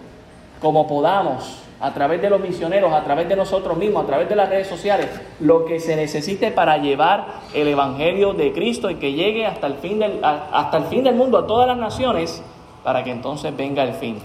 como 0.60 0.86
podamos 0.86 1.62
a 1.80 1.94
través 1.94 2.20
de 2.20 2.30
los 2.30 2.40
misioneros, 2.40 2.92
a 2.92 3.04
través 3.04 3.28
de 3.28 3.36
nosotros 3.36 3.76
mismos, 3.76 4.04
a 4.04 4.06
través 4.06 4.28
de 4.28 4.36
las 4.36 4.48
redes 4.48 4.66
sociales, 4.66 5.08
lo 5.40 5.64
que 5.64 5.78
se 5.78 5.94
necesite 5.94 6.50
para 6.50 6.78
llevar 6.78 7.26
el 7.54 7.68
Evangelio 7.68 8.32
de 8.32 8.52
Cristo 8.52 8.90
y 8.90 8.96
que 8.96 9.12
llegue 9.12 9.46
hasta 9.46 9.68
el 9.68 9.74
fin 9.74 9.98
del, 9.98 10.18
hasta 10.22 10.78
el 10.78 10.84
fin 10.84 11.04
del 11.04 11.14
mundo, 11.14 11.38
a 11.38 11.46
todas 11.46 11.68
las 11.68 11.76
naciones, 11.76 12.42
para 12.82 13.04
que 13.04 13.10
entonces 13.10 13.56
venga 13.56 13.84
el 13.84 13.94
fin. 13.94 14.18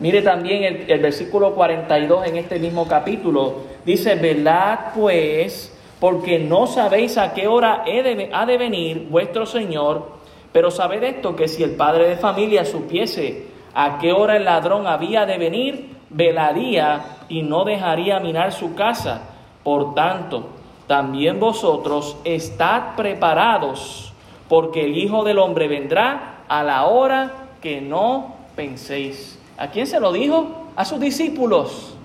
Mire 0.00 0.20
también 0.20 0.64
el, 0.64 0.90
el 0.90 1.00
versículo 1.00 1.54
42 1.54 2.26
en 2.26 2.36
este 2.36 2.58
mismo 2.58 2.86
capítulo. 2.86 3.60
Dice, 3.84 4.16
velad 4.16 4.92
pues, 4.94 5.72
porque 6.02 6.40
no 6.40 6.66
sabéis 6.66 7.16
a 7.16 7.32
qué 7.32 7.46
hora 7.46 7.84
ha 8.32 8.46
de 8.46 8.58
venir 8.58 9.06
vuestro 9.08 9.46
Señor, 9.46 10.08
pero 10.52 10.70
sabed 10.70 11.02
esto, 11.04 11.36
que 11.36 11.46
si 11.46 11.62
el 11.62 11.76
padre 11.76 12.08
de 12.08 12.16
familia 12.16 12.64
supiese 12.64 13.46
a 13.72 13.98
qué 13.98 14.12
hora 14.12 14.36
el 14.36 14.44
ladrón 14.44 14.86
había 14.86 15.24
de 15.24 15.38
venir, 15.38 16.01
velaría 16.12 17.04
y 17.28 17.42
no 17.42 17.64
dejaría 17.64 18.20
minar 18.20 18.52
su 18.52 18.74
casa. 18.74 19.22
Por 19.62 19.94
tanto, 19.94 20.48
también 20.86 21.40
vosotros 21.40 22.16
estad 22.24 22.96
preparados, 22.96 24.12
porque 24.48 24.84
el 24.84 24.96
Hijo 24.96 25.24
del 25.24 25.38
Hombre 25.38 25.68
vendrá 25.68 26.44
a 26.48 26.62
la 26.62 26.86
hora 26.86 27.30
que 27.60 27.80
no 27.80 28.34
penséis. 28.56 29.38
¿A 29.56 29.68
quién 29.68 29.86
se 29.86 30.00
lo 30.00 30.12
dijo? 30.12 30.68
A 30.76 30.84
sus 30.84 31.00
discípulos. 31.00 31.96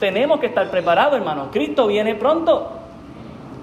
Tenemos 0.00 0.40
que 0.40 0.46
estar 0.46 0.70
preparados, 0.70 1.14
hermanos. 1.14 1.48
Cristo 1.52 1.86
viene 1.86 2.14
pronto. 2.14 2.72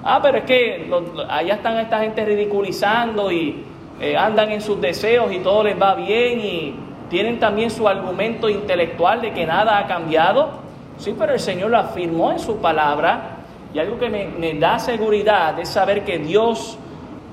Ah, 0.03 0.19
pero 0.21 0.39
es 0.39 0.43
que 0.45 0.91
allá 1.29 1.55
están 1.55 1.77
esta 1.77 1.99
gente 1.99 2.25
ridiculizando 2.25 3.31
y 3.31 3.63
eh, 3.99 4.17
andan 4.17 4.51
en 4.51 4.61
sus 4.61 4.79
deseos 4.81 5.31
y 5.31 5.39
todo 5.39 5.63
les 5.63 5.79
va 5.79 5.93
bien 5.95 6.39
y 6.39 6.75
tienen 7.11 7.41
también 7.41 7.69
su 7.69 7.89
argumento 7.89 8.47
intelectual 8.47 9.21
de 9.21 9.33
que 9.33 9.45
nada 9.45 9.77
ha 9.77 9.85
cambiado. 9.85 10.61
Sí, 10.97 11.13
pero 11.19 11.33
el 11.33 11.41
Señor 11.41 11.69
lo 11.69 11.77
afirmó 11.77 12.31
en 12.31 12.39
su 12.39 12.57
palabra 12.57 13.39
y 13.73 13.79
algo 13.79 13.99
que 13.99 14.09
me, 14.09 14.53
da 14.53 14.79
seguridad 14.79 15.59
es 15.59 15.67
saber 15.67 16.05
que 16.05 16.19
Dios 16.19 16.77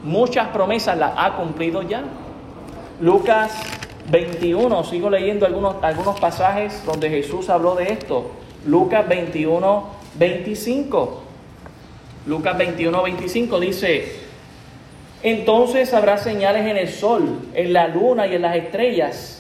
muchas 0.03 0.49
promesas 0.49 0.99
las 0.99 1.13
ha 1.17 1.35
cumplido 1.35 1.83
ya. 1.83 2.03
Lucas 3.01 3.57
21, 4.11 4.83
sigo 4.83 5.11
leyendo 5.11 5.47
algunos, 5.47 5.77
algunos 5.81 6.19
pasajes 6.19 6.85
donde 6.85 7.09
Jesús 7.09 7.49
habló 7.49 7.77
de 7.77 7.93
esto. 7.93 8.33
Lucas 8.67 9.07
21, 9.07 9.85
25. 10.19 11.23
Lucas 12.27 12.59
21, 12.59 13.01
25 13.01 13.61
dice, 13.61 14.13
entonces 15.23 15.95
habrá 15.95 16.19
señales 16.19 16.67
en 16.67 16.77
el 16.77 16.89
sol, 16.89 17.39
en 17.55 17.73
la 17.73 17.87
luna 17.87 18.27
y 18.27 18.35
en 18.35 18.43
las 18.43 18.57
estrellas 18.57 19.38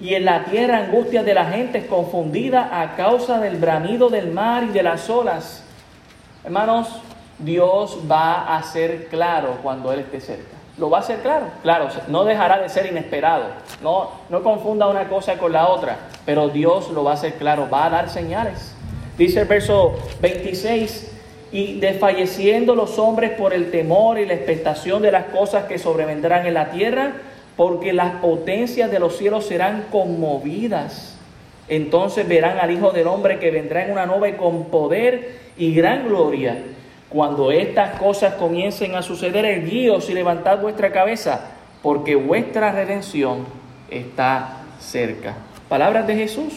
y 0.00 0.14
en 0.14 0.24
la 0.24 0.44
tierra 0.44 0.78
angustia 0.78 1.22
de 1.22 1.34
la 1.34 1.46
gente 1.46 1.86
confundida 1.86 2.80
a 2.80 2.96
causa 2.96 3.40
del 3.40 3.56
bramido 3.56 4.08
del 4.08 4.30
mar 4.30 4.64
y 4.64 4.68
de 4.68 4.82
las 4.82 5.08
olas. 5.08 5.64
Hermanos, 6.44 6.88
Dios 7.38 7.98
va 8.10 8.56
a 8.56 8.62
ser 8.62 9.08
claro 9.08 9.58
cuando 9.62 9.92
Él 9.92 10.00
esté 10.00 10.20
cerca. 10.20 10.56
Lo 10.78 10.90
va 10.90 10.98
a 10.98 11.00
hacer 11.00 11.20
claro, 11.20 11.46
claro, 11.62 11.88
no 12.08 12.24
dejará 12.24 12.58
de 12.58 12.68
ser 12.68 12.86
inesperado. 12.86 13.44
No, 13.82 14.10
no 14.28 14.42
confunda 14.42 14.86
una 14.86 15.08
cosa 15.08 15.38
con 15.38 15.52
la 15.52 15.68
otra, 15.68 15.96
pero 16.26 16.48
Dios 16.48 16.90
lo 16.90 17.02
va 17.02 17.12
a 17.12 17.14
hacer 17.14 17.34
claro, 17.34 17.68
va 17.72 17.86
a 17.86 17.90
dar 17.90 18.10
señales. 18.10 18.74
Dice 19.16 19.40
el 19.40 19.48
verso 19.48 19.94
26, 20.20 21.16
y 21.52 21.78
desfalleciendo 21.78 22.74
los 22.74 22.98
hombres 22.98 23.30
por 23.32 23.54
el 23.54 23.70
temor 23.70 24.18
y 24.18 24.26
la 24.26 24.34
expectación 24.34 25.00
de 25.00 25.12
las 25.12 25.26
cosas 25.26 25.64
que 25.64 25.78
sobrevendrán 25.78 26.46
en 26.46 26.54
la 26.54 26.70
tierra, 26.70 27.12
porque 27.56 27.92
las 27.92 28.16
potencias 28.16 28.90
de 28.90 28.98
los 28.98 29.16
cielos 29.16 29.46
serán 29.46 29.86
conmovidas. 29.90 31.16
Entonces 31.68 32.28
verán 32.28 32.58
al 32.58 32.70
Hijo 32.70 32.92
del 32.92 33.06
Hombre 33.06 33.38
que 33.38 33.50
vendrá 33.50 33.84
en 33.84 33.92
una 33.92 34.06
nube 34.06 34.36
con 34.36 34.66
poder 34.66 35.38
y 35.56 35.74
gran 35.74 36.06
gloria. 36.06 36.58
Cuando 37.08 37.50
estas 37.50 37.98
cosas 37.98 38.34
comiencen 38.34 38.94
a 38.94 39.02
suceder, 39.02 39.44
erguíos 39.44 40.10
y 40.10 40.14
levantad 40.14 40.60
vuestra 40.60 40.92
cabeza, 40.92 41.52
porque 41.82 42.14
vuestra 42.14 42.72
redención 42.72 43.46
está 43.90 44.64
cerca. 44.80 45.34
Palabras 45.68 46.06
de 46.06 46.14
Jesús. 46.14 46.52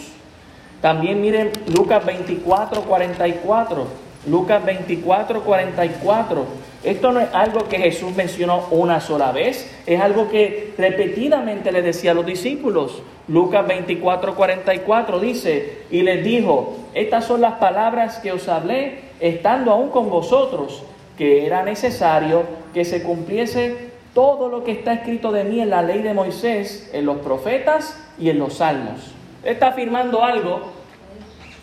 También 0.81 1.21
miren 1.21 1.51
Lucas 1.67 2.05
24, 2.05 2.83
44. 2.83 4.08
Lucas 4.27 4.63
24, 4.65 5.43
44. 5.43 6.45
Esto 6.83 7.11
no 7.11 7.19
es 7.19 7.29
algo 7.33 7.67
que 7.67 7.77
Jesús 7.77 8.15
mencionó 8.15 8.65
una 8.71 9.01
sola 9.01 9.31
vez, 9.31 9.69
es 9.85 9.99
algo 9.99 10.29
que 10.29 10.73
repetidamente 10.77 11.71
le 11.71 11.81
decía 11.81 12.11
a 12.11 12.13
los 12.13 12.25
discípulos. 12.25 13.01
Lucas 13.27 13.67
24, 13.67 14.35
44 14.35 15.19
dice, 15.19 15.83
y 15.91 16.01
les 16.01 16.23
dijo, 16.23 16.77
estas 16.93 17.25
son 17.25 17.41
las 17.41 17.55
palabras 17.55 18.17
que 18.19 18.31
os 18.31 18.47
hablé 18.47 19.01
estando 19.19 19.71
aún 19.71 19.89
con 19.89 20.09
vosotros, 20.09 20.83
que 21.17 21.45
era 21.45 21.63
necesario 21.63 22.43
que 22.73 22.85
se 22.85 23.03
cumpliese 23.03 23.89
todo 24.13 24.49
lo 24.49 24.63
que 24.63 24.71
está 24.71 24.93
escrito 24.93 25.31
de 25.31 25.43
mí 25.43 25.59
en 25.59 25.69
la 25.69 25.81
ley 25.81 26.01
de 26.01 26.13
Moisés, 26.13 26.89
en 26.93 27.05
los 27.05 27.17
profetas 27.17 27.97
y 28.17 28.29
en 28.29 28.39
los 28.39 28.55
salmos. 28.55 29.11
Está 29.43 29.67
afirmando 29.67 30.23
algo 30.23 30.61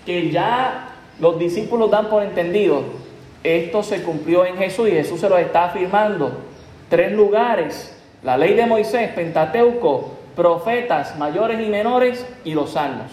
que 0.05 0.31
ya 0.31 0.96
los 1.21 1.39
discípulos 1.39 1.91
dan 1.91 2.09
por 2.09 2.23
entendido. 2.23 2.83
Esto 3.43 3.83
se 3.83 4.03
cumplió 4.03 4.45
en 4.45 4.57
Jesús 4.57 4.89
y 4.89 4.93
Jesús 4.93 5.21
se 5.21 5.29
lo 5.29 5.39
está 5.39 5.67
afirmando. 5.67 6.33
Tres 6.89 7.13
lugares, 7.13 7.97
la 8.23 8.37
ley 8.37 8.55
de 8.55 8.67
Moisés, 8.67 9.11
Pentateuco, 9.13 10.13
profetas 10.35 11.17
mayores 11.17 11.61
y 11.61 11.71
menores 11.71 12.27
y 12.45 12.55
los 12.55 12.73
salmos. 12.73 13.11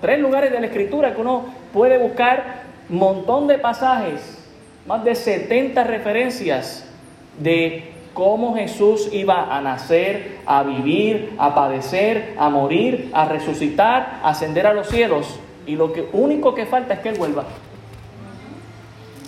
Tres 0.00 0.18
lugares 0.18 0.52
de 0.52 0.60
la 0.60 0.66
escritura 0.66 1.14
que 1.14 1.20
uno 1.20 1.46
puede 1.72 1.98
buscar 1.98 2.62
un 2.88 2.98
montón 2.98 3.46
de 3.46 3.58
pasajes, 3.58 4.38
más 4.86 5.04
de 5.04 5.14
70 5.14 5.84
referencias 5.84 6.84
de 7.38 7.92
cómo 8.14 8.54
Jesús 8.56 9.08
iba 9.12 9.56
a 9.56 9.60
nacer, 9.60 10.38
a 10.44 10.62
vivir, 10.62 11.34
a 11.38 11.54
padecer, 11.54 12.34
a 12.38 12.48
morir, 12.50 13.10
a 13.12 13.24
resucitar, 13.26 14.20
a 14.22 14.30
ascender 14.30 14.66
a 14.66 14.74
los 14.74 14.88
cielos. 14.88 15.38
Y 15.66 15.76
lo 15.76 15.92
que, 15.92 16.08
único 16.12 16.54
que 16.54 16.66
falta 16.66 16.94
es 16.94 17.00
que 17.00 17.10
Él 17.10 17.18
vuelva. 17.18 17.44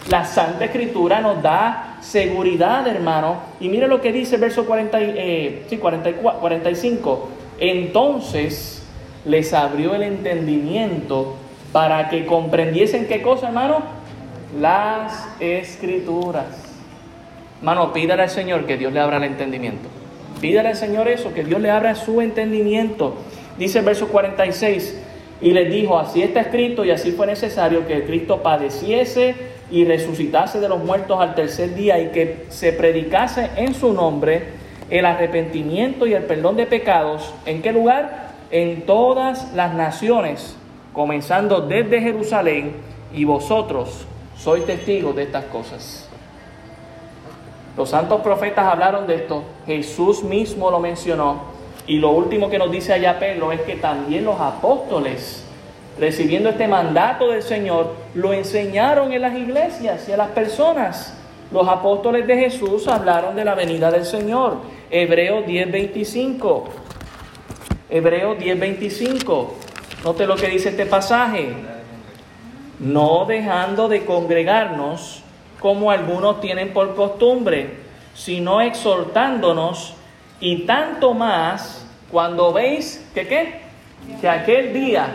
La 0.08 0.24
Santa 0.24 0.66
Escritura 0.66 1.20
nos 1.20 1.42
da 1.42 1.96
seguridad, 2.00 2.86
hermano. 2.86 3.36
Y 3.60 3.68
mire 3.68 3.88
lo 3.88 4.00
que 4.00 4.12
dice 4.12 4.34
el 4.34 4.42
verso 4.42 4.66
40, 4.66 4.98
eh, 5.00 5.64
sí, 5.68 5.78
45. 5.78 7.28
Entonces 7.58 8.82
les 9.24 9.54
abrió 9.54 9.94
el 9.94 10.02
entendimiento 10.02 11.36
para 11.72 12.10
que 12.10 12.26
comprendiesen 12.26 13.06
qué 13.06 13.22
cosa, 13.22 13.48
hermano. 13.48 13.78
Las 14.60 15.26
Escrituras. 15.40 16.62
Hermano, 17.60 17.92
pídale 17.92 18.24
al 18.24 18.30
Señor 18.30 18.66
que 18.66 18.76
Dios 18.76 18.92
le 18.92 19.00
abra 19.00 19.16
el 19.16 19.24
entendimiento. 19.24 19.88
Pídale 20.40 20.68
al 20.68 20.76
Señor 20.76 21.08
eso, 21.08 21.32
que 21.32 21.44
Dios 21.44 21.60
le 21.62 21.70
abra 21.70 21.94
su 21.94 22.20
entendimiento. 22.20 23.14
Dice 23.56 23.78
el 23.78 23.86
verso 23.86 24.08
46 24.08 25.00
y 25.44 25.50
les 25.50 25.70
dijo, 25.70 25.98
así 25.98 26.22
está 26.22 26.40
escrito 26.40 26.86
y 26.86 26.90
así 26.90 27.12
fue 27.12 27.26
necesario 27.26 27.86
que 27.86 28.04
Cristo 28.04 28.42
padeciese 28.42 29.34
y 29.70 29.84
resucitase 29.84 30.58
de 30.58 30.70
los 30.70 30.82
muertos 30.82 31.20
al 31.20 31.34
tercer 31.34 31.74
día 31.74 32.00
y 32.00 32.08
que 32.12 32.46
se 32.48 32.72
predicase 32.72 33.50
en 33.56 33.74
su 33.74 33.92
nombre 33.92 34.42
el 34.88 35.04
arrepentimiento 35.04 36.06
y 36.06 36.14
el 36.14 36.22
perdón 36.22 36.56
de 36.56 36.64
pecados. 36.64 37.34
¿En 37.44 37.60
qué 37.60 37.72
lugar? 37.72 38.30
En 38.50 38.86
todas 38.86 39.52
las 39.52 39.74
naciones, 39.74 40.56
comenzando 40.94 41.60
desde 41.60 42.00
Jerusalén, 42.00 42.72
y 43.12 43.24
vosotros 43.24 44.06
sois 44.38 44.64
testigos 44.64 45.14
de 45.14 45.24
estas 45.24 45.44
cosas. 45.44 46.08
Los 47.76 47.90
santos 47.90 48.22
profetas 48.22 48.64
hablaron 48.64 49.06
de 49.06 49.16
esto, 49.16 49.42
Jesús 49.66 50.24
mismo 50.24 50.70
lo 50.70 50.80
mencionó 50.80 51.53
y 51.86 51.98
lo 51.98 52.10
último 52.10 52.48
que 52.48 52.58
nos 52.58 52.70
dice 52.70 52.92
allá 52.92 53.18
Pedro 53.18 53.52
es 53.52 53.60
que 53.62 53.76
también 53.76 54.24
los 54.24 54.40
apóstoles, 54.40 55.44
recibiendo 55.98 56.48
este 56.48 56.66
mandato 56.66 57.28
del 57.30 57.42
Señor, 57.42 57.94
lo 58.14 58.32
enseñaron 58.32 59.12
en 59.12 59.22
las 59.22 59.36
iglesias 59.36 60.08
y 60.08 60.12
a 60.12 60.16
las 60.16 60.28
personas. 60.30 61.14
Los 61.52 61.68
apóstoles 61.68 62.26
de 62.26 62.36
Jesús 62.38 62.88
hablaron 62.88 63.36
de 63.36 63.44
la 63.44 63.54
venida 63.54 63.90
del 63.90 64.06
Señor. 64.06 64.58
Hebreos 64.90 65.44
10:25. 65.46 66.64
Hebreos 67.90 68.38
10:25. 68.38 69.52
Note 70.04 70.26
lo 70.26 70.36
que 70.36 70.48
dice 70.48 70.70
este 70.70 70.86
pasaje. 70.86 71.52
No 72.80 73.26
dejando 73.26 73.88
de 73.88 74.04
congregarnos 74.04 75.22
como 75.60 75.90
algunos 75.90 76.40
tienen 76.40 76.72
por 76.72 76.94
costumbre, 76.94 77.74
sino 78.14 78.60
exhortándonos 78.60 79.94
y 80.40 80.66
tanto 80.66 81.14
más 81.14 81.86
cuando 82.10 82.52
veis 82.52 83.08
que 83.14 83.26
qué? 83.26 83.60
Que 84.20 84.28
aquel 84.28 84.72
día, 84.72 85.08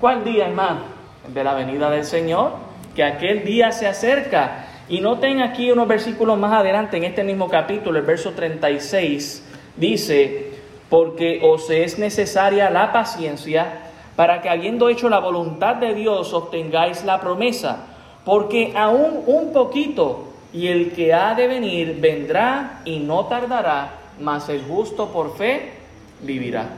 ¿cuál 0.00 0.24
día 0.24 0.46
hermano? 0.46 0.80
De 1.28 1.44
la 1.44 1.54
venida 1.54 1.90
del 1.90 2.04
Señor, 2.04 2.52
que 2.94 3.04
aquel 3.04 3.44
día 3.44 3.72
se 3.72 3.86
acerca. 3.86 4.66
Y 4.88 5.00
noten 5.00 5.42
aquí 5.42 5.70
unos 5.70 5.86
versículos 5.86 6.38
más 6.38 6.52
adelante 6.52 6.96
en 6.96 7.04
este 7.04 7.22
mismo 7.22 7.48
capítulo, 7.48 7.98
el 7.98 8.04
verso 8.04 8.32
36, 8.32 9.46
dice, 9.76 10.54
porque 10.88 11.40
os 11.44 11.70
es 11.70 11.98
necesaria 11.98 12.70
la 12.70 12.92
paciencia 12.92 13.90
para 14.16 14.42
que 14.42 14.50
habiendo 14.50 14.88
hecho 14.88 15.08
la 15.08 15.20
voluntad 15.20 15.76
de 15.76 15.94
Dios 15.94 16.34
obtengáis 16.34 17.04
la 17.04 17.20
promesa, 17.20 17.86
porque 18.24 18.72
aún 18.76 19.22
un 19.26 19.52
poquito 19.52 20.24
y 20.52 20.66
el 20.66 20.92
que 20.92 21.14
ha 21.14 21.34
de 21.34 21.46
venir 21.46 22.00
vendrá 22.00 22.80
y 22.84 22.98
no 22.98 23.26
tardará 23.26 23.99
mas 24.20 24.48
el 24.48 24.62
justo 24.62 25.08
por 25.08 25.36
fe 25.36 25.72
vivirá. 26.20 26.68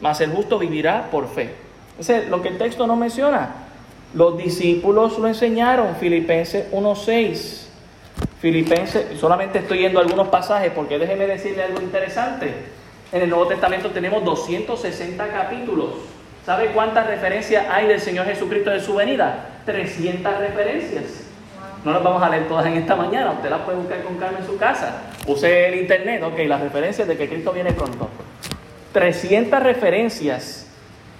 Mas 0.00 0.20
el 0.20 0.30
justo 0.30 0.58
vivirá 0.58 1.08
por 1.10 1.28
fe. 1.28 1.54
Ese 1.98 2.18
es 2.18 2.28
lo 2.28 2.40
que 2.42 2.48
el 2.48 2.58
texto 2.58 2.86
no 2.86 2.96
menciona. 2.96 3.54
Los 4.14 4.36
discípulos 4.38 5.18
lo 5.18 5.28
enseñaron, 5.28 5.96
Filipenses 5.96 6.72
1.6. 6.72 7.66
Filipenses, 8.40 9.18
solamente 9.18 9.58
estoy 9.58 9.80
yendo 9.80 10.00
algunos 10.00 10.28
pasajes 10.28 10.72
porque 10.74 10.98
déjeme 10.98 11.26
decirle 11.26 11.62
algo 11.62 11.80
interesante. 11.80 12.52
En 13.12 13.22
el 13.22 13.28
Nuevo 13.28 13.46
Testamento 13.46 13.90
tenemos 13.90 14.24
260 14.24 15.28
capítulos. 15.28 15.90
¿Sabe 16.46 16.72
cuántas 16.72 17.06
referencias 17.06 17.66
hay 17.70 17.86
del 17.86 18.00
Señor 18.00 18.26
Jesucristo 18.26 18.70
de 18.70 18.80
su 18.80 18.94
venida? 18.94 19.60
300 19.66 20.38
referencias. 20.38 21.29
No 21.84 21.92
las 21.92 22.02
vamos 22.02 22.22
a 22.22 22.28
leer 22.28 22.46
todas 22.46 22.66
en 22.66 22.74
esta 22.74 22.94
mañana, 22.94 23.32
usted 23.32 23.48
las 23.48 23.60
puede 23.60 23.78
buscar 23.78 24.02
con 24.02 24.16
calma 24.16 24.38
en 24.38 24.46
su 24.46 24.56
casa. 24.58 25.02
Use 25.26 25.68
el 25.68 25.80
internet, 25.80 26.22
ok, 26.22 26.38
las 26.46 26.60
referencias 26.60 27.08
de 27.08 27.16
que 27.16 27.28
Cristo 27.28 27.52
viene 27.52 27.72
pronto. 27.72 28.08
300 28.92 29.62
referencias 29.62 30.70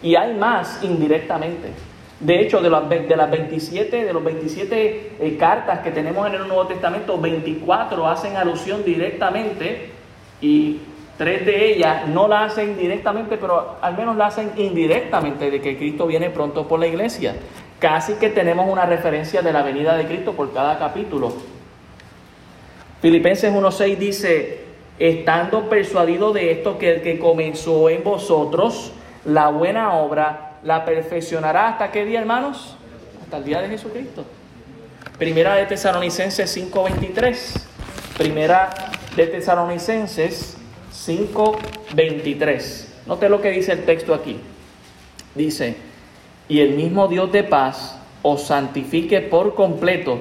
y 0.02 0.16
hay 0.16 0.34
más 0.34 0.80
indirectamente. 0.82 1.68
De 2.18 2.40
hecho, 2.40 2.60
de 2.60 2.68
las, 2.68 2.86
de 2.88 3.16
las 3.16 3.30
27, 3.30 4.04
de 4.04 4.12
los 4.12 4.22
27 4.22 5.16
eh, 5.18 5.36
cartas 5.38 5.80
que 5.80 5.90
tenemos 5.90 6.26
en 6.28 6.34
el 6.34 6.46
Nuevo 6.46 6.66
Testamento, 6.66 7.18
24 7.18 8.06
hacen 8.06 8.36
alusión 8.36 8.84
directamente 8.84 9.90
y 10.42 10.80
tres 11.16 11.46
de 11.46 11.72
ellas 11.72 12.06
no 12.08 12.28
la 12.28 12.44
hacen 12.44 12.76
directamente, 12.76 13.38
pero 13.38 13.76
al 13.80 13.96
menos 13.96 14.16
la 14.16 14.26
hacen 14.26 14.52
indirectamente 14.56 15.50
de 15.50 15.60
que 15.62 15.78
Cristo 15.78 16.06
viene 16.06 16.28
pronto 16.28 16.68
por 16.68 16.78
la 16.78 16.86
iglesia. 16.86 17.34
Casi 17.80 18.14
que 18.14 18.28
tenemos 18.28 18.70
una 18.70 18.84
referencia 18.84 19.40
de 19.40 19.52
la 19.52 19.62
venida 19.62 19.96
de 19.96 20.04
Cristo 20.04 20.34
por 20.34 20.52
cada 20.52 20.78
capítulo. 20.78 21.32
Filipenses 23.00 23.50
1.6 23.50 23.96
dice, 23.96 24.60
estando 24.98 25.70
persuadido 25.70 26.34
de 26.34 26.52
esto, 26.52 26.76
que 26.78 26.92
el 26.96 27.02
que 27.02 27.18
comenzó 27.18 27.88
en 27.88 28.04
vosotros 28.04 28.92
la 29.24 29.48
buena 29.48 29.94
obra, 29.94 30.58
la 30.62 30.84
perfeccionará 30.84 31.68
hasta 31.68 31.90
qué 31.90 32.04
día, 32.04 32.20
hermanos? 32.20 32.76
Hasta 33.22 33.38
el 33.38 33.44
día 33.44 33.62
de 33.62 33.68
Jesucristo. 33.68 34.24
Primera 35.18 35.54
de 35.54 35.64
Tesalonicenses 35.64 36.54
5.23. 36.54 37.62
Primera 38.18 38.68
de 39.16 39.26
Tesalonicenses 39.26 40.58
5.23. 40.92 42.86
Note 43.06 43.28
lo 43.30 43.40
que 43.40 43.50
dice 43.50 43.72
el 43.72 43.84
texto 43.84 44.12
aquí. 44.12 44.38
Dice, 45.34 45.76
y 46.50 46.60
el 46.60 46.74
mismo 46.74 47.06
Dios 47.06 47.30
de 47.30 47.44
paz 47.44 47.96
os 48.22 48.42
santifique 48.42 49.20
por 49.20 49.54
completo 49.54 50.18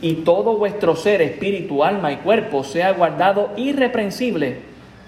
y 0.00 0.14
todo 0.14 0.56
vuestro 0.56 0.94
ser, 0.94 1.20
espíritu, 1.20 1.82
alma 1.82 2.12
y 2.12 2.16
cuerpo 2.18 2.62
sea 2.62 2.92
guardado 2.92 3.50
irreprensible 3.56 4.58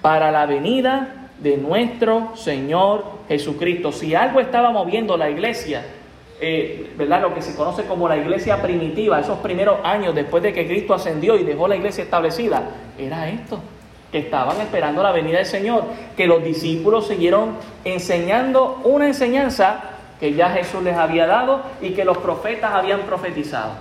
para 0.03 0.33
la 0.33 0.47
venida 0.47 1.29
de 1.39 1.57
nuestro 1.57 2.37
Señor 2.37 3.05
Jesucristo. 3.29 3.93
Si 3.93 4.17
algo 4.17 4.41
estaba 4.41 4.73
moviendo 4.73 5.17
la 5.17 5.31
iglesia, 5.31 5.85
eh, 6.41 6.93
¿verdad? 6.99 7.23
Lo 7.23 7.35
que 7.35 7.43
se 7.43 7.55
conoce 7.55 7.85
como 7.85 8.09
la 8.09 8.17
iglesia 8.17 8.61
primitiva, 8.61 9.21
esos 9.21 9.39
primeros 9.39 9.79
años 9.85 10.13
después 10.13 10.43
de 10.43 10.53
que 10.53 10.67
Cristo 10.67 10.93
ascendió 10.93 11.39
y 11.39 11.45
dejó 11.45 11.69
la 11.69 11.77
iglesia 11.77 12.03
establecida, 12.03 12.63
era 12.99 13.29
esto, 13.29 13.61
que 14.11 14.19
estaban 14.19 14.61
esperando 14.61 15.05
la 15.05 15.13
venida 15.13 15.39
del 15.39 15.47
Señor, 15.47 15.85
que 16.17 16.27
los 16.27 16.43
discípulos 16.43 17.07
siguieron 17.07 17.53
enseñando 17.85 18.81
una 18.85 19.07
enseñanza 19.07 19.94
que 20.21 20.35
ya 20.35 20.51
Jesús 20.51 20.83
les 20.83 20.97
había 20.97 21.27
dado 21.27 21.63
y 21.81 21.91
que 21.91 22.05
los 22.05 22.19
profetas 22.19 22.73
habían 22.73 23.03
profetizado. 23.03 23.73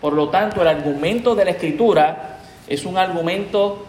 Por 0.00 0.12
lo 0.12 0.28
tanto, 0.28 0.62
el 0.62 0.68
argumento 0.68 1.34
de 1.34 1.44
la 1.44 1.50
Escritura 1.52 2.38
es 2.66 2.84
un 2.84 2.98
argumento 2.98 3.86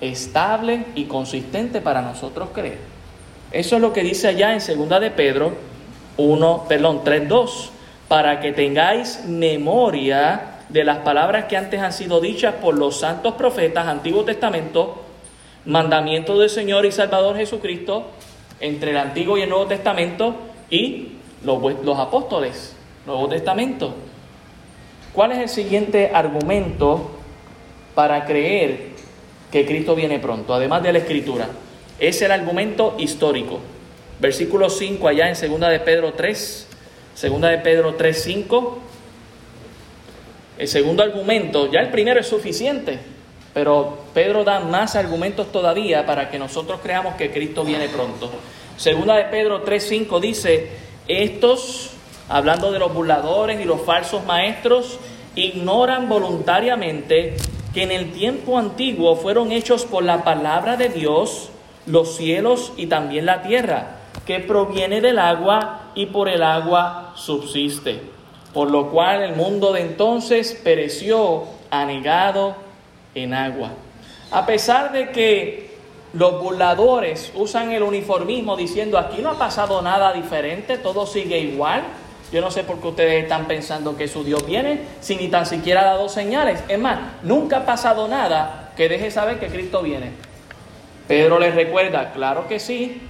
estable 0.00 0.86
y 0.94 1.04
consistente 1.04 1.80
para 1.80 2.02
nosotros 2.02 2.50
creer. 2.52 2.78
Eso 3.52 3.76
es 3.76 3.82
lo 3.82 3.92
que 3.92 4.02
dice 4.02 4.28
allá 4.28 4.52
en 4.52 4.60
segunda 4.60 5.00
de 5.00 5.10
Pedro 5.10 5.52
1, 6.16 6.66
perdón, 6.68 7.02
3.2, 7.04 7.70
para 8.08 8.40
que 8.40 8.52
tengáis 8.52 9.24
memoria 9.26 10.58
de 10.68 10.84
las 10.84 10.98
palabras 10.98 11.46
que 11.46 11.56
antes 11.56 11.80
han 11.80 11.92
sido 11.92 12.20
dichas 12.20 12.54
por 12.54 12.78
los 12.78 13.00
santos 13.00 13.34
profetas, 13.34 13.86
Antiguo 13.86 14.24
Testamento, 14.24 15.02
mandamiento 15.64 16.38
del 16.38 16.48
Señor 16.48 16.86
y 16.86 16.92
Salvador 16.92 17.36
Jesucristo, 17.36 18.10
entre 18.60 18.92
el 18.92 18.98
Antiguo 18.98 19.36
y 19.36 19.42
el 19.42 19.48
Nuevo 19.48 19.66
Testamento, 19.66 20.34
y 20.70 21.08
los, 21.44 21.98
apóstoles, 21.98 22.74
Nuevo 23.06 23.28
Testamento. 23.28 23.94
¿Cuál 25.12 25.32
es 25.32 25.38
el 25.38 25.48
siguiente 25.48 26.12
argumento 26.14 27.10
para 27.94 28.24
creer 28.24 28.90
que 29.50 29.66
Cristo 29.66 29.96
viene 29.96 30.20
pronto, 30.20 30.54
además 30.54 30.82
de 30.82 30.92
la 30.92 30.98
Escritura? 31.00 31.48
Es 31.98 32.22
el 32.22 32.30
argumento 32.30 32.94
histórico. 32.98 33.58
Versículo 34.20 34.70
5 34.70 35.08
allá 35.08 35.28
en 35.28 35.34
2 35.34 35.60
de 35.70 35.80
Pedro 35.80 36.12
3, 36.12 36.68
2 37.20 37.40
de 37.40 37.58
Pedro 37.58 37.94
3, 37.94 38.22
5. 38.22 38.78
El 40.58 40.68
segundo 40.68 41.02
argumento, 41.02 41.70
ya 41.70 41.80
el 41.80 41.88
primero 41.88 42.20
es 42.20 42.26
suficiente, 42.26 42.98
pero 43.54 44.04
Pedro 44.14 44.44
da 44.44 44.60
más 44.60 44.94
argumentos 44.94 45.50
todavía 45.50 46.04
para 46.06 46.30
que 46.30 46.38
nosotros 46.38 46.80
creamos 46.82 47.14
que 47.14 47.30
Cristo 47.30 47.64
viene 47.64 47.88
pronto. 47.88 48.30
Segunda 48.80 49.14
de 49.16 49.24
Pedro 49.24 49.62
3:5 49.62 50.20
dice, 50.20 50.70
estos, 51.06 51.90
hablando 52.30 52.72
de 52.72 52.78
los 52.78 52.94
burladores 52.94 53.60
y 53.60 53.64
los 53.64 53.82
falsos 53.82 54.24
maestros, 54.24 54.98
ignoran 55.34 56.08
voluntariamente 56.08 57.36
que 57.74 57.82
en 57.82 57.90
el 57.90 58.12
tiempo 58.12 58.56
antiguo 58.56 59.16
fueron 59.16 59.52
hechos 59.52 59.84
por 59.84 60.02
la 60.02 60.24
palabra 60.24 60.78
de 60.78 60.88
Dios 60.88 61.50
los 61.84 62.16
cielos 62.16 62.72
y 62.78 62.86
también 62.86 63.26
la 63.26 63.42
tierra, 63.42 63.98
que 64.24 64.40
proviene 64.40 65.02
del 65.02 65.18
agua 65.18 65.90
y 65.94 66.06
por 66.06 66.30
el 66.30 66.42
agua 66.42 67.12
subsiste. 67.16 68.00
Por 68.54 68.70
lo 68.70 68.88
cual 68.88 69.22
el 69.22 69.36
mundo 69.36 69.74
de 69.74 69.82
entonces 69.82 70.58
pereció 70.64 71.44
anegado 71.70 72.56
en 73.14 73.34
agua. 73.34 73.72
A 74.30 74.46
pesar 74.46 74.92
de 74.92 75.10
que 75.10 75.69
los 76.12 76.40
burladores 76.40 77.32
usan 77.34 77.70
el 77.72 77.82
uniformismo 77.82 78.56
diciendo 78.56 78.98
aquí 78.98 79.22
no 79.22 79.30
ha 79.30 79.38
pasado 79.38 79.80
nada 79.80 80.12
diferente, 80.12 80.78
todo 80.78 81.06
sigue 81.06 81.38
igual. 81.38 81.82
Yo 82.32 82.40
no 82.40 82.50
sé 82.50 82.62
por 82.62 82.80
qué 82.80 82.88
ustedes 82.88 83.22
están 83.24 83.46
pensando 83.46 83.96
que 83.96 84.06
su 84.06 84.22
Dios 84.22 84.46
viene 84.46 84.82
si 85.00 85.16
ni 85.16 85.28
tan 85.28 85.46
siquiera 85.46 85.82
ha 85.82 85.84
dado 85.84 86.08
señales. 86.08 86.62
Es 86.68 86.78
más, 86.78 86.98
nunca 87.22 87.58
ha 87.58 87.66
pasado 87.66 88.06
nada 88.08 88.72
que 88.76 88.88
deje 88.88 89.10
saber 89.10 89.38
que 89.38 89.48
Cristo 89.48 89.82
viene. 89.82 90.12
Pedro 91.08 91.38
les 91.40 91.54
recuerda, 91.54 92.12
claro 92.12 92.46
que 92.46 92.60
sí, 92.60 93.02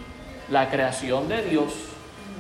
la 0.51 0.71
creación 0.71 1.29
de 1.29 1.43
Dios 1.43 1.73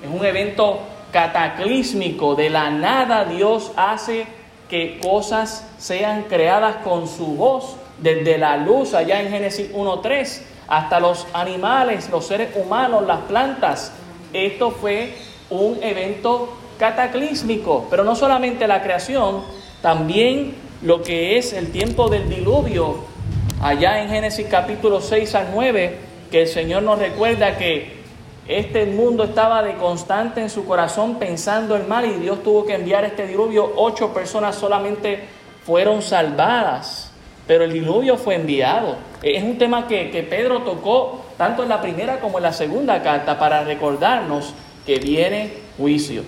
es 0.02 0.08
un 0.10 0.24
evento 0.24 0.80
cataclísmico. 1.12 2.34
De 2.34 2.48
la 2.48 2.70
nada 2.70 3.24
Dios 3.24 3.72
hace 3.76 4.26
que 4.70 4.98
cosas 5.02 5.66
sean 5.78 6.24
creadas 6.24 6.76
con 6.76 7.08
su 7.08 7.36
voz, 7.36 7.76
desde 7.98 8.38
la 8.38 8.56
luz 8.56 8.94
allá 8.94 9.20
en 9.20 9.30
Génesis 9.30 9.72
1.3 9.74 10.49
hasta 10.70 11.00
los 11.00 11.26
animales, 11.34 12.08
los 12.08 12.26
seres 12.26 12.56
humanos, 12.56 13.04
las 13.06 13.20
plantas. 13.22 13.92
Esto 14.32 14.70
fue 14.70 15.12
un 15.50 15.82
evento 15.82 16.56
cataclísmico, 16.78 17.88
pero 17.90 18.04
no 18.04 18.14
solamente 18.14 18.66
la 18.66 18.82
creación, 18.82 19.42
también 19.82 20.54
lo 20.82 21.02
que 21.02 21.36
es 21.36 21.52
el 21.52 21.72
tiempo 21.72 22.08
del 22.08 22.28
diluvio, 22.30 23.04
allá 23.60 24.02
en 24.02 24.08
Génesis 24.08 24.46
capítulo 24.48 25.00
6 25.00 25.34
al 25.34 25.48
9, 25.52 25.98
que 26.30 26.42
el 26.42 26.48
Señor 26.48 26.84
nos 26.84 26.98
recuerda 26.98 27.58
que 27.58 28.00
este 28.46 28.86
mundo 28.86 29.24
estaba 29.24 29.62
de 29.62 29.74
constante 29.74 30.40
en 30.40 30.50
su 30.50 30.64
corazón 30.64 31.16
pensando 31.18 31.76
en 31.76 31.88
mal 31.88 32.06
y 32.06 32.14
Dios 32.14 32.42
tuvo 32.42 32.64
que 32.64 32.74
enviar 32.74 33.04
este 33.04 33.26
diluvio. 33.26 33.72
Ocho 33.76 34.14
personas 34.14 34.56
solamente 34.56 35.20
fueron 35.64 36.00
salvadas, 36.00 37.09
pero 37.50 37.64
el 37.64 37.72
diluvio 37.72 38.16
fue 38.16 38.36
enviado. 38.36 38.94
Es 39.24 39.42
un 39.42 39.58
tema 39.58 39.88
que, 39.88 40.04
Pedro 40.30 40.60
tocó 40.60 41.24
tanto 41.36 41.64
en 41.64 41.68
la 41.68 41.82
primera 41.82 42.20
como 42.20 42.38
en 42.38 42.44
la 42.44 42.52
segunda 42.52 43.02
carta 43.02 43.40
para 43.40 43.64
recordarnos 43.64 44.54
que 44.86 45.00
viene 45.00 45.54
juicio. 45.76 46.22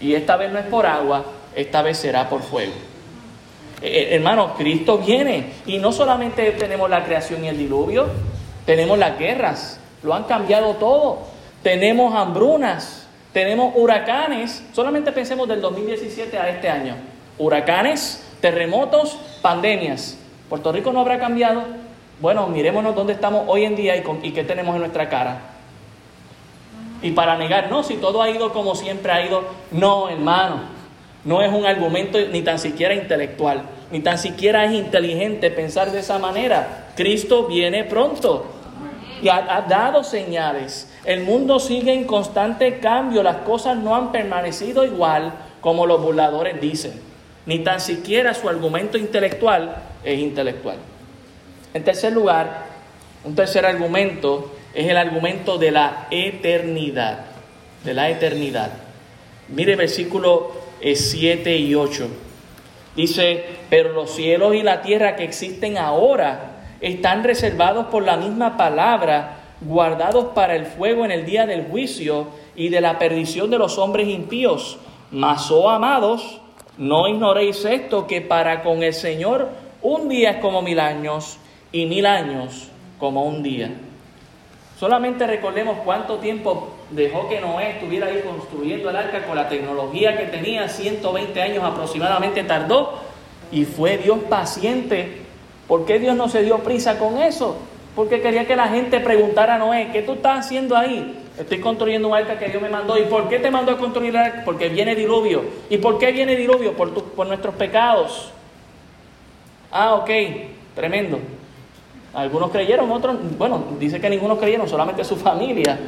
Y 0.00 0.14
esta 0.14 0.38
vez 0.38 0.50
no 0.50 0.58
es 0.58 0.64
por 0.64 0.86
agua, 0.86 1.26
esta 1.54 1.82
vez 1.82 1.98
será 1.98 2.30
por 2.30 2.40
fuego. 2.40 2.72
Eh, 3.82 3.88
eh, 3.88 4.08
hermano, 4.14 4.54
Cristo 4.56 4.96
viene 4.96 5.44
y 5.66 5.76
no 5.76 5.92
solamente 5.92 6.52
tenemos 6.52 6.88
la 6.88 7.04
creación 7.04 7.44
y 7.44 7.48
el 7.48 7.58
diluvio, 7.58 8.06
tenemos 8.64 8.96
las 8.96 9.18
guerras, 9.18 9.78
lo 10.02 10.14
han 10.14 10.24
cambiado 10.24 10.76
todo 10.76 11.18
tenemos 11.62 12.14
hambrunas, 12.14 13.06
tenemos 13.34 13.74
huracanes, 13.76 14.62
solamente 14.72 15.12
pensemos 15.12 15.46
del 15.46 15.60
2017 15.60 16.38
a 16.38 16.48
este 16.48 16.70
año, 16.70 16.96
huracanes, 17.36 18.24
terremotos, 18.40 19.18
pandemias. 19.42 20.16
¿Puerto 20.50 20.72
Rico 20.72 20.92
no 20.92 21.00
habrá 21.00 21.18
cambiado? 21.18 21.62
Bueno, 22.20 22.48
mirémonos 22.48 22.94
dónde 22.94 23.14
estamos 23.14 23.44
hoy 23.46 23.64
en 23.64 23.76
día 23.76 23.96
y, 23.96 24.02
y 24.22 24.32
qué 24.32 24.44
tenemos 24.44 24.74
en 24.74 24.80
nuestra 24.80 25.08
cara. 25.08 25.40
Y 27.00 27.12
para 27.12 27.38
negar, 27.38 27.70
no, 27.70 27.82
si 27.84 27.94
todo 27.94 28.20
ha 28.20 28.28
ido 28.28 28.52
como 28.52 28.74
siempre 28.74 29.12
ha 29.12 29.24
ido, 29.24 29.44
no, 29.70 30.10
hermano, 30.10 30.56
no 31.24 31.40
es 31.40 31.52
un 31.52 31.64
argumento 31.64 32.18
ni 32.32 32.42
tan 32.42 32.58
siquiera 32.58 32.94
intelectual, 32.94 33.62
ni 33.92 34.00
tan 34.00 34.18
siquiera 34.18 34.64
es 34.64 34.72
inteligente 34.72 35.50
pensar 35.50 35.92
de 35.92 36.00
esa 36.00 36.18
manera. 36.18 36.88
Cristo 36.96 37.46
viene 37.46 37.84
pronto 37.84 38.46
y 39.22 39.28
ha, 39.28 39.64
dado 39.68 40.02
señales. 40.02 40.92
El 41.04 41.22
mundo 41.22 41.60
sigue 41.60 41.94
en 41.94 42.04
constante 42.04 42.80
cambio, 42.80 43.22
las 43.22 43.36
cosas 43.36 43.76
no 43.76 43.94
han 43.94 44.10
permanecido 44.12 44.84
igual 44.84 45.32
como 45.60 45.86
los 45.86 46.02
burladores 46.02 46.60
dicen. 46.60 47.09
Ni 47.50 47.58
tan 47.58 47.80
siquiera 47.80 48.32
su 48.32 48.48
argumento 48.48 48.96
intelectual 48.96 49.74
es 50.04 50.20
intelectual. 50.20 50.76
En 51.74 51.82
tercer 51.82 52.12
lugar, 52.12 52.66
un 53.24 53.34
tercer 53.34 53.66
argumento 53.66 54.52
es 54.72 54.88
el 54.88 54.96
argumento 54.96 55.58
de 55.58 55.72
la 55.72 56.06
eternidad. 56.12 57.24
De 57.82 57.92
la 57.92 58.08
eternidad. 58.08 58.70
Mire 59.48 59.74
versículo 59.74 60.52
7 60.80 61.52
eh, 61.52 61.58
y 61.58 61.74
8. 61.74 62.08
Dice, 62.94 63.44
pero 63.68 63.94
los 63.94 64.14
cielos 64.14 64.54
y 64.54 64.62
la 64.62 64.80
tierra 64.80 65.16
que 65.16 65.24
existen 65.24 65.76
ahora 65.76 66.62
están 66.80 67.24
reservados 67.24 67.86
por 67.86 68.04
la 68.04 68.16
misma 68.16 68.56
palabra, 68.56 69.38
guardados 69.60 70.26
para 70.36 70.54
el 70.54 70.66
fuego 70.66 71.04
en 71.04 71.10
el 71.10 71.26
día 71.26 71.46
del 71.46 71.64
juicio 71.64 72.28
y 72.54 72.68
de 72.68 72.80
la 72.80 73.00
perdición 73.00 73.50
de 73.50 73.58
los 73.58 73.76
hombres 73.76 74.06
impíos. 74.06 74.78
Mas, 75.10 75.50
oh 75.50 75.68
amados, 75.68 76.39
no 76.80 77.06
ignoréis 77.06 77.64
esto, 77.64 78.08
que 78.08 78.20
para 78.20 78.64
con 78.64 78.82
el 78.82 78.92
Señor 78.92 79.48
un 79.80 80.08
día 80.08 80.32
es 80.32 80.36
como 80.38 80.60
mil 80.60 80.80
años 80.80 81.38
y 81.70 81.86
mil 81.86 82.04
años 82.04 82.68
como 82.98 83.24
un 83.24 83.44
día. 83.44 83.70
Solamente 84.78 85.26
recordemos 85.26 85.78
cuánto 85.84 86.16
tiempo 86.16 86.70
dejó 86.90 87.28
que 87.28 87.40
Noé 87.40 87.70
estuviera 87.70 88.08
ahí 88.08 88.20
construyendo 88.26 88.90
el 88.90 88.96
arca 88.96 89.24
con 89.24 89.36
la 89.36 89.48
tecnología 89.48 90.18
que 90.18 90.24
tenía, 90.24 90.68
120 90.68 91.40
años 91.40 91.62
aproximadamente 91.62 92.42
tardó, 92.42 92.98
y 93.52 93.64
fue 93.64 93.98
Dios 93.98 94.18
paciente 94.28 95.20
¿Por 95.70 95.84
qué 95.84 96.00
Dios 96.00 96.16
no 96.16 96.28
se 96.28 96.42
dio 96.42 96.58
prisa 96.58 96.98
con 96.98 97.16
eso? 97.18 97.56
Porque 97.94 98.20
quería 98.20 98.44
que 98.44 98.56
la 98.56 98.66
gente 98.66 98.98
preguntara 98.98 99.54
a 99.54 99.58
Noé, 99.58 99.90
¿qué 99.92 100.02
tú 100.02 100.14
estás 100.14 100.40
haciendo 100.40 100.76
ahí? 100.76 101.19
Estoy 101.38 101.60
construyendo 101.60 102.08
un 102.08 102.14
arca 102.14 102.38
que 102.38 102.48
Dios 102.48 102.62
me 102.62 102.68
mandó. 102.68 102.98
¿Y 102.98 103.02
por 103.02 103.28
qué 103.28 103.38
te 103.38 103.50
mandó 103.50 103.72
a 103.72 103.78
construir 103.78 104.10
el 104.10 104.16
arca? 104.16 104.42
Porque 104.44 104.68
viene 104.68 104.94
diluvio. 104.94 105.42
¿Y 105.68 105.78
por 105.78 105.98
qué 105.98 106.12
viene 106.12 106.36
diluvio? 106.36 106.74
Por, 106.74 106.92
por 107.02 107.26
nuestros 107.26 107.54
pecados. 107.54 108.32
Ah, 109.70 109.94
ok, 109.94 110.10
tremendo. 110.74 111.18
Algunos 112.12 112.50
creyeron, 112.50 112.90
otros, 112.90 113.16
bueno, 113.38 113.62
dice 113.78 114.00
que 114.00 114.10
ninguno 114.10 114.36
creyeron, 114.36 114.68
solamente 114.68 115.04
su 115.04 115.16
familia. 115.16 115.78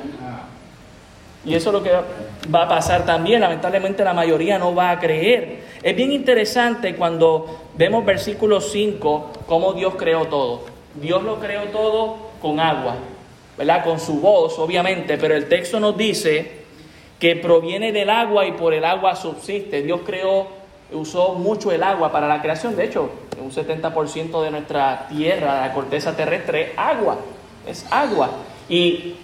Y 1.44 1.54
eso 1.54 1.70
es 1.70 1.72
lo 1.74 1.82
que 1.82 1.90
va 2.54 2.62
a 2.62 2.68
pasar 2.68 3.04
también. 3.04 3.40
Lamentablemente 3.40 4.04
la 4.04 4.14
mayoría 4.14 4.58
no 4.58 4.74
va 4.74 4.92
a 4.92 5.00
creer. 5.00 5.64
Es 5.82 5.96
bien 5.96 6.12
interesante 6.12 6.94
cuando 6.94 7.62
vemos 7.76 8.04
versículo 8.04 8.60
5, 8.60 9.30
cómo 9.46 9.72
Dios 9.72 9.94
creó 9.96 10.26
todo. 10.26 10.60
Dios 10.94 11.22
lo 11.24 11.40
creó 11.40 11.62
todo 11.64 12.16
con 12.40 12.60
agua, 12.60 12.94
¿verdad? 13.56 13.84
Con 13.84 14.00
su 14.00 14.20
voz, 14.20 14.58
obviamente, 14.58 15.18
pero 15.18 15.34
el 15.34 15.48
texto 15.48 15.78
nos 15.80 15.96
dice 15.96 16.62
que 17.18 17.36
proviene 17.36 17.92
del 17.92 18.10
agua 18.10 18.46
y 18.46 18.52
por 18.52 18.74
el 18.74 18.84
agua 18.84 19.14
subsiste. 19.14 19.82
Dios 19.82 20.00
creó, 20.04 20.48
usó 20.92 21.34
mucho 21.34 21.70
el 21.70 21.82
agua 21.82 22.10
para 22.10 22.26
la 22.26 22.42
creación. 22.42 22.74
De 22.74 22.84
hecho, 22.84 23.10
un 23.40 23.52
70% 23.52 24.42
de 24.42 24.50
nuestra 24.50 25.06
tierra, 25.08 25.66
la 25.66 25.72
corteza 25.72 26.16
terrestre, 26.16 26.62
es 26.62 26.70
agua. 26.76 27.18
Es 27.66 27.86
agua. 27.90 28.30
Y 28.68 29.14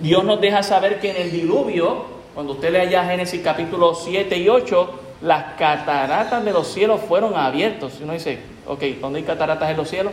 Dios 0.00 0.24
nos 0.24 0.40
deja 0.40 0.62
saber 0.62 1.00
que 1.00 1.10
en 1.10 1.16
el 1.16 1.32
diluvio, 1.32 2.04
cuando 2.34 2.52
usted 2.52 2.70
lea 2.70 2.84
ya 2.84 3.04
Génesis 3.04 3.40
capítulo 3.42 3.94
7 3.94 4.36
y 4.36 4.48
8, 4.48 5.00
las 5.22 5.54
cataratas 5.54 6.44
de 6.44 6.52
los 6.52 6.68
cielos 6.68 7.00
fueron 7.00 7.36
abiertos. 7.36 7.94
Y 7.98 8.04
uno 8.04 8.12
dice, 8.12 8.38
ok, 8.66 8.82
¿dónde 9.00 9.20
hay 9.20 9.24
cataratas 9.24 9.70
en 9.70 9.76
los 9.76 9.88
cielos? 9.88 10.12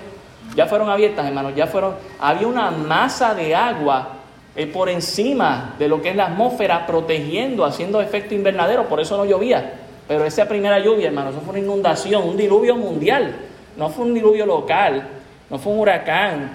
Ya 0.56 0.66
fueron 0.66 0.90
abiertas, 0.90 1.26
hermanos, 1.26 1.54
ya 1.56 1.68
fueron. 1.68 1.96
Había 2.20 2.48
una 2.48 2.72
masa 2.72 3.34
de 3.34 3.56
agua 3.56 4.20
eh, 4.56 4.68
por 4.68 4.90
encima 4.90 5.76
de 5.78 5.88
lo 5.88 6.02
que 6.02 6.10
es 6.10 6.16
la 6.16 6.26
atmósfera, 6.26 6.86
protegiendo, 6.86 7.66
haciendo 7.66 8.02
efecto 8.02 8.34
invernadero, 8.34 8.88
por 8.88 9.00
eso 9.00 9.16
no 9.16 9.26
llovía. 9.26 9.74
Pero 10.08 10.26
esa 10.26 10.48
primera 10.48 10.80
lluvia, 10.80 11.08
hermanos, 11.08 11.36
eso 11.36 11.42
fue 11.42 11.52
una 11.52 11.60
inundación, 11.60 12.28
un 12.28 12.36
diluvio 12.36 12.76
mundial. 12.76 13.36
No 13.78 13.90
fue 13.90 14.06
un 14.06 14.14
diluvio 14.14 14.46
local, 14.46 15.08
no 15.50 15.60
fue 15.60 15.72
un 15.72 15.80
huracán, 15.80 16.52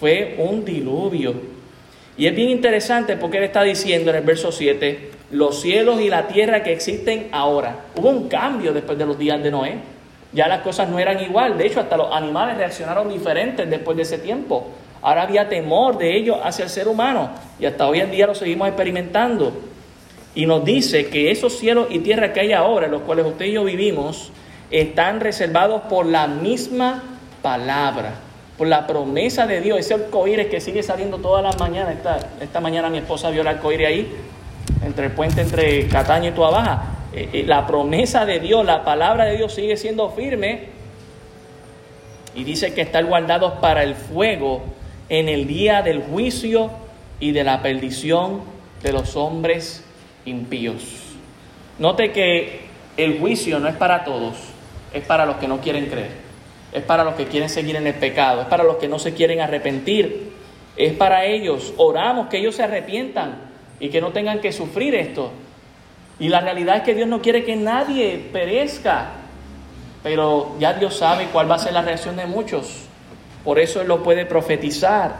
fue 0.00 0.34
un 0.38 0.64
diluvio. 0.64 1.34
Y 2.16 2.26
es 2.26 2.34
bien 2.34 2.48
interesante 2.48 3.16
porque 3.16 3.36
él 3.36 3.44
está 3.44 3.62
diciendo 3.62 4.10
en 4.10 4.16
el 4.16 4.24
verso 4.24 4.50
7, 4.50 5.10
los 5.32 5.60
cielos 5.60 6.00
y 6.00 6.08
la 6.08 6.26
tierra 6.28 6.62
que 6.62 6.72
existen 6.72 7.28
ahora. 7.32 7.84
Hubo 7.96 8.08
un 8.08 8.28
cambio 8.28 8.72
después 8.72 8.96
de 8.96 9.06
los 9.06 9.18
días 9.18 9.42
de 9.42 9.50
Noé. 9.50 9.74
Ya 10.36 10.48
las 10.48 10.60
cosas 10.60 10.90
no 10.90 10.98
eran 10.98 11.18
igual. 11.22 11.56
De 11.56 11.66
hecho, 11.66 11.80
hasta 11.80 11.96
los 11.96 12.14
animales 12.14 12.58
reaccionaron 12.58 13.08
diferentes 13.08 13.68
después 13.70 13.96
de 13.96 14.02
ese 14.02 14.18
tiempo. 14.18 14.66
Ahora 15.00 15.22
había 15.22 15.48
temor 15.48 15.96
de 15.96 16.14
ellos 16.14 16.36
hacia 16.44 16.64
el 16.64 16.68
ser 16.68 16.88
humano. 16.88 17.30
Y 17.58 17.64
hasta 17.64 17.88
hoy 17.88 18.00
en 18.00 18.10
día 18.10 18.26
lo 18.26 18.34
seguimos 18.34 18.68
experimentando. 18.68 19.54
Y 20.34 20.44
nos 20.44 20.62
dice 20.62 21.06
que 21.06 21.30
esos 21.30 21.56
cielos 21.56 21.86
y 21.88 22.00
tierra 22.00 22.34
que 22.34 22.40
hay 22.40 22.52
ahora, 22.52 22.84
en 22.84 22.92
los 22.92 23.00
cuales 23.00 23.24
usted 23.24 23.46
y 23.46 23.52
yo 23.52 23.64
vivimos, 23.64 24.30
están 24.70 25.20
reservados 25.20 25.80
por 25.88 26.04
la 26.04 26.26
misma 26.26 27.02
palabra, 27.40 28.16
por 28.58 28.66
la 28.66 28.86
promesa 28.86 29.46
de 29.46 29.62
Dios. 29.62 29.78
Ese 29.78 29.94
arcoíris 29.94 30.48
que 30.48 30.60
sigue 30.60 30.82
saliendo 30.82 31.16
todas 31.16 31.42
las 31.42 31.58
mañanas. 31.58 31.94
Esta, 32.42 32.60
mañana 32.60 32.90
mi 32.90 32.98
esposa 32.98 33.30
vio 33.30 33.40
el 33.40 33.48
arcoíris 33.48 33.86
ahí, 33.86 34.12
entre 34.84 35.06
el 35.06 35.12
puente 35.12 35.40
entre 35.40 35.88
Cataño 35.88 36.28
y 36.28 36.32
Tuabaja. 36.32 36.95
Eh, 37.16 37.30
eh, 37.32 37.44
la 37.46 37.66
promesa 37.66 38.26
de 38.26 38.40
Dios, 38.40 38.66
la 38.66 38.84
palabra 38.84 39.24
de 39.24 39.38
Dios 39.38 39.54
sigue 39.54 39.78
siendo 39.78 40.10
firme 40.10 40.64
y 42.34 42.44
dice 42.44 42.74
que 42.74 42.82
están 42.82 43.06
guardados 43.06 43.54
para 43.54 43.82
el 43.82 43.94
fuego 43.94 44.62
en 45.08 45.30
el 45.30 45.46
día 45.46 45.80
del 45.80 46.02
juicio 46.02 46.70
y 47.18 47.32
de 47.32 47.42
la 47.42 47.62
perdición 47.62 48.42
de 48.82 48.92
los 48.92 49.16
hombres 49.16 49.82
impíos. 50.26 50.82
Note 51.78 52.12
que 52.12 52.66
el 52.98 53.18
juicio 53.18 53.60
no 53.60 53.68
es 53.68 53.76
para 53.76 54.04
todos, 54.04 54.36
es 54.92 55.02
para 55.02 55.24
los 55.24 55.36
que 55.36 55.48
no 55.48 55.62
quieren 55.62 55.86
creer, 55.86 56.10
es 56.70 56.82
para 56.82 57.02
los 57.02 57.14
que 57.14 57.24
quieren 57.24 57.48
seguir 57.48 57.76
en 57.76 57.86
el 57.86 57.94
pecado, 57.94 58.42
es 58.42 58.46
para 58.48 58.62
los 58.62 58.76
que 58.76 58.88
no 58.88 58.98
se 58.98 59.14
quieren 59.14 59.40
arrepentir, 59.40 60.32
es 60.76 60.92
para 60.92 61.24
ellos. 61.24 61.72
Oramos 61.78 62.28
que 62.28 62.36
ellos 62.36 62.56
se 62.56 62.62
arrepientan 62.62 63.38
y 63.80 63.88
que 63.88 64.02
no 64.02 64.12
tengan 64.12 64.40
que 64.40 64.52
sufrir 64.52 64.94
esto. 64.94 65.32
Y 66.18 66.28
la 66.28 66.40
realidad 66.40 66.78
es 66.78 66.82
que 66.82 66.94
Dios 66.94 67.08
no 67.08 67.20
quiere 67.20 67.44
que 67.44 67.56
nadie 67.56 68.28
perezca, 68.32 69.08
pero 70.02 70.56
ya 70.58 70.72
Dios 70.72 70.96
sabe 70.96 71.26
cuál 71.32 71.50
va 71.50 71.56
a 71.56 71.58
ser 71.58 71.72
la 71.72 71.82
reacción 71.82 72.16
de 72.16 72.26
muchos. 72.26 72.86
Por 73.44 73.58
eso 73.58 73.80
Él 73.80 73.88
lo 73.88 74.02
puede 74.02 74.24
profetizar. 74.24 75.16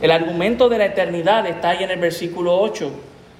El 0.00 0.10
argumento 0.10 0.68
de 0.68 0.78
la 0.78 0.86
eternidad 0.86 1.46
está 1.46 1.70
ahí 1.70 1.84
en 1.84 1.90
el 1.90 1.98
versículo 1.98 2.60
8. 2.60 2.90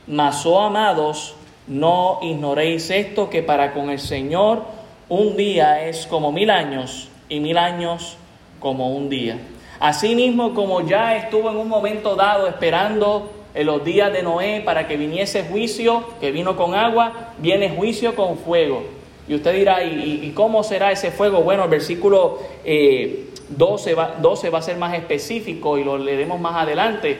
Mas, 0.06 0.46
oh 0.46 0.60
amados, 0.60 1.34
no 1.66 2.18
ignoréis 2.22 2.88
esto, 2.90 3.28
que 3.28 3.42
para 3.42 3.72
con 3.74 3.90
el 3.90 3.98
Señor 3.98 4.64
un 5.08 5.36
día 5.36 5.86
es 5.86 6.06
como 6.06 6.32
mil 6.32 6.50
años 6.50 7.08
y 7.28 7.40
mil 7.40 7.58
años 7.58 8.16
como 8.58 8.90
un 8.96 9.10
día. 9.10 9.38
Asimismo, 9.78 10.54
como 10.54 10.80
ya 10.80 11.16
estuvo 11.16 11.50
en 11.50 11.56
un 11.56 11.68
momento 11.68 12.16
dado 12.16 12.48
esperando 12.48 13.35
en 13.56 13.66
los 13.66 13.82
días 13.82 14.12
de 14.12 14.22
Noé 14.22 14.60
para 14.62 14.86
que 14.86 14.98
viniese 14.98 15.44
juicio, 15.44 16.04
que 16.20 16.30
vino 16.30 16.56
con 16.56 16.74
agua, 16.74 17.32
viene 17.38 17.70
juicio 17.70 18.14
con 18.14 18.36
fuego. 18.36 18.84
Y 19.26 19.34
usted 19.34 19.54
dirá, 19.54 19.82
¿y, 19.82 20.30
cómo 20.36 20.62
será 20.62 20.92
ese 20.92 21.10
fuego? 21.10 21.40
Bueno, 21.40 21.64
el 21.64 21.70
versículo 21.70 22.38
12, 22.64 23.90
eh, 23.90 23.94
va, 23.94 24.16
12 24.20 24.50
va 24.50 24.58
a 24.58 24.62
ser 24.62 24.76
más 24.76 24.94
específico 24.94 25.78
y 25.78 25.84
lo 25.84 25.96
leeremos 25.96 26.38
más 26.38 26.54
adelante. 26.54 27.18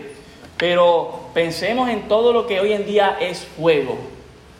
Pero 0.58 1.20
pensemos 1.32 1.88
en 1.88 2.06
todo 2.06 2.34
lo 2.34 2.46
que 2.46 2.60
hoy 2.60 2.74
en 2.74 2.84
día 2.84 3.16
es 3.18 3.40
fuego. 3.40 3.96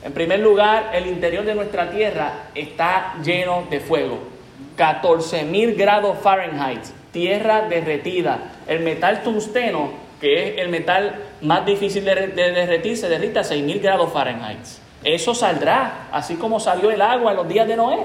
En 0.03 0.13
primer 0.13 0.41
lugar, 0.41 0.93
el 0.95 1.07
interior 1.07 1.45
de 1.45 1.55
nuestra 1.55 1.91
tierra 1.91 2.49
está 2.55 3.17
lleno 3.23 3.65
de 3.69 3.81
fuego. 3.81 4.19
14 4.77 5.43
mil 5.43 5.75
grados 5.75 6.17
Fahrenheit, 6.23 6.85
tierra 7.13 7.69
derretida. 7.69 8.53
El 8.67 8.81
metal 8.81 9.23
tungsteno 9.23 10.06
que 10.21 10.49
es 10.49 10.59
el 10.59 10.69
metal 10.69 11.15
más 11.43 11.67
difícil 11.67 12.05
de, 12.05 12.15
derretir, 12.15 12.97
se 12.97 13.09
derrita 13.09 13.41
a 13.41 13.45
6.000 13.45 13.83
grados 13.83 14.13
Fahrenheit. 14.13 14.59
Eso 15.05 15.35
saldrá, 15.35 16.09
así 16.11 16.37
como 16.37 16.59
salió 16.59 16.91
el 16.91 17.03
agua 17.03 17.33
en 17.33 17.37
los 17.37 17.49
días 17.49 17.69
de 17.69 17.77
Noé. 17.77 17.99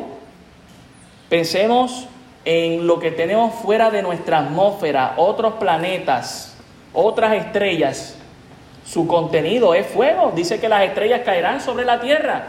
Pensemos 1.29 2.07
en 2.43 2.85
lo 2.85 2.99
que 2.99 3.11
tenemos 3.11 3.55
fuera 3.55 3.89
de 3.89 4.01
nuestra 4.01 4.39
atmósfera, 4.39 5.13
otros 5.17 5.53
planetas, 5.53 6.57
otras 6.93 7.33
estrellas. 7.33 8.17
Su 8.85 9.07
contenido 9.07 9.73
es 9.73 9.87
fuego. 9.87 10.33
Dice 10.35 10.59
que 10.59 10.67
las 10.67 10.83
estrellas 10.83 11.21
caerán 11.23 11.61
sobre 11.61 11.85
la 11.85 12.01
Tierra. 12.01 12.43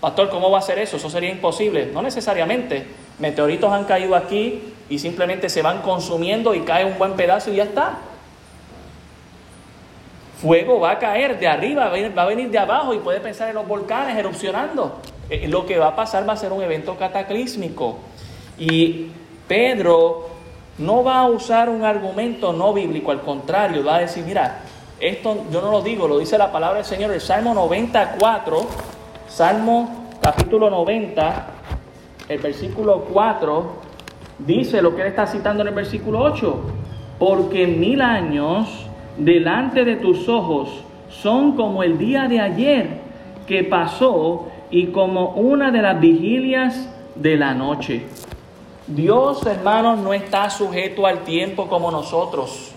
Pastor, 0.00 0.30
¿cómo 0.30 0.50
va 0.50 0.58
a 0.58 0.62
ser 0.62 0.78
eso? 0.78 0.96
Eso 0.96 1.10
sería 1.10 1.30
imposible. 1.30 1.90
No 1.92 2.02
necesariamente. 2.02 2.86
Meteoritos 3.18 3.72
han 3.72 3.84
caído 3.84 4.14
aquí 4.14 4.62
y 4.88 4.98
simplemente 4.98 5.48
se 5.48 5.62
van 5.62 5.82
consumiendo 5.82 6.54
y 6.54 6.60
cae 6.60 6.84
un 6.84 6.98
buen 6.98 7.14
pedazo 7.14 7.50
y 7.50 7.56
ya 7.56 7.64
está 7.64 7.98
fuego 10.42 10.80
va 10.80 10.92
a 10.92 10.98
caer 10.98 11.38
de 11.38 11.46
arriba, 11.46 11.88
va 11.88 12.22
a 12.22 12.26
venir 12.26 12.50
de 12.50 12.58
abajo 12.58 12.92
y 12.92 12.98
puede 12.98 13.20
pensar 13.20 13.48
en 13.48 13.54
los 13.54 13.66
volcanes 13.66 14.16
erupcionando. 14.18 14.98
Eh, 15.30 15.46
lo 15.46 15.64
que 15.64 15.78
va 15.78 15.88
a 15.88 15.96
pasar 15.96 16.28
va 16.28 16.32
a 16.32 16.36
ser 16.36 16.52
un 16.52 16.60
evento 16.62 16.96
cataclísmico. 16.96 17.98
Y 18.58 19.06
Pedro 19.46 20.26
no 20.78 21.04
va 21.04 21.20
a 21.20 21.28
usar 21.28 21.68
un 21.68 21.84
argumento 21.84 22.52
no 22.52 22.74
bíblico, 22.74 23.12
al 23.12 23.20
contrario, 23.20 23.84
va 23.84 23.96
a 23.96 24.00
decir, 24.00 24.24
mira, 24.24 24.62
esto 24.98 25.44
yo 25.50 25.60
no 25.62 25.70
lo 25.70 25.80
digo, 25.80 26.08
lo 26.08 26.18
dice 26.18 26.36
la 26.36 26.50
palabra 26.50 26.78
del 26.78 26.86
Señor, 26.86 27.12
el 27.12 27.20
Salmo 27.20 27.54
94, 27.54 28.66
Salmo 29.28 30.08
capítulo 30.20 30.70
90, 30.70 31.46
el 32.28 32.38
versículo 32.38 33.04
4, 33.12 33.72
dice 34.40 34.82
lo 34.82 34.94
que 34.94 35.02
él 35.02 35.08
está 35.08 35.26
citando 35.26 35.62
en 35.62 35.68
el 35.68 35.74
versículo 35.74 36.20
8, 36.20 36.60
porque 37.18 37.66
mil 37.66 38.02
años 38.02 38.86
delante 39.16 39.84
de 39.84 39.96
tus 39.96 40.28
ojos 40.28 40.68
son 41.10 41.56
como 41.56 41.82
el 41.82 41.98
día 41.98 42.28
de 42.28 42.40
ayer 42.40 42.88
que 43.46 43.64
pasó 43.64 44.48
y 44.70 44.86
como 44.86 45.30
una 45.30 45.70
de 45.70 45.82
las 45.82 46.00
vigilias 46.00 46.88
de 47.14 47.36
la 47.36 47.54
noche. 47.54 48.02
Dios, 48.86 49.44
hermanos, 49.46 49.98
no 49.98 50.12
está 50.12 50.50
sujeto 50.50 51.06
al 51.06 51.24
tiempo 51.24 51.68
como 51.68 51.90
nosotros. 51.90 52.72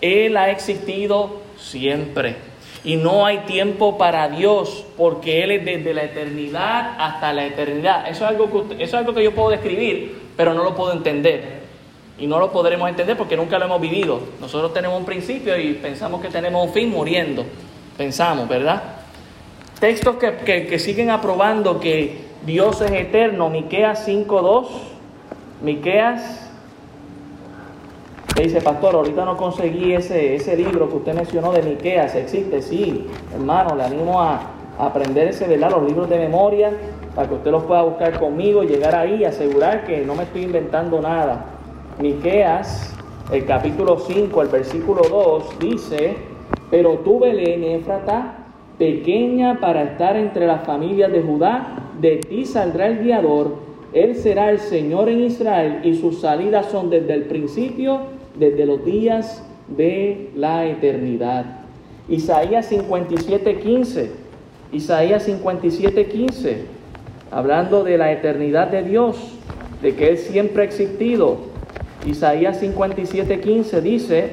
Él 0.00 0.36
ha 0.36 0.50
existido 0.50 1.40
siempre. 1.56 2.36
Y 2.84 2.96
no 2.96 3.26
hay 3.26 3.38
tiempo 3.38 3.98
para 3.98 4.28
Dios, 4.28 4.84
porque 4.96 5.42
Él 5.42 5.50
es 5.50 5.64
desde 5.64 5.92
la 5.92 6.04
eternidad 6.04 6.94
hasta 6.98 7.32
la 7.32 7.46
eternidad. 7.46 8.08
Eso 8.08 8.24
es 8.24 8.30
algo 8.30 8.68
que, 8.68 8.74
eso 8.74 8.84
es 8.84 8.94
algo 8.94 9.12
que 9.12 9.24
yo 9.24 9.34
puedo 9.34 9.50
describir, 9.50 10.16
pero 10.36 10.54
no 10.54 10.62
lo 10.62 10.76
puedo 10.76 10.92
entender 10.92 11.55
y 12.18 12.26
no 12.26 12.38
lo 12.38 12.50
podremos 12.50 12.88
entender 12.88 13.16
porque 13.16 13.36
nunca 13.36 13.58
lo 13.58 13.66
hemos 13.66 13.80
vivido. 13.80 14.20
Nosotros 14.40 14.72
tenemos 14.72 14.98
un 14.98 15.04
principio 15.04 15.58
y 15.58 15.74
pensamos 15.74 16.22
que 16.22 16.28
tenemos 16.28 16.66
un 16.66 16.72
fin 16.72 16.90
muriendo. 16.90 17.44
Pensamos, 17.96 18.48
¿verdad? 18.48 18.82
Textos 19.78 20.16
que, 20.16 20.78
siguen 20.78 21.10
aprobando 21.10 21.78
que 21.78 22.24
Dios 22.46 22.80
es 22.80 22.90
eterno. 22.92 23.50
Miqueas 23.50 24.08
5.2. 24.08 24.66
Miqueas 25.62 26.50
que 28.34 28.44
dice, 28.44 28.60
pastor, 28.60 28.94
ahorita 28.94 29.24
no 29.24 29.36
conseguí 29.36 29.94
ese, 29.94 30.34
ese 30.34 30.56
libro 30.56 30.88
que 30.88 30.96
usted 30.96 31.14
mencionó 31.14 31.52
de 31.52 31.62
Miqueas. 31.62 32.14
Existe, 32.14 32.62
sí, 32.62 33.06
hermano, 33.34 33.76
le 33.76 33.84
animo 33.84 34.22
a, 34.22 34.40
a 34.78 34.86
aprender 34.86 35.28
ese, 35.28 35.46
¿verdad? 35.46 35.70
Los 35.70 35.84
libros 35.84 36.08
de 36.08 36.18
memoria 36.18 36.70
para 37.14 37.28
que 37.28 37.34
usted 37.34 37.50
los 37.50 37.64
pueda 37.64 37.82
buscar 37.82 38.18
conmigo, 38.18 38.62
llegar 38.62 38.94
ahí 38.94 39.16
y 39.20 39.24
asegurar 39.24 39.84
que 39.84 40.04
no 40.04 40.14
me 40.14 40.24
estoy 40.24 40.42
inventando 40.42 41.00
nada. 41.00 41.55
Miqueas, 42.00 42.94
el 43.32 43.46
capítulo 43.46 43.98
5, 43.98 44.42
el 44.42 44.48
versículo 44.48 45.00
2, 45.08 45.58
dice, 45.58 46.16
pero 46.70 46.98
tú, 46.98 47.20
Belén, 47.20 47.64
Éfrata, 47.64 48.46
pequeña 48.78 49.60
para 49.60 49.82
estar 49.82 50.14
entre 50.16 50.46
las 50.46 50.64
familias 50.66 51.10
de 51.10 51.22
Judá, 51.22 51.90
de 51.98 52.16
ti 52.16 52.44
saldrá 52.44 52.88
el 52.88 53.02
guiador, 53.02 53.54
él 53.94 54.14
será 54.14 54.50
el 54.50 54.58
Señor 54.58 55.08
en 55.08 55.20
Israel 55.20 55.80
y 55.84 55.94
sus 55.94 56.20
salidas 56.20 56.66
son 56.66 56.90
desde 56.90 57.14
el 57.14 57.22
principio, 57.22 58.00
desde 58.38 58.66
los 58.66 58.84
días 58.84 59.42
de 59.68 60.30
la 60.36 60.66
eternidad. 60.66 61.60
Isaías 62.10 62.66
57, 62.66 63.58
15. 63.58 64.10
Isaías 64.72 65.22
57, 65.22 66.06
15. 66.08 66.66
Hablando 67.30 67.84
de 67.84 67.96
la 67.96 68.12
eternidad 68.12 68.68
de 68.68 68.82
Dios, 68.82 69.16
de 69.80 69.94
que 69.94 70.10
Él 70.10 70.18
siempre 70.18 70.62
ha 70.62 70.66
existido. 70.66 71.55
Isaías 72.06 72.62
57:15 72.62 73.80
dice, 73.80 74.30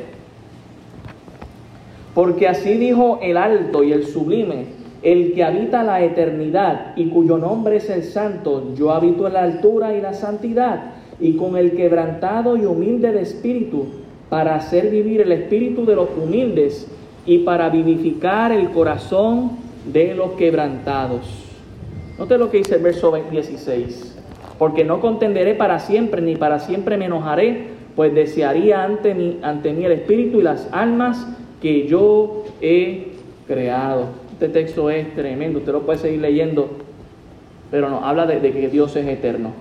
porque 2.13 2.47
así 2.47 2.75
dijo 2.75 3.19
el 3.21 3.37
alto 3.37 3.83
y 3.83 3.91
el 3.91 4.05
sublime, 4.05 4.65
el 5.01 5.33
que 5.33 5.43
habita 5.43 5.83
la 5.83 6.03
eternidad 6.03 6.93
y 6.95 7.07
cuyo 7.07 7.37
nombre 7.37 7.77
es 7.77 7.89
el 7.89 8.03
santo, 8.03 8.73
yo 8.75 8.91
habito 8.91 9.27
en 9.27 9.33
la 9.33 9.43
altura 9.43 9.95
y 9.95 10.01
la 10.01 10.13
santidad, 10.13 10.91
y 11.19 11.33
con 11.33 11.57
el 11.57 11.71
quebrantado 11.71 12.55
y 12.55 12.65
humilde 12.65 13.11
de 13.11 13.21
espíritu, 13.21 13.85
para 14.29 14.55
hacer 14.55 14.89
vivir 14.89 15.21
el 15.21 15.31
espíritu 15.31 15.85
de 15.85 15.95
los 15.95 16.09
humildes 16.17 16.87
y 17.25 17.39
para 17.39 17.69
vivificar 17.69 18.51
el 18.51 18.69
corazón 18.69 19.51
de 19.91 20.15
los 20.15 20.31
quebrantados. 20.33 21.27
Note 22.17 22.37
lo 22.37 22.49
que 22.49 22.59
dice 22.59 22.75
el 22.75 22.83
verso 22.83 23.13
16. 23.31 24.12
Porque 24.63 24.85
no 24.85 25.01
contenderé 25.01 25.55
para 25.55 25.77
siempre, 25.79 26.21
ni 26.21 26.37
para 26.37 26.57
siempre 26.57 26.95
me 26.95 27.07
enojaré, 27.07 27.67
pues 27.97 28.13
desearía 28.13 28.85
ante 28.85 29.13
mí, 29.13 29.39
ante 29.43 29.73
mí 29.73 29.83
el 29.83 29.91
espíritu 29.91 30.39
y 30.39 30.41
las 30.41 30.69
almas 30.71 31.27
que 31.61 31.85
yo 31.85 32.45
he 32.61 33.09
creado. 33.45 34.05
Este 34.31 34.47
texto 34.47 34.89
es 34.89 35.13
tremendo, 35.15 35.59
usted 35.59 35.73
lo 35.73 35.81
puede 35.81 35.99
seguir 35.99 36.21
leyendo, 36.21 36.69
pero 37.71 37.89
nos 37.89 38.05
habla 38.05 38.25
de, 38.25 38.39
que 38.39 38.69
Dios 38.69 38.95
es 38.95 39.05
eterno. 39.05 39.51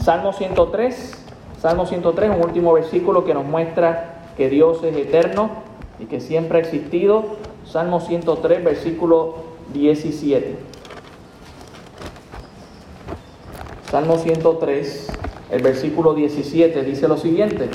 Salmo 0.00 0.32
103, 0.32 1.26
Salmo 1.60 1.86
103, 1.86 2.30
un 2.36 2.44
último 2.44 2.72
versículo 2.72 3.24
que 3.24 3.34
nos 3.34 3.44
muestra 3.44 4.32
que 4.36 4.50
Dios 4.50 4.82
es 4.82 4.96
eterno 4.96 5.48
y 6.00 6.06
que 6.06 6.18
siempre 6.18 6.58
ha 6.58 6.60
existido. 6.60 7.36
Salmo 7.66 8.00
103, 8.00 8.64
versículo 8.64 9.36
17. 9.72 10.73
Salmo 13.94 14.18
103, 14.18 15.08
el 15.52 15.62
versículo 15.62 16.14
17 16.14 16.82
dice 16.82 17.06
lo 17.06 17.16
siguiente. 17.16 17.68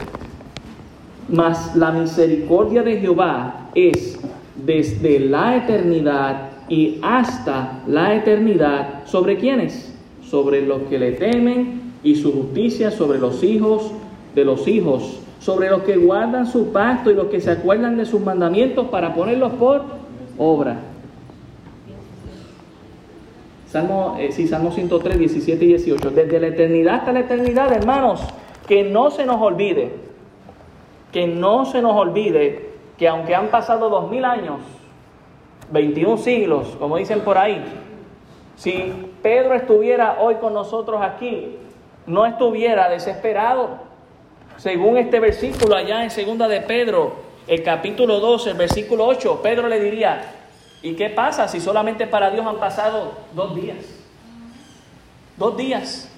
Mas 1.30 1.78
la 1.78 1.93
misericordia 1.93 2.84
de 2.84 2.97
Jehová 2.97 3.70
es 3.74 4.20
desde 4.53 5.22
la 5.22 5.55
eternidad 5.55 6.49
y 6.67 6.99
hasta 7.01 7.84
la 7.88 8.15
eternidad. 8.15 9.05
¿Sobre 9.05 9.38
quiénes? 9.38 9.95
Sobre 10.22 10.61
los 10.61 10.82
que 10.89 10.99
le 10.99 11.13
temen 11.13 11.93
y 12.03 12.15
su 12.15 12.34
justicia 12.34 12.91
sobre 12.91 13.17
los 13.17 13.41
hijos 13.41 13.89
de 14.36 14.43
los 14.43 14.67
hijos, 14.67 15.22
sobre 15.39 15.70
los 15.70 15.84
que 15.84 15.95
guardan 15.95 16.47
su 16.47 16.74
pacto 16.74 17.11
y 17.11 17.13
los 17.13 17.28
que 17.28 17.39
se 17.39 17.51
acuerdan 17.51 17.95
de 17.95 18.05
sus 18.05 18.20
mandamientos 18.20 18.89
para 18.89 19.15
ponerlos 19.15 19.53
por 19.53 19.84
obra. 20.38 20.88
Salmo, 23.70 24.17
eh, 24.20 24.32
sí, 24.32 24.47
Salmo 24.47 24.72
103, 24.72 25.20
17 25.20 25.63
y 25.63 25.67
18. 25.67 26.09
Desde 26.09 26.39
la 26.39 26.47
eternidad 26.47 26.95
hasta 26.95 27.11
la 27.11 27.20
eternidad, 27.20 27.72
hermanos, 27.72 28.22
que 28.67 28.84
no 28.84 29.11
se 29.11 29.26
nos 29.26 29.39
olvide, 29.39 29.91
que 31.11 31.28
no 31.28 31.65
se 31.65 31.82
nos 31.82 31.95
olvide 31.95 32.70
que 32.97 33.07
aunque 33.07 33.36
han 33.36 33.47
pasado 33.47 33.89
dos 33.89 34.09
mil 34.09 34.26
años, 34.26 34.57
21 35.72 36.17
siglos, 36.17 36.76
como 36.80 36.97
dicen 36.97 37.22
por 37.22 37.38
ahí, 37.38 37.63
si 38.55 38.91
Pedro 39.22 39.53
estuviera 39.53 40.17
hoy 40.20 40.36
con 40.36 40.53
nosotros 40.53 40.99
aquí, 41.01 41.55
no 42.07 42.26
estuviera 42.26 42.89
desesperado. 42.89 43.70
Según 44.57 44.97
este 44.97 45.20
versículo 45.20 45.76
allá 45.76 46.03
en 46.03 46.09
segunda 46.09 46.47
de 46.47 46.59
Pedro, 46.61 47.13
el 47.47 47.63
capítulo 47.63 48.20
12, 48.20 48.49
el 48.49 48.57
versículo 48.57 49.05
8, 49.05 49.39
Pedro 49.41 49.70
le 49.70 49.80
diría, 49.80 50.38
¿y 50.82 50.93
qué 50.93 51.09
pasa 51.09 51.47
si 51.47 51.59
solamente 51.59 52.07
para 52.07 52.32
Dios 52.32 52.45
han 52.45 52.57
pasado 52.57 53.13
dos 53.34 53.55
días? 53.55 53.77
Dos 55.38 55.57
días. 55.57 56.09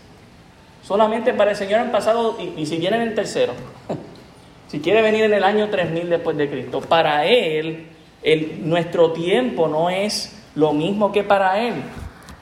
Solamente 0.83 1.33
para 1.33 1.51
el 1.51 1.57
Señor 1.57 1.79
han 1.79 1.91
pasado, 1.91 2.37
y, 2.39 2.65
si 2.65 2.77
vienen 2.77 3.01
el 3.01 3.13
tercero, 3.13 3.53
si 4.67 4.79
quiere 4.79 5.01
venir 5.01 5.25
en 5.25 5.33
el 5.33 5.43
año 5.43 5.69
3000 5.69 6.09
después 6.09 6.35
de 6.37 6.49
Cristo, 6.49 6.81
para 6.81 7.25
Él 7.25 7.87
el, 8.23 8.67
nuestro 8.67 9.11
tiempo 9.11 9.67
no 9.67 9.89
es 9.89 10.37
lo 10.55 10.73
mismo 10.73 11.11
que 11.11 11.23
para 11.23 11.59
Él. 11.59 11.75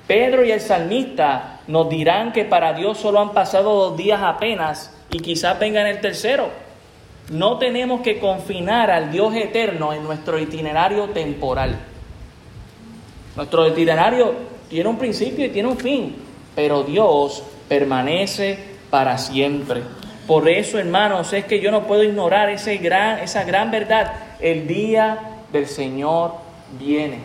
Pedro 0.07 0.43
y 0.43 0.51
el 0.51 0.61
salmista 0.61 1.59
nos 1.67 1.89
dirán 1.89 2.31
que 2.31 2.45
para 2.45 2.73
Dios 2.73 2.97
solo 2.97 3.19
han 3.19 3.31
pasado 3.31 3.89
dos 3.89 3.97
días 3.97 4.21
apenas 4.23 4.95
y 5.11 5.19
quizás 5.19 5.59
vengan 5.59 5.85
el 5.85 6.01
tercero. 6.01 6.49
No 7.29 7.59
tenemos 7.59 8.01
que 8.01 8.19
confinar 8.19 8.89
al 8.89 9.11
Dios 9.11 9.35
eterno 9.35 9.93
en 9.93 10.03
nuestro 10.03 10.39
itinerario 10.39 11.09
temporal. 11.09 11.77
Nuestro 13.39 13.65
itinerario 13.65 14.33
tiene 14.69 14.89
un 14.89 14.97
principio 14.97 15.45
y 15.45 15.49
tiene 15.49 15.69
un 15.69 15.77
fin, 15.77 16.13
pero 16.53 16.83
Dios 16.83 17.41
permanece 17.69 18.59
para 18.89 19.17
siempre. 19.17 19.81
Por 20.27 20.49
eso, 20.49 20.77
hermanos, 20.77 21.31
es 21.31 21.45
que 21.45 21.61
yo 21.61 21.71
no 21.71 21.87
puedo 21.87 22.03
ignorar 22.03 22.49
esa 22.49 22.73
gran 23.45 23.71
verdad. 23.71 24.11
El 24.41 24.67
día 24.67 25.37
del 25.53 25.67
Señor 25.67 26.33
viene. 26.77 27.19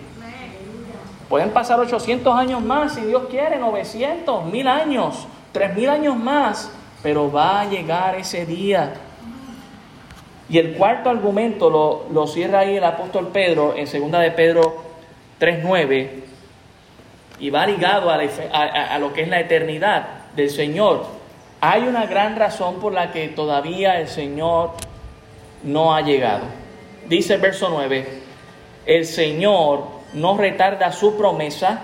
Pueden 1.29 1.51
pasar 1.51 1.81
800 1.81 2.33
años 2.33 2.63
más, 2.63 2.95
si 2.95 3.01
Dios 3.01 3.25
quiere, 3.29 3.59
900, 3.59 4.45
1000 4.45 4.69
años, 4.69 5.27
3000 5.51 5.89
años 5.89 6.17
más, 6.17 6.71
pero 7.03 7.33
va 7.33 7.63
a 7.63 7.69
llegar 7.69 8.15
ese 8.15 8.47
día. 8.47 8.95
Y 10.49 10.59
el 10.59 10.75
cuarto 10.75 11.11
argumento 11.11 11.69
lo, 11.69 12.05
lo 12.13 12.29
cierra 12.29 12.61
ahí 12.61 12.77
el 12.77 12.85
apóstol 12.85 13.31
Pedro 13.33 13.75
en 13.77 13.87
2 13.87 14.21
de 14.21 14.31
Pedro 14.31 14.94
3.9 15.41 16.09
y 17.41 17.51
va 17.51 17.67
ligado 17.67 18.11
a, 18.11 18.99
lo 18.99 19.13
que 19.13 19.23
es 19.23 19.29
la 19.29 19.41
eternidad 19.41 20.07
del 20.37 20.51
Señor. 20.51 21.07
Hay 21.61 21.83
una 21.83 22.07
gran 22.07 22.37
razón 22.37 22.81
por 22.81 22.93
la 22.93 23.11
que 23.11 23.29
todavía 23.29 24.01
el 24.01 24.09
Señor 24.09 24.73
no 25.63 25.95
ha 25.95 26.03
llegado. 26.03 26.45
Dice 27.09 27.35
el 27.35 27.41
verso 27.41 27.69
9, 27.71 28.07
el 28.87 29.07
Señor 29.07 29.85
no 30.13 30.37
retarda 30.37 30.93
su 30.93 31.17
promesa, 31.17 31.83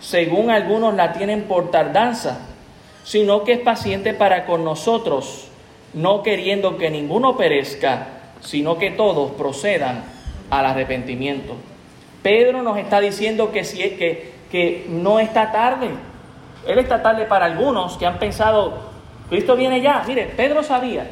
según 0.00 0.50
algunos 0.50 0.94
la 0.94 1.12
tienen 1.12 1.44
por 1.44 1.70
tardanza, 1.70 2.40
sino 3.04 3.44
que 3.44 3.52
es 3.52 3.60
paciente 3.60 4.14
para 4.14 4.46
con 4.46 4.64
nosotros, 4.64 5.48
no 5.94 6.22
queriendo 6.22 6.76
que 6.76 6.90
ninguno 6.90 7.36
perezca, 7.36 8.08
sino 8.40 8.78
que 8.78 8.90
todos 8.90 9.32
procedan 9.32 10.04
al 10.50 10.66
arrepentimiento. 10.66 11.54
Pedro 12.22 12.62
nos 12.62 12.78
está 12.78 13.00
diciendo 13.00 13.50
que, 13.50 14.32
que 14.50 14.86
no 14.88 15.18
está 15.18 15.50
tarde. 15.50 15.90
Él 16.66 16.78
está 16.78 17.02
tarde 17.02 17.24
para 17.24 17.46
algunos 17.46 17.96
que 17.96 18.06
han 18.06 18.18
pensado, 18.18 18.90
Cristo 19.28 19.56
viene 19.56 19.80
ya. 19.80 20.04
Mire, 20.06 20.26
Pedro 20.36 20.62
sabía, 20.62 21.10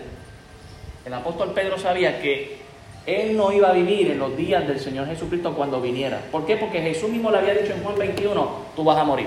el 1.05 1.13
apóstol 1.13 1.53
Pedro 1.53 1.79
sabía 1.79 2.21
que 2.21 2.61
él 3.07 3.37
no 3.37 3.51
iba 3.51 3.71
a 3.71 3.73
vivir 3.73 4.11
en 4.11 4.19
los 4.19 4.37
días 4.37 4.67
del 4.69 4.79
Señor 4.79 5.07
Jesucristo 5.07 5.55
cuando 5.55 5.81
viniera. 5.81 6.21
¿Por 6.31 6.47
qué? 6.47 6.57
Porque 6.57 6.81
Jesús 6.81 7.11
mismo 7.11 7.31
le 7.31 7.39
había 7.39 7.55
dicho 7.55 7.73
en 7.73 7.83
Juan 7.83 7.99
21, 7.99 8.49
tú 8.77 8.85
vas 8.85 8.99
a 8.99 9.05
morir. 9.05 9.27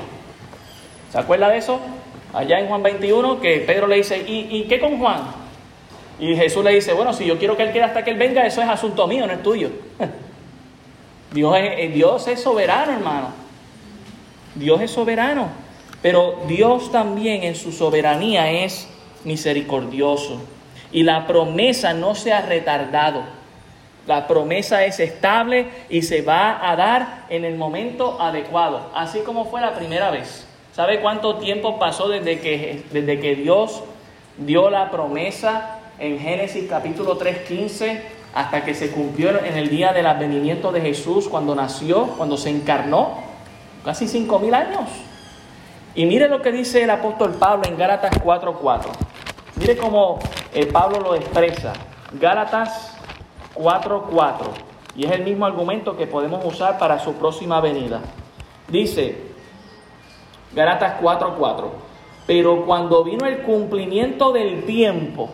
¿Se 1.12 1.18
acuerda 1.18 1.50
de 1.50 1.58
eso? 1.58 1.80
Allá 2.34 2.60
en 2.60 2.68
Juan 2.68 2.82
21, 2.82 3.42
que 3.42 3.58
Pedro 3.60 3.88
le 3.88 3.98
dice, 3.98 4.24
¿y, 4.26 4.48
¿y 4.50 4.64
qué 4.64 4.80
con 4.80 4.98
Juan? 5.00 5.22
Y 6.20 6.36
Jesús 6.36 6.64
le 6.64 6.72
dice, 6.72 6.94
bueno, 6.94 7.12
si 7.14 7.26
yo 7.26 7.38
quiero 7.38 7.58
que 7.58 7.64
él 7.64 7.72
quede 7.72 7.84
hasta 7.84 8.04
que 8.04 8.12
él 8.12 8.18
venga, 8.18 8.46
eso 8.46 8.62
es 8.62 8.70
asunto 8.70 9.08
mío, 9.08 9.28
no 9.28 9.34
es 9.34 9.44
tuyo. 9.44 9.70
Dios 11.34 11.58
es, 11.58 11.80
eh, 11.80 11.92
Dios 11.94 12.28
es 12.28 12.42
soberano, 12.42 12.94
hermano. 12.94 13.30
Dios 14.56 14.82
es 14.82 14.92
soberano. 14.92 15.50
Pero 16.02 16.42
Dios 16.48 16.92
también 16.92 17.44
en 17.44 17.56
su 17.56 17.72
soberanía 17.72 18.52
es 18.52 18.88
misericordioso. 19.24 20.42
Y 20.92 21.04
la 21.04 21.26
promesa 21.26 21.94
no 21.94 22.14
se 22.14 22.34
ha 22.34 22.42
retardado. 22.42 23.24
La 24.06 24.28
promesa 24.28 24.84
es 24.84 25.00
estable 25.00 25.68
y 25.90 26.02
se 26.02 26.22
va 26.22 26.70
a 26.70 26.76
dar 26.76 27.26
en 27.30 27.46
el 27.46 27.56
momento 27.56 28.22
adecuado, 28.22 28.92
así 28.94 29.20
como 29.20 29.46
fue 29.46 29.62
la 29.62 29.76
primera 29.76 30.12
vez. 30.12 30.46
¿Sabe 30.74 31.00
cuánto 31.00 31.38
tiempo 31.38 31.80
pasó 31.80 32.10
desde 32.10 32.40
que, 32.42 32.84
desde 32.92 33.20
que 33.22 33.36
Dios 33.36 33.82
dio 34.38 34.70
la 34.70 34.92
promesa 34.92 35.80
en 36.00 36.20
Génesis 36.20 36.66
capítulo 36.70 37.18
3.15 37.18 38.02
hasta 38.34 38.66
que 38.66 38.74
se 38.74 38.92
cumplió 38.92 39.30
en 39.44 39.58
el 39.58 39.70
día 39.70 39.94
del 39.94 40.08
advenimiento 40.08 40.72
de 40.72 40.82
Jesús, 40.82 41.28
cuando 41.28 41.54
nació, 41.56 42.08
cuando 42.18 42.38
se 42.38 42.50
encarnó? 42.50 43.20
Casi 43.86 44.08
cinco 44.08 44.40
mil 44.40 44.54
años. 44.54 44.90
Y 45.96 46.06
mire 46.06 46.28
lo 46.28 46.42
que 46.42 46.52
dice 46.52 46.84
el 46.84 46.90
apóstol 46.90 47.34
Pablo 47.34 47.68
en 47.68 47.78
Gálatas 47.78 48.20
4:4. 48.24 48.90
Mire 49.58 49.78
cómo 49.78 50.18
el 50.54 50.68
Pablo 50.70 51.00
lo 51.00 51.16
expresa. 51.16 51.74
Gálatas 52.20 52.98
4:4. 53.54 54.50
Y 54.96 55.06
es 55.06 55.12
el 55.12 55.24
mismo 55.24 55.46
argumento 55.46 55.96
que 55.96 56.08
podemos 56.08 56.44
usar 56.44 56.80
para 56.80 57.00
su 57.00 57.14
próxima 57.14 57.62
venida. 57.62 58.02
Dice 58.68 59.18
Gálatas 60.56 60.96
4:4. 61.00 61.72
Pero 62.26 62.66
cuando 62.66 63.04
vino 63.04 63.28
el 63.28 63.40
cumplimiento 63.40 64.32
del 64.32 64.64
tiempo, 64.64 65.30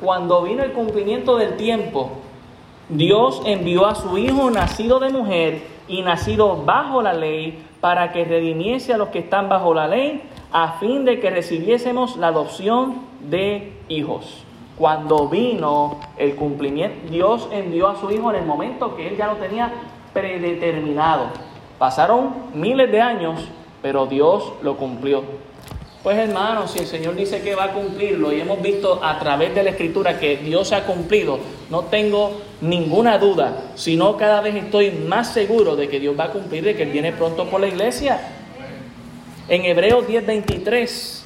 cuando 0.00 0.42
vino 0.42 0.62
el 0.62 0.72
cumplimiento 0.72 1.36
del 1.36 1.56
tiempo, 1.56 2.10
Dios 2.88 3.42
envió 3.44 3.86
a 3.86 3.94
su 3.94 4.18
Hijo 4.18 4.50
nacido 4.50 4.98
de 4.98 5.10
mujer 5.10 5.62
y 5.86 6.02
nacido 6.02 6.56
bajo 6.64 7.02
la 7.02 7.12
ley 7.12 7.62
para 7.80 8.12
que 8.12 8.24
redimiese 8.24 8.94
a 8.94 8.98
los 8.98 9.08
que 9.08 9.20
están 9.20 9.48
bajo 9.48 9.74
la 9.74 9.88
ley, 9.88 10.22
a 10.52 10.72
fin 10.78 11.04
de 11.04 11.20
que 11.20 11.30
recibiésemos 11.30 12.16
la 12.16 12.28
adopción 12.28 13.02
de 13.28 13.72
hijos. 13.88 14.44
Cuando 14.76 15.28
vino 15.28 15.98
el 16.16 16.34
cumplimiento, 16.36 17.10
Dios 17.10 17.48
envió 17.52 17.88
a 17.88 17.96
su 17.96 18.10
Hijo 18.10 18.30
en 18.30 18.40
el 18.40 18.46
momento 18.46 18.96
que 18.96 19.08
Él 19.08 19.16
ya 19.16 19.26
lo 19.26 19.34
tenía 19.34 19.70
predeterminado. 20.12 21.26
Pasaron 21.78 22.34
miles 22.54 22.90
de 22.90 23.00
años, 23.00 23.46
pero 23.82 24.06
Dios 24.06 24.52
lo 24.62 24.76
cumplió. 24.76 25.22
Pues 26.02 26.16
hermanos, 26.16 26.70
si 26.70 26.78
el 26.78 26.86
Señor 26.86 27.14
dice 27.14 27.42
que 27.42 27.54
va 27.54 27.64
a 27.64 27.72
cumplirlo 27.72 28.32
y 28.32 28.40
hemos 28.40 28.62
visto 28.62 29.04
a 29.04 29.18
través 29.18 29.54
de 29.54 29.62
la 29.62 29.70
Escritura 29.70 30.18
que 30.18 30.38
Dios 30.38 30.72
ha 30.72 30.84
cumplido, 30.84 31.38
no 31.68 31.82
tengo 31.82 32.40
ninguna 32.62 33.18
duda, 33.18 33.64
sino 33.74 34.16
cada 34.16 34.40
vez 34.40 34.54
estoy 34.54 34.92
más 34.92 35.30
seguro 35.30 35.76
de 35.76 35.90
que 35.90 36.00
Dios 36.00 36.18
va 36.18 36.24
a 36.24 36.30
cumplir, 36.30 36.64
de 36.64 36.74
que 36.74 36.84
Él 36.84 36.90
viene 36.90 37.12
pronto 37.12 37.44
por 37.50 37.60
la 37.60 37.68
iglesia. 37.68 38.18
En 39.46 39.66
Hebreos 39.66 40.06
10:23, 40.08 41.22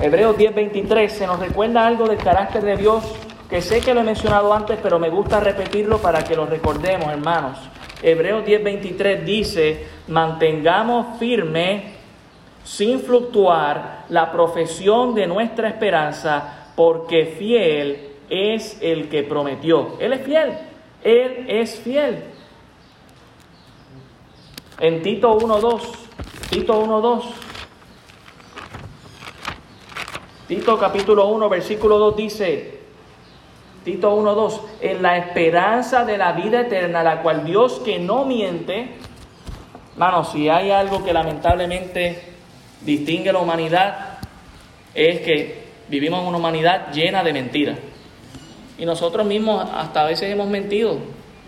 Hebreos 0.00 0.36
10:23 0.36 1.08
se 1.08 1.26
nos 1.26 1.40
recuerda 1.40 1.84
algo 1.84 2.06
del 2.06 2.18
carácter 2.18 2.62
de 2.62 2.76
Dios 2.76 3.02
que 3.50 3.60
sé 3.60 3.80
que 3.80 3.94
lo 3.94 4.02
he 4.02 4.04
mencionado 4.04 4.54
antes, 4.54 4.78
pero 4.80 5.00
me 5.00 5.08
gusta 5.08 5.40
repetirlo 5.40 5.98
para 5.98 6.22
que 6.22 6.36
lo 6.36 6.46
recordemos, 6.46 7.10
hermanos. 7.10 7.58
Hebreos 8.00 8.44
10:23 8.44 9.24
dice, 9.24 9.86
mantengamos 10.06 11.18
firme 11.18 11.97
sin 12.68 13.00
fluctuar 13.00 14.04
la 14.10 14.30
profesión 14.30 15.14
de 15.14 15.26
nuestra 15.26 15.70
esperanza, 15.70 16.72
porque 16.76 17.24
fiel 17.24 18.10
es 18.28 18.76
el 18.82 19.08
que 19.08 19.22
prometió. 19.22 19.96
Él 19.98 20.12
es 20.12 20.22
fiel, 20.22 20.58
Él 21.02 21.46
es 21.48 21.80
fiel. 21.80 22.24
En 24.78 25.00
Tito 25.02 25.38
1.2, 25.38 25.80
Tito 26.50 26.84
1.2, 26.84 27.22
Tito 30.46 30.78
capítulo 30.78 31.26
1, 31.28 31.48
versículo 31.48 31.96
2 31.98 32.16
dice, 32.16 32.80
Tito 33.82 34.14
1.2, 34.14 34.60
en 34.82 35.02
la 35.02 35.16
esperanza 35.16 36.04
de 36.04 36.18
la 36.18 36.32
vida 36.32 36.60
eterna, 36.60 37.02
la 37.02 37.22
cual 37.22 37.46
Dios 37.46 37.80
que 37.82 37.98
no 37.98 38.26
miente, 38.26 38.98
Mano, 39.98 40.22
si 40.22 40.48
hay 40.48 40.70
algo 40.70 41.02
que 41.02 41.12
lamentablemente 41.12 42.27
distingue 42.84 43.32
la 43.32 43.40
humanidad 43.40 44.18
es 44.94 45.20
que 45.20 45.62
vivimos 45.88 46.20
en 46.20 46.28
una 46.28 46.38
humanidad 46.38 46.92
llena 46.92 47.22
de 47.22 47.32
mentiras. 47.32 47.78
Y 48.78 48.86
nosotros 48.86 49.26
mismos 49.26 49.68
hasta 49.74 50.02
a 50.02 50.06
veces 50.06 50.30
hemos 50.30 50.48
mentido. 50.48 50.98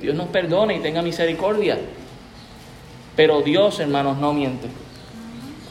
Dios 0.00 0.14
nos 0.14 0.28
perdone 0.28 0.76
y 0.76 0.80
tenga 0.80 1.02
misericordia. 1.02 1.78
Pero 3.16 3.42
Dios, 3.42 3.78
hermanos, 3.80 4.18
no 4.18 4.32
miente. 4.32 4.68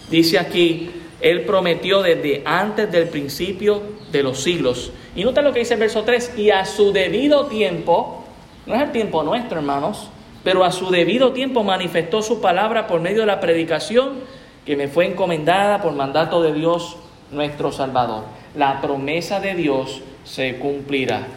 Dice 0.09 0.39
aquí, 0.39 0.89
Él 1.19 1.41
prometió 1.41 2.01
desde 2.01 2.43
antes 2.45 2.91
del 2.91 3.09
principio 3.09 3.81
de 4.11 4.23
los 4.23 4.41
siglos. 4.41 4.91
Y 5.15 5.23
nota 5.23 5.41
lo 5.41 5.51
que 5.51 5.59
dice 5.59 5.73
el 5.73 5.79
verso 5.79 6.03
3, 6.03 6.33
y 6.37 6.51
a 6.51 6.65
su 6.65 6.91
debido 6.91 7.47
tiempo, 7.47 8.23
no 8.65 8.75
es 8.75 8.81
el 8.81 8.91
tiempo 8.91 9.23
nuestro, 9.23 9.59
hermanos, 9.59 10.09
pero 10.43 10.63
a 10.63 10.71
su 10.71 10.89
debido 10.89 11.33
tiempo 11.33 11.63
manifestó 11.63 12.21
su 12.21 12.39
palabra 12.39 12.87
por 12.87 13.01
medio 13.01 13.21
de 13.21 13.25
la 13.25 13.39
predicación 13.39 14.19
que 14.65 14.75
me 14.75 14.87
fue 14.87 15.05
encomendada 15.05 15.81
por 15.81 15.93
mandato 15.93 16.41
de 16.41 16.53
Dios 16.53 16.97
nuestro 17.31 17.71
Salvador. 17.71 18.23
La 18.55 18.81
promesa 18.81 19.39
de 19.39 19.55
Dios 19.55 20.01
se 20.23 20.57
cumplirá. 20.57 21.27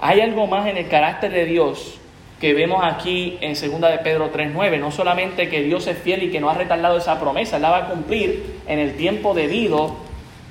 Hay 0.00 0.20
algo 0.20 0.46
más 0.46 0.66
en 0.66 0.76
el 0.76 0.88
carácter 0.88 1.32
de 1.32 1.44
Dios 1.44 1.98
que 2.40 2.54
vemos 2.54 2.82
aquí 2.82 3.38
en 3.40 3.52
2 3.52 3.80
de 3.92 3.98
Pedro 4.02 4.32
3.9. 4.32 4.80
No 4.80 4.90
solamente 4.90 5.48
que 5.48 5.62
Dios 5.62 5.86
es 5.86 5.96
fiel 5.96 6.24
y 6.24 6.30
que 6.30 6.40
no 6.40 6.50
ha 6.50 6.54
retardado 6.54 6.98
esa 6.98 7.20
promesa, 7.20 7.60
la 7.60 7.70
va 7.70 7.76
a 7.78 7.88
cumplir 7.88 8.60
en 8.66 8.80
el 8.80 8.96
tiempo 8.96 9.32
debido, 9.32 9.94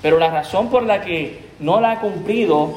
pero 0.01 0.17
la 0.17 0.29
razón 0.29 0.69
por 0.69 0.83
la 0.83 1.01
que 1.01 1.49
no 1.59 1.81
la 1.81 1.91
ha 1.91 1.99
cumplido 1.99 2.75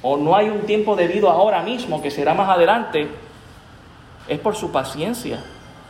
o 0.00 0.16
no 0.16 0.34
hay 0.34 0.48
un 0.48 0.62
tiempo 0.62 0.96
debido 0.96 1.28
ahora 1.28 1.62
mismo, 1.62 2.00
que 2.00 2.10
será 2.10 2.32
más 2.32 2.48
adelante, 2.48 3.06
es 4.28 4.38
por 4.38 4.56
su 4.56 4.72
paciencia. 4.72 5.44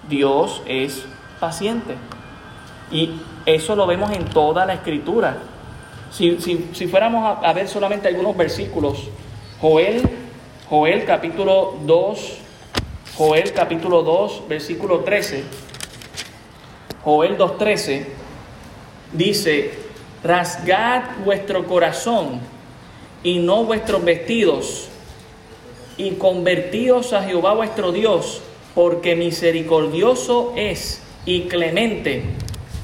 Dios 0.08 0.62
es 0.66 1.06
paciente. 1.42 1.96
Y 2.92 3.10
eso 3.44 3.74
lo 3.74 3.84
vemos 3.84 4.12
en 4.12 4.24
toda 4.26 4.64
la 4.64 4.74
escritura. 4.74 5.38
Si, 6.12 6.36
fuéramos 6.88 7.38
a, 7.42 7.52
ver 7.52 7.66
solamente 7.66 8.06
algunos 8.06 8.36
versículos, 8.36 9.08
Joel, 9.60 10.02
Joel 10.70 11.04
capítulo 11.04 11.74
2, 11.84 12.38
Joel 13.16 13.52
capítulo 13.52 14.04
2, 14.04 14.44
versículo 14.48 15.00
13, 15.00 15.42
Joel 17.02 17.36
2.13, 17.36 18.04
dice, 19.12 19.72
rasgad 20.22 21.02
vuestro 21.24 21.66
corazón 21.66 22.40
y 23.24 23.40
no 23.40 23.64
vuestros 23.64 24.04
vestidos, 24.04 24.88
y 25.96 26.12
convertíos 26.12 27.12
a 27.12 27.22
Jehová 27.24 27.54
vuestro 27.54 27.90
Dios, 27.90 28.42
porque 28.74 29.16
misericordioso 29.16 30.52
es 30.56 31.02
y 31.24 31.42
clemente, 31.42 32.22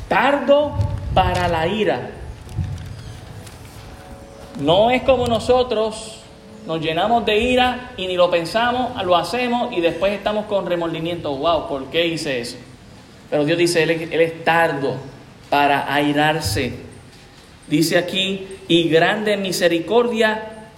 tardo 0.09 0.75
para 1.15 1.49
la 1.49 1.67
ira. 1.67 2.11
No 4.61 4.91
es 4.91 5.03
como 5.03 5.27
nosotros 5.27 6.19
nos 6.67 6.81
llenamos 6.81 7.25
de 7.25 7.39
ira 7.39 7.93
y 7.97 8.07
ni 8.07 8.17
lo 8.17 8.31
pensamos, 8.31 9.03
lo 9.03 9.17
hacemos 9.17 9.73
y 9.73 9.81
después 9.81 10.13
estamos 10.13 10.47
con 10.47 10.67
remordimiento. 10.67 11.35
Wow, 11.35 11.67
¿por 11.67 11.87
qué 11.87 12.07
hice 12.07 12.41
eso? 12.41 12.57
Pero 13.31 13.45
Dios 13.45 13.59
dice, 13.59 13.83
Él, 13.83 13.91
es 13.91 14.45
tardo 14.45 14.97
para 15.49 15.93
airarse. 15.93 16.75
Dice 17.69 17.99
aquí, 17.99 18.47
y 18.69 18.89
grande 18.89 19.37
misericordia 19.37 20.69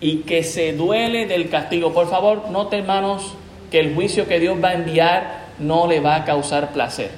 y 0.00 0.18
que 0.18 0.42
se 0.42 0.72
duele 0.72 1.26
del 1.26 1.48
castigo. 1.48 1.92
Por 1.92 2.08
favor, 2.08 2.50
note 2.50 2.78
hermanos 2.78 3.34
que 3.70 3.80
el 3.80 3.94
juicio 3.94 4.26
que 4.26 4.40
Dios 4.40 4.58
va 4.62 4.70
a 4.70 4.74
enviar 4.74 5.39
no 5.60 5.86
le 5.86 6.00
va 6.00 6.16
a 6.16 6.24
causar 6.24 6.72
placer. 6.72 7.10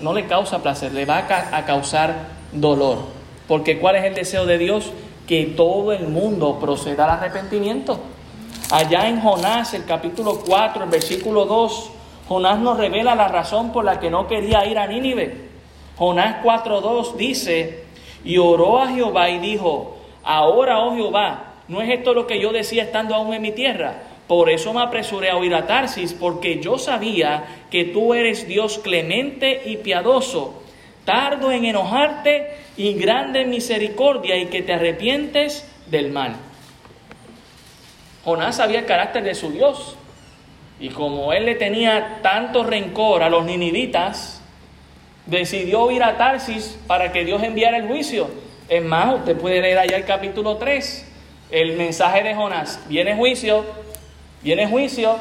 No 0.00 0.12
le 0.12 0.26
causa 0.26 0.62
placer, 0.62 0.92
le 0.92 1.04
va 1.04 1.26
a 1.28 1.64
causar 1.64 2.14
dolor. 2.52 2.98
Porque 3.46 3.78
¿cuál 3.78 3.96
es 3.96 4.04
el 4.04 4.14
deseo 4.14 4.46
de 4.46 4.58
Dios? 4.58 4.92
Que 5.26 5.44
todo 5.44 5.92
el 5.92 6.08
mundo 6.08 6.58
proceda 6.60 7.04
al 7.04 7.18
arrepentimiento. 7.18 7.98
Allá 8.70 9.08
en 9.08 9.20
Jonás, 9.20 9.74
el 9.74 9.84
capítulo 9.84 10.40
4, 10.46 10.84
el 10.84 10.90
versículo 10.90 11.46
2, 11.46 11.90
Jonás 12.28 12.58
nos 12.58 12.78
revela 12.78 13.14
la 13.14 13.28
razón 13.28 13.72
por 13.72 13.84
la 13.84 13.98
que 13.98 14.10
no 14.10 14.28
quería 14.28 14.66
ir 14.66 14.78
a 14.78 14.86
Nínive. 14.86 15.48
Jonás 15.96 16.44
4.2 16.44 17.14
dice, 17.16 17.84
y 18.24 18.38
oró 18.38 18.80
a 18.80 18.88
Jehová 18.88 19.30
y 19.30 19.38
dijo, 19.38 19.96
ahora, 20.22 20.80
oh 20.80 20.94
Jehová, 20.94 21.54
¿no 21.66 21.80
es 21.80 21.90
esto 21.90 22.14
lo 22.14 22.26
que 22.26 22.40
yo 22.40 22.52
decía 22.52 22.84
estando 22.84 23.14
aún 23.14 23.34
en 23.34 23.42
mi 23.42 23.52
tierra? 23.52 23.94
Por 24.28 24.50
eso 24.50 24.74
me 24.74 24.82
apresuré 24.82 25.30
a 25.30 25.36
oír 25.36 25.54
a 25.54 25.66
Tarsis, 25.66 26.12
porque 26.12 26.60
yo 26.60 26.78
sabía 26.78 27.44
que 27.70 27.84
tú 27.84 28.12
eres 28.12 28.46
Dios 28.46 28.78
clemente 28.78 29.62
y 29.64 29.78
piadoso, 29.78 30.62
tardo 31.06 31.50
en 31.50 31.64
enojarte 31.64 32.54
y 32.76 32.92
grande 32.92 33.40
en 33.40 33.50
misericordia, 33.50 34.36
y 34.36 34.46
que 34.46 34.62
te 34.62 34.74
arrepientes 34.74 35.66
del 35.86 36.10
mal. 36.10 36.36
Jonás 38.22 38.56
sabía 38.56 38.80
el 38.80 38.84
carácter 38.84 39.24
de 39.24 39.34
su 39.34 39.50
Dios, 39.50 39.96
y 40.78 40.90
como 40.90 41.32
él 41.32 41.46
le 41.46 41.54
tenía 41.54 42.18
tanto 42.22 42.62
rencor 42.64 43.22
a 43.22 43.30
los 43.30 43.46
ninivitas, 43.46 44.42
decidió 45.24 45.90
ir 45.90 46.02
a 46.02 46.18
Tarsis 46.18 46.78
para 46.86 47.12
que 47.12 47.24
Dios 47.24 47.42
enviara 47.42 47.78
el 47.78 47.86
juicio. 47.86 48.28
Es 48.68 48.84
más, 48.84 49.14
usted 49.14 49.38
puede 49.38 49.62
leer 49.62 49.78
allá 49.78 49.96
el 49.96 50.04
capítulo 50.04 50.58
3, 50.58 51.06
el 51.50 51.76
mensaje 51.78 52.22
de 52.22 52.34
Jonás. 52.34 52.80
Viene 52.88 53.16
juicio, 53.16 53.64
Viene 54.42 54.68
juicio 54.68 55.16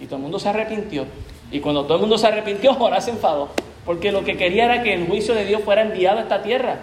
y 0.00 0.06
todo 0.06 0.16
el 0.16 0.22
mundo 0.22 0.38
se 0.38 0.48
arrepintió. 0.48 1.06
Y 1.50 1.60
cuando 1.60 1.84
todo 1.84 1.96
el 1.96 2.00
mundo 2.00 2.18
se 2.18 2.26
arrepintió, 2.26 2.74
Jonás 2.78 3.04
se 3.04 3.10
enfadó. 3.10 3.50
Porque 3.84 4.12
lo 4.12 4.24
que 4.24 4.36
quería 4.36 4.64
era 4.64 4.82
que 4.82 4.94
el 4.94 5.06
juicio 5.06 5.34
de 5.34 5.44
Dios 5.44 5.62
fuera 5.62 5.82
enviado 5.82 6.18
a 6.18 6.22
esta 6.22 6.42
tierra. 6.42 6.78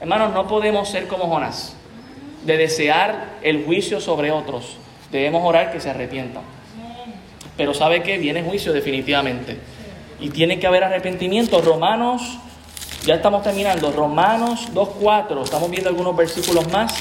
Hermanos, 0.00 0.32
no 0.32 0.48
podemos 0.48 0.88
ser 0.88 1.06
como 1.06 1.26
Jonás, 1.26 1.76
de 2.44 2.56
desear 2.56 3.38
el 3.42 3.64
juicio 3.64 4.00
sobre 4.00 4.32
otros. 4.32 4.76
Debemos 5.10 5.44
orar 5.44 5.72
que 5.72 5.80
se 5.80 5.90
arrepientan. 5.90 6.42
Pero 7.56 7.74
sabe 7.74 8.02
que 8.02 8.18
viene 8.18 8.42
juicio 8.42 8.72
definitivamente. 8.72 9.58
Y 10.20 10.30
tiene 10.30 10.58
que 10.58 10.66
haber 10.66 10.84
arrepentimiento. 10.84 11.60
Romanos, 11.60 12.38
ya 13.04 13.16
estamos 13.16 13.42
terminando. 13.42 13.92
Romanos 13.92 14.68
2.4, 14.72 15.44
estamos 15.44 15.70
viendo 15.70 15.90
algunos 15.90 16.16
versículos 16.16 16.70
más. 16.72 16.94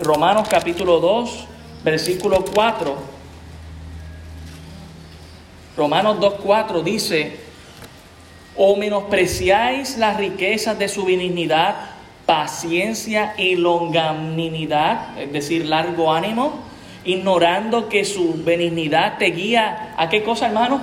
Romanos 0.00 0.48
capítulo 0.48 1.00
2, 1.00 1.46
versículo 1.84 2.44
4, 2.44 2.96
Romanos 5.76 6.18
2.4 6.18 6.82
dice, 6.82 7.36
o 8.56 8.76
menospreciáis 8.76 9.96
las 9.96 10.18
riquezas 10.18 10.78
de 10.78 10.88
su 10.88 11.04
benignidad, 11.04 11.74
paciencia 12.26 13.34
y 13.36 13.56
longanimidad, 13.56 15.18
es 15.18 15.32
decir, 15.32 15.66
largo 15.66 16.12
ánimo, 16.12 16.60
ignorando 17.04 17.88
que 17.88 18.04
su 18.04 18.42
benignidad 18.44 19.18
te 19.18 19.26
guía 19.26 19.94
a 19.96 20.08
qué 20.08 20.22
cosa, 20.22 20.46
hermano? 20.46 20.80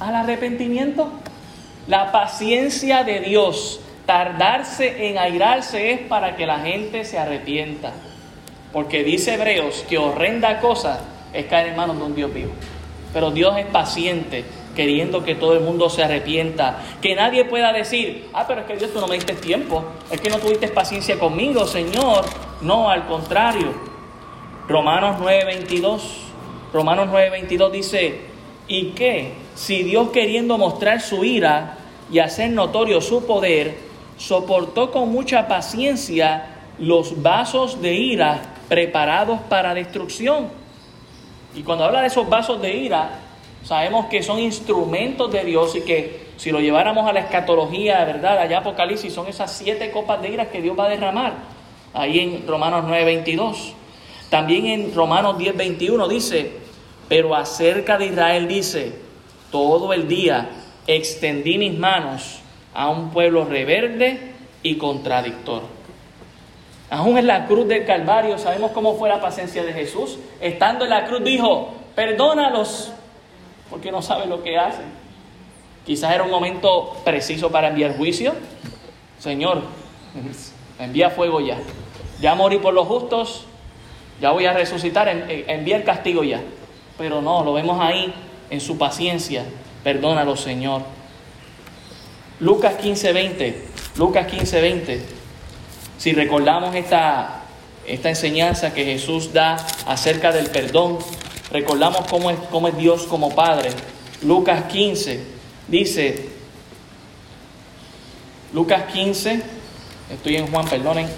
Al 0.00 0.14
arrepentimiento. 0.16 1.12
La 1.86 2.10
paciencia 2.10 3.04
de 3.04 3.20
Dios, 3.20 3.80
tardarse 4.06 5.08
en 5.08 5.18
airarse 5.18 5.92
es 5.92 6.00
para 6.00 6.36
que 6.36 6.46
la 6.46 6.60
gente 6.60 7.04
se 7.04 7.18
arrepienta. 7.18 7.92
Porque 8.72 9.04
dice 9.04 9.34
Hebreos 9.34 9.84
que 9.88 9.98
horrenda 9.98 10.60
cosa 10.60 11.00
es 11.32 11.46
caer 11.46 11.68
en 11.68 11.76
manos 11.76 11.98
de 11.98 12.04
un 12.04 12.14
Dios 12.14 12.32
vivo. 12.32 12.52
Pero 13.12 13.30
Dios 13.30 13.56
es 13.58 13.66
paciente 13.66 14.44
queriendo 14.74 15.22
que 15.24 15.34
todo 15.34 15.54
el 15.54 15.60
mundo 15.60 15.90
se 15.90 16.02
arrepienta. 16.02 16.78
Que 17.00 17.14
nadie 17.14 17.44
pueda 17.44 17.72
decir, 17.72 18.28
ah, 18.32 18.44
pero 18.46 18.62
es 18.62 18.66
que 18.66 18.76
Dios 18.76 18.92
tú 18.92 19.00
no 19.00 19.06
me 19.06 19.16
diste 19.16 19.34
tiempo, 19.34 19.84
es 20.10 20.20
que 20.20 20.30
no 20.30 20.38
tuviste 20.38 20.68
paciencia 20.68 21.18
conmigo, 21.18 21.66
Señor. 21.66 22.24
No, 22.62 22.88
al 22.88 23.06
contrario. 23.06 23.72
Romanos 24.68 25.16
9:22, 25.20 26.00
Romanos 26.72 27.08
9:22 27.10 27.70
dice, 27.70 28.20
¿y 28.68 28.86
qué? 28.90 29.34
Si 29.54 29.82
Dios 29.82 30.10
queriendo 30.10 30.56
mostrar 30.56 31.00
su 31.00 31.24
ira 31.24 31.76
y 32.10 32.20
hacer 32.20 32.50
notorio 32.50 33.00
su 33.00 33.26
poder, 33.26 33.76
soportó 34.16 34.90
con 34.90 35.10
mucha 35.10 35.48
paciencia 35.48 36.46
los 36.78 37.22
vasos 37.22 37.82
de 37.82 37.94
ira 37.94 38.51
preparados 38.72 39.38
para 39.50 39.74
destrucción. 39.74 40.48
Y 41.54 41.62
cuando 41.62 41.84
habla 41.84 42.00
de 42.00 42.06
esos 42.06 42.26
vasos 42.26 42.62
de 42.62 42.74
ira, 42.74 43.10
Sabemos 43.64 44.06
que 44.06 44.22
son 44.22 44.40
instrumentos 44.40 45.30
de 45.30 45.44
Dios 45.44 45.76
y 45.76 45.82
que 45.82 46.32
si 46.36 46.50
lo 46.50 46.60
lleváramos 46.60 47.08
a 47.08 47.12
la 47.12 47.20
escatología, 47.20 48.04
¿verdad? 48.04 48.38
Allá 48.38 48.58
Apocalipsis 48.58 49.12
son 49.12 49.28
esas 49.28 49.52
siete 49.52 49.90
copas 49.92 50.20
de 50.20 50.30
ira 50.30 50.50
que 50.50 50.60
Dios 50.60 50.76
va 50.76 50.86
a 50.86 50.88
derramar. 50.88 51.34
Ahí 51.94 52.18
en 52.18 52.46
Romanos 52.46 52.84
9, 52.86 53.04
22. 53.04 53.74
También 54.30 54.66
en 54.66 54.94
Romanos 54.94 55.38
10, 55.38 55.56
21 55.56 56.08
dice, 56.08 56.52
pero 57.08 57.36
acerca 57.36 57.98
de 57.98 58.06
Israel 58.06 58.48
dice, 58.48 58.92
todo 59.52 59.92
el 59.92 60.08
día 60.08 60.48
extendí 60.86 61.58
mis 61.58 61.78
manos 61.78 62.40
a 62.74 62.88
un 62.88 63.10
pueblo 63.10 63.44
reverde 63.44 64.32
y 64.64 64.76
contradictor. 64.76 65.62
Aún 66.92 67.16
en 67.16 67.26
la 67.26 67.46
cruz 67.46 67.66
del 67.66 67.86
Calvario 67.86 68.36
sabemos 68.36 68.72
cómo 68.72 68.96
fue 68.96 69.08
la 69.08 69.18
paciencia 69.18 69.64
de 69.64 69.72
Jesús. 69.72 70.18
Estando 70.42 70.84
en 70.84 70.90
la 70.90 71.06
cruz 71.06 71.24
dijo, 71.24 71.70
perdónalos 71.94 72.92
porque 73.70 73.90
no 73.90 74.02
sabe 74.02 74.26
lo 74.26 74.42
que 74.42 74.58
hacen. 74.58 74.84
Quizás 75.86 76.12
era 76.14 76.22
un 76.22 76.30
momento 76.30 76.94
preciso 77.02 77.50
para 77.50 77.68
enviar 77.68 77.96
juicio. 77.96 78.34
Señor, 79.18 79.62
envía 80.78 81.08
fuego 81.08 81.40
ya. 81.40 81.56
Ya 82.20 82.34
morí 82.34 82.58
por 82.58 82.74
los 82.74 82.86
justos, 82.86 83.46
ya 84.20 84.30
voy 84.32 84.44
a 84.44 84.52
resucitar, 84.52 85.08
envía 85.08 85.76
el 85.76 85.84
castigo 85.84 86.22
ya. 86.24 86.42
Pero 86.98 87.22
no, 87.22 87.42
lo 87.42 87.54
vemos 87.54 87.80
ahí 87.80 88.12
en 88.50 88.60
su 88.60 88.76
paciencia. 88.76 89.46
Perdónalo, 89.82 90.36
Señor. 90.36 90.82
Lucas 92.38 92.74
15:20. 92.78 93.54
Lucas 93.96 94.26
15:20. 94.30 95.21
Si 96.02 96.12
recordamos 96.12 96.74
esta, 96.74 97.42
esta 97.86 98.08
enseñanza 98.08 98.74
que 98.74 98.84
Jesús 98.84 99.32
da 99.32 99.54
acerca 99.86 100.32
del 100.32 100.50
perdón, 100.50 100.98
Recordamos 101.52 102.06
cómo 102.08 102.30
es, 102.30 102.38
cómo 102.50 102.68
es 102.68 102.76
Dios 102.78 103.02
como 103.02 103.34
Padre. 103.34 103.68
Lucas 104.22 104.64
15 104.64 105.20
dice, 105.68 106.30
Lucas 108.54 108.84
15, 108.90 109.42
estoy 110.10 110.36
en 110.36 110.46
Juan, 110.46 110.66
perdonen, 110.66 111.08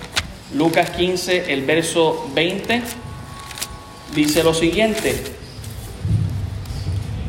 Lucas 0.54 0.90
15, 0.90 1.52
el 1.52 1.62
verso 1.64 2.28
20, 2.34 2.82
dice 4.12 4.42
lo 4.42 4.54
siguiente, 4.54 5.22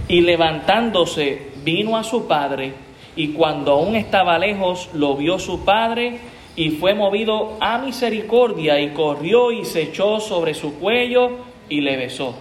y 0.08 0.22
levantándose 0.22 1.52
vino 1.64 1.98
a 1.98 2.04
su 2.04 2.26
padre, 2.26 2.74
y 3.16 3.34
cuando 3.34 3.74
aún 3.74 3.96
estaba 3.96 4.40
lejos 4.40 4.90
lo 4.94 5.16
vio 5.16 5.38
su 5.38 5.64
padre, 5.64 6.20
y 6.56 6.72
fue 6.72 6.94
movido 6.94 7.58
a 7.60 7.78
misericordia, 7.80 8.80
y 8.80 8.90
corrió 8.90 9.52
y 9.52 9.66
se 9.66 9.84
echó 9.84 10.20
sobre 10.20 10.54
su 10.54 10.76
cuello 10.76 11.32
y 11.70 11.82
le 11.82 11.98
besó. 11.98 12.36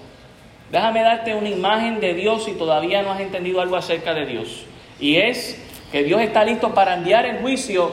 Déjame 0.71 1.03
darte 1.03 1.35
una 1.35 1.49
imagen 1.49 2.01
de 2.01 2.15
Dios 2.15 2.45
si 2.45 2.53
todavía 2.53 3.03
no 3.03 3.13
has 3.13 3.21
entendido 3.21 3.61
algo 3.61 3.77
acerca 3.77 4.15
de 4.15 4.27
Dios. 4.27 4.67
Y 5.01 5.17
es 5.17 5.61
que 5.93 6.03
Dios 6.03 6.21
está 6.21 6.45
listo 6.45 6.75
para 6.75 6.95
enviar 6.95 7.27
el 7.27 7.39
juicio 7.39 7.93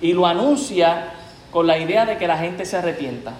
y 0.00 0.12
lo 0.12 0.26
anuncia 0.26 1.10
con 1.50 1.66
la 1.66 1.78
idea 1.78 2.06
de 2.06 2.16
que 2.16 2.26
la 2.26 2.38
gente 2.38 2.64
se 2.64 2.76
arrepienta. 2.76 3.34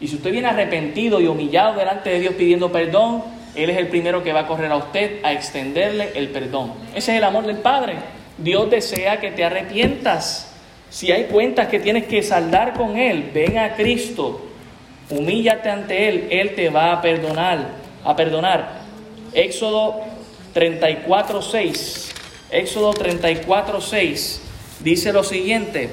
Y 0.00 0.08
si 0.08 0.16
usted 0.16 0.32
viene 0.32 0.48
arrepentido 0.48 1.20
y 1.20 1.26
humillado 1.26 1.76
delante 1.78 2.10
de 2.10 2.20
Dios 2.20 2.34
pidiendo 2.34 2.72
perdón, 2.72 3.22
Él 3.54 3.68
es 3.68 3.76
el 3.76 3.88
primero 3.88 4.22
que 4.22 4.32
va 4.32 4.40
a 4.40 4.46
correr 4.46 4.72
a 4.72 4.76
usted 4.76 5.22
a 5.22 5.32
extenderle 5.32 6.12
el 6.14 6.28
perdón. 6.30 6.72
Ese 6.94 7.12
es 7.12 7.18
el 7.18 7.24
amor 7.24 7.46
del 7.46 7.58
Padre. 7.58 7.96
Dios 8.38 8.70
desea 8.70 9.20
que 9.20 9.30
te 9.30 9.44
arrepientas. 9.44 10.49
Si 10.90 11.12
hay 11.12 11.24
cuentas 11.24 11.68
que 11.68 11.80
tienes 11.80 12.06
que 12.06 12.22
saldar 12.22 12.74
con 12.74 12.98
Él, 12.98 13.30
ven 13.32 13.58
a 13.58 13.74
Cristo, 13.74 14.42
humíllate 15.08 15.70
ante 15.70 16.08
Él, 16.08 16.28
Él 16.30 16.54
te 16.54 16.68
va 16.68 16.92
a 16.92 17.00
perdonar 17.00 17.80
a 18.04 18.16
perdonar. 18.16 18.80
Éxodo 19.32 20.00
34, 20.52 21.42
6. 21.42 22.14
Éxodo 22.50 22.92
34, 22.92 23.80
6 23.80 24.42
dice 24.80 25.12
lo 25.12 25.22
siguiente. 25.22 25.90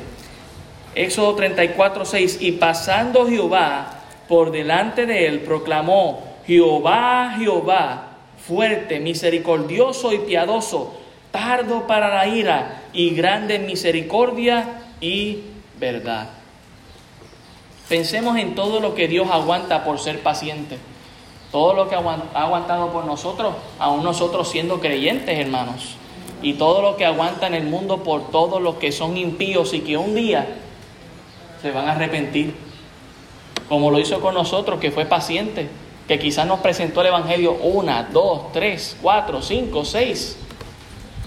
Éxodo 0.95 1.35
34, 1.35 2.05
6. 2.05 2.37
Y 2.41 2.53
pasando 2.53 3.27
Jehová 3.27 4.03
por 4.27 4.51
delante 4.51 5.05
de 5.05 5.27
él, 5.27 5.41
proclamó, 5.41 6.23
Jehová, 6.45 7.35
Jehová, 7.37 8.17
fuerte, 8.45 8.99
misericordioso 8.99 10.13
y 10.13 10.19
piadoso, 10.19 10.97
tardo 11.31 11.87
para 11.87 12.09
la 12.09 12.27
ira 12.27 12.83
y 12.93 13.11
grande 13.11 13.59
misericordia 13.59 14.86
y 15.01 15.39
verdad. 15.79 16.29
Pensemos 17.89 18.37
en 18.37 18.55
todo 18.55 18.79
lo 18.79 18.95
que 18.95 19.07
Dios 19.07 19.29
aguanta 19.31 19.83
por 19.83 19.99
ser 19.99 20.21
paciente. 20.21 20.77
Todo 21.51 21.73
lo 21.73 21.87
que 21.87 21.95
ha 21.95 21.99
aguantado 22.33 22.91
por 22.91 23.05
nosotros, 23.05 23.53
aún 23.79 24.03
nosotros 24.03 24.49
siendo 24.49 24.81
creyentes, 24.81 25.39
hermanos. 25.39 25.95
Y 26.41 26.53
todo 26.53 26.81
lo 26.81 26.97
que 26.97 27.05
aguanta 27.05 27.47
en 27.47 27.53
el 27.53 27.63
mundo 27.63 28.03
por 28.03 28.29
todos 28.29 28.61
los 28.61 28.75
que 28.75 28.91
son 28.91 29.15
impíos 29.17 29.73
y 29.73 29.79
que 29.79 29.95
un 29.97 30.13
día 30.13 30.57
se 31.61 31.71
van 31.71 31.87
a 31.87 31.93
arrepentir. 31.93 32.55
Como 33.69 33.89
lo 33.91 33.99
hizo 33.99 34.19
con 34.19 34.33
nosotros, 34.33 34.79
que 34.79 34.91
fue 34.91 35.05
paciente, 35.05 35.69
que 36.07 36.19
quizás 36.19 36.45
nos 36.45 36.59
presentó 36.59 37.01
el 37.01 37.07
Evangelio 37.07 37.53
una, 37.53 38.03
dos, 38.03 38.51
tres, 38.51 38.97
cuatro, 39.01 39.41
cinco, 39.41 39.83
seis, 39.85 40.37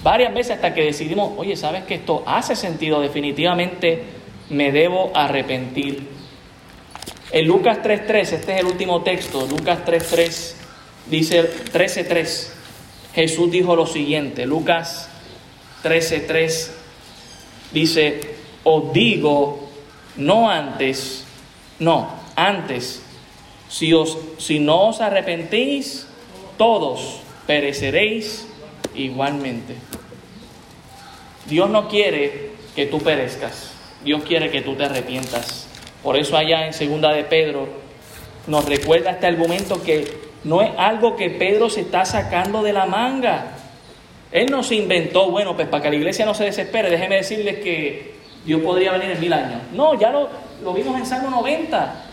varias 0.02 0.32
veces 0.32 0.56
hasta 0.56 0.74
que 0.74 0.84
decidimos, 0.84 1.32
oye, 1.36 1.56
¿sabes 1.56 1.84
que 1.84 1.96
esto 1.96 2.22
hace 2.26 2.56
sentido? 2.56 3.00
Definitivamente 3.00 4.02
me 4.50 4.72
debo 4.72 5.10
arrepentir. 5.14 6.08
En 7.32 7.46
Lucas 7.46 7.78
3.3, 7.82 8.32
este 8.32 8.54
es 8.54 8.60
el 8.60 8.66
último 8.66 9.02
texto, 9.02 9.46
Lucas 9.46 9.80
3.3, 9.86 10.54
dice 11.06 11.48
13.3, 11.72 12.48
Jesús 13.14 13.50
dijo 13.50 13.76
lo 13.76 13.86
siguiente, 13.86 14.46
Lucas 14.46 15.08
13.3 15.84 16.70
dice, 17.72 18.20
os 18.64 18.92
digo, 18.92 19.70
no 20.16 20.50
antes, 20.50 21.24
no, 21.78 22.10
antes, 22.34 23.02
si, 23.68 23.92
os, 23.92 24.18
si 24.38 24.58
no 24.58 24.88
os 24.88 25.00
arrepentís, 25.00 26.08
todos 26.58 27.20
pereceréis 27.46 28.48
igualmente. 28.94 29.76
Dios 31.46 31.70
no 31.70 31.88
quiere 31.88 32.50
que 32.74 32.86
tú 32.86 32.98
perezcas, 32.98 33.72
Dios 34.04 34.22
quiere 34.24 34.50
que 34.50 34.62
tú 34.62 34.74
te 34.74 34.84
arrepientas. 34.84 35.66
Por 36.02 36.16
eso 36.16 36.36
allá 36.36 36.66
en 36.66 36.72
segunda 36.72 37.12
de 37.12 37.24
Pedro 37.24 37.68
nos 38.46 38.64
recuerda 38.64 39.10
este 39.10 39.26
argumento 39.26 39.82
que 39.82 40.30
no 40.44 40.62
es 40.62 40.70
algo 40.78 41.16
que 41.16 41.30
Pedro 41.30 41.68
se 41.68 41.82
está 41.82 42.04
sacando 42.04 42.62
de 42.62 42.72
la 42.72 42.86
manga. 42.86 43.56
Él 44.32 44.50
no 44.50 44.62
se 44.62 44.76
inventó, 44.76 45.30
bueno, 45.30 45.56
pues 45.56 45.68
para 45.68 45.82
que 45.82 45.90
la 45.90 45.96
iglesia 45.96 46.24
no 46.24 46.34
se 46.34 46.44
desespere, 46.44 46.88
déjeme 46.88 47.16
decirles 47.16 47.58
que 47.58 48.14
Dios 48.44 48.62
podría 48.62 48.92
venir 48.92 49.10
en 49.10 49.20
mil 49.20 49.32
años. 49.32 49.60
No, 49.72 49.98
ya 49.98 50.10
lo, 50.10 50.28
lo 50.62 50.72
vimos 50.72 50.96
en 50.98 51.04
Salmo 51.04 51.30
90. 51.30 52.09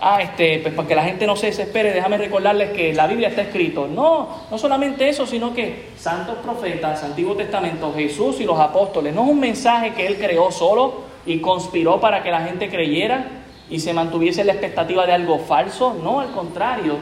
Ah, 0.00 0.20
este, 0.20 0.58
pues 0.58 0.74
para 0.74 0.86
que 0.86 0.94
la 0.94 1.04
gente 1.04 1.26
no 1.26 1.36
se 1.36 1.46
desespere, 1.46 1.92
déjame 1.92 2.18
recordarles 2.18 2.70
que 2.70 2.92
la 2.92 3.06
Biblia 3.06 3.28
está 3.28 3.42
escrito. 3.42 3.88
No, 3.88 4.28
no 4.50 4.58
solamente 4.58 5.08
eso, 5.08 5.26
sino 5.26 5.54
que 5.54 5.90
santos 5.96 6.36
profetas, 6.42 7.02
Antiguo 7.02 7.34
Testamento, 7.34 7.92
Jesús 7.94 8.40
y 8.40 8.44
los 8.44 8.58
apóstoles, 8.58 9.14
no 9.14 9.24
es 9.24 9.30
un 9.30 9.40
mensaje 9.40 9.94
que 9.94 10.06
él 10.06 10.16
creó 10.18 10.50
solo, 10.50 11.06
y 11.26 11.40
conspiró 11.40 12.00
para 12.00 12.22
que 12.22 12.30
la 12.30 12.42
gente 12.42 12.70
creyera 12.70 13.26
y 13.68 13.80
se 13.80 13.92
mantuviese 13.92 14.44
la 14.44 14.52
expectativa 14.52 15.06
de 15.06 15.12
algo 15.12 15.40
falso. 15.40 15.94
No, 16.02 16.20
al 16.20 16.30
contrario, 16.30 16.98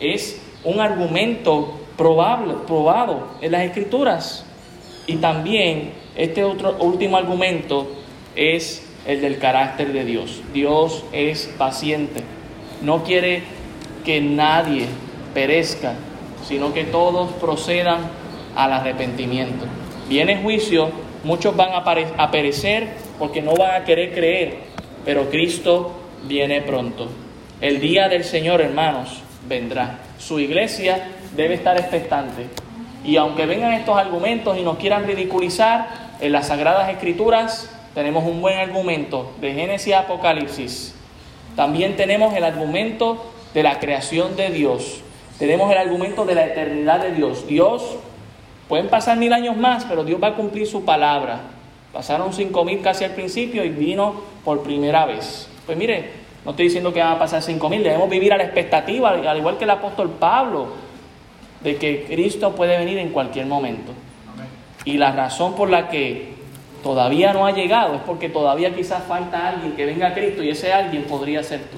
es 0.00 0.40
un 0.64 0.80
argumento 0.80 1.78
probable, 1.96 2.54
probado 2.66 3.28
en 3.42 3.52
las 3.52 3.62
escrituras. 3.62 4.44
Y 5.06 5.16
también 5.16 5.92
este 6.16 6.44
otro 6.44 6.76
último 6.80 7.18
argumento 7.18 7.86
es 8.34 8.87
el 9.08 9.20
del 9.22 9.38
carácter 9.38 9.92
de 9.92 10.04
Dios. 10.04 10.42
Dios 10.52 11.04
es 11.12 11.52
paciente. 11.58 12.22
No 12.82 13.02
quiere 13.02 13.42
que 14.04 14.20
nadie 14.20 14.86
perezca, 15.34 15.94
sino 16.46 16.72
que 16.72 16.84
todos 16.84 17.32
procedan 17.40 18.02
al 18.54 18.72
arrepentimiento. 18.72 19.64
Viene 20.08 20.40
juicio, 20.40 20.90
muchos 21.24 21.56
van 21.56 21.70
a 21.72 22.30
perecer 22.30 22.88
porque 23.18 23.42
no 23.42 23.54
van 23.54 23.82
a 23.82 23.84
querer 23.84 24.12
creer, 24.12 24.58
pero 25.04 25.30
Cristo 25.30 25.92
viene 26.24 26.60
pronto. 26.60 27.08
El 27.60 27.80
día 27.80 28.08
del 28.08 28.24
Señor, 28.24 28.60
hermanos, 28.60 29.22
vendrá. 29.48 30.00
Su 30.18 30.38
iglesia 30.38 31.08
debe 31.34 31.54
estar 31.54 31.78
expectante. 31.78 32.46
Y 33.04 33.16
aunque 33.16 33.46
vengan 33.46 33.72
estos 33.72 33.96
argumentos 33.96 34.58
y 34.58 34.62
nos 34.62 34.76
quieran 34.76 35.06
ridiculizar, 35.06 36.08
en 36.20 36.32
las 36.32 36.48
Sagradas 36.48 36.90
Escrituras 36.90 37.77
tenemos 37.98 38.22
un 38.22 38.40
buen 38.40 38.56
argumento 38.56 39.32
de 39.40 39.54
Génesis 39.54 39.88
y 39.88 39.92
Apocalipsis. 39.92 40.94
También 41.56 41.96
tenemos 41.96 42.32
el 42.32 42.44
argumento 42.44 43.26
de 43.52 43.64
la 43.64 43.80
creación 43.80 44.36
de 44.36 44.50
Dios. 44.50 45.00
Tenemos 45.36 45.68
el 45.72 45.78
argumento 45.78 46.24
de 46.24 46.36
la 46.36 46.46
eternidad 46.46 47.00
de 47.00 47.10
Dios. 47.10 47.48
Dios, 47.48 47.96
pueden 48.68 48.86
pasar 48.86 49.18
mil 49.18 49.32
años 49.32 49.56
más, 49.56 49.84
pero 49.84 50.04
Dios 50.04 50.22
va 50.22 50.28
a 50.28 50.34
cumplir 50.36 50.68
su 50.68 50.84
palabra. 50.84 51.40
Pasaron 51.92 52.32
cinco 52.32 52.64
mil 52.64 52.82
casi 52.82 53.02
al 53.02 53.14
principio 53.14 53.64
y 53.64 53.70
vino 53.70 54.22
por 54.44 54.62
primera 54.62 55.04
vez. 55.04 55.48
Pues 55.66 55.76
mire, 55.76 56.12
no 56.44 56.52
estoy 56.52 56.66
diciendo 56.66 56.92
que 56.92 57.00
van 57.00 57.14
a 57.14 57.18
pasar 57.18 57.42
cinco 57.42 57.68
mil, 57.68 57.82
debemos 57.82 58.08
vivir 58.08 58.32
a 58.32 58.36
la 58.36 58.44
expectativa, 58.44 59.10
al 59.10 59.38
igual 59.38 59.58
que 59.58 59.64
el 59.64 59.70
apóstol 59.70 60.10
Pablo, 60.20 60.68
de 61.64 61.74
que 61.74 62.04
Cristo 62.04 62.54
puede 62.54 62.78
venir 62.78 62.98
en 62.98 63.08
cualquier 63.08 63.46
momento. 63.46 63.90
Y 64.84 64.98
la 64.98 65.10
razón 65.10 65.56
por 65.56 65.68
la 65.68 65.88
que 65.88 66.37
todavía 66.82 67.32
no 67.32 67.46
ha 67.46 67.52
llegado 67.52 67.94
es 67.94 68.00
porque 68.02 68.28
todavía 68.28 68.74
quizás 68.74 69.04
falta 69.04 69.48
alguien 69.48 69.72
que 69.72 69.86
venga 69.86 70.08
a 70.08 70.14
Cristo 70.14 70.42
y 70.42 70.50
ese 70.50 70.72
alguien 70.72 71.04
podría 71.04 71.42
ser 71.42 71.60
tú. 71.60 71.76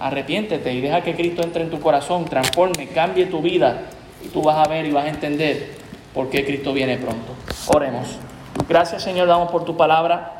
Arrepiéntete 0.00 0.72
y 0.72 0.80
deja 0.80 1.02
que 1.02 1.14
Cristo 1.14 1.42
entre 1.42 1.64
en 1.64 1.70
tu 1.70 1.80
corazón, 1.80 2.24
transforme, 2.24 2.88
cambie 2.88 3.26
tu 3.26 3.40
vida 3.40 3.82
y 4.24 4.28
tú 4.28 4.42
vas 4.42 4.64
a 4.64 4.68
ver 4.68 4.86
y 4.86 4.92
vas 4.92 5.04
a 5.04 5.08
entender 5.08 5.76
por 6.14 6.30
qué 6.30 6.44
Cristo 6.44 6.72
viene 6.72 6.96
pronto. 6.96 7.34
Oremos. 7.68 8.18
Gracias 8.68 9.02
Señor, 9.02 9.28
damos 9.28 9.50
por 9.50 9.64
tu 9.64 9.76
palabra. 9.76 10.34